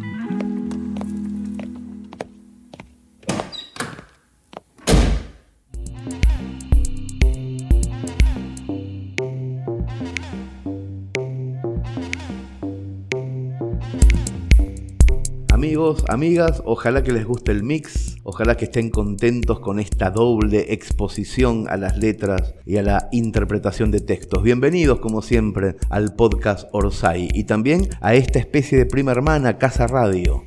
Amigas, 16.07 16.61
ojalá 16.65 17.03
que 17.03 17.11
les 17.11 17.25
guste 17.25 17.51
el 17.51 17.61
mix, 17.61 18.15
ojalá 18.23 18.55
que 18.55 18.65
estén 18.65 18.89
contentos 18.89 19.59
con 19.59 19.81
esta 19.81 20.11
doble 20.11 20.73
exposición 20.73 21.65
a 21.67 21.75
las 21.75 21.97
letras 21.97 22.55
y 22.65 22.77
a 22.77 22.83
la 22.83 23.09
interpretación 23.11 23.91
de 23.91 23.99
textos. 23.99 24.43
Bienvenidos, 24.43 24.99
como 24.99 25.21
siempre, 25.21 25.75
al 25.89 26.15
podcast 26.15 26.69
Orsay 26.71 27.27
y 27.33 27.43
también 27.43 27.89
a 27.99 28.15
esta 28.15 28.39
especie 28.39 28.77
de 28.77 28.85
prima 28.85 29.11
hermana 29.11 29.57
Casa 29.57 29.85
Radio. 29.87 30.45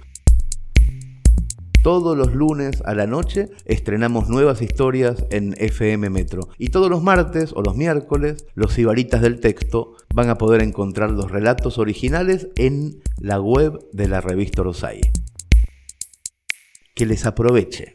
Todos 1.87 2.19
los 2.19 2.35
lunes 2.35 2.83
a 2.85 2.97
la 2.97 3.07
noche 3.07 3.49
estrenamos 3.65 4.29
nuevas 4.29 4.61
historias 4.61 5.25
en 5.31 5.55
FM 5.57 6.11
Metro. 6.11 6.49
Y 6.59 6.71
todos 6.71 6.91
los 6.91 7.01
martes 7.01 7.53
o 7.55 7.63
los 7.63 7.77
miércoles, 7.77 8.45
los 8.57 8.77
ibaritas 8.77 9.23
del 9.23 9.39
texto 9.39 9.95
van 10.13 10.29
a 10.29 10.37
poder 10.37 10.63
encontrar 10.63 11.13
los 11.13 11.31
relatos 11.31 11.79
originales 11.79 12.49
en 12.57 13.05
la 13.21 13.41
web 13.41 13.79
de 13.93 14.09
la 14.09 14.21
revista 14.21 14.65
Rosay. 14.65 15.01
Que 16.97 17.07
les 17.07 17.25
aproveche. 17.25 17.95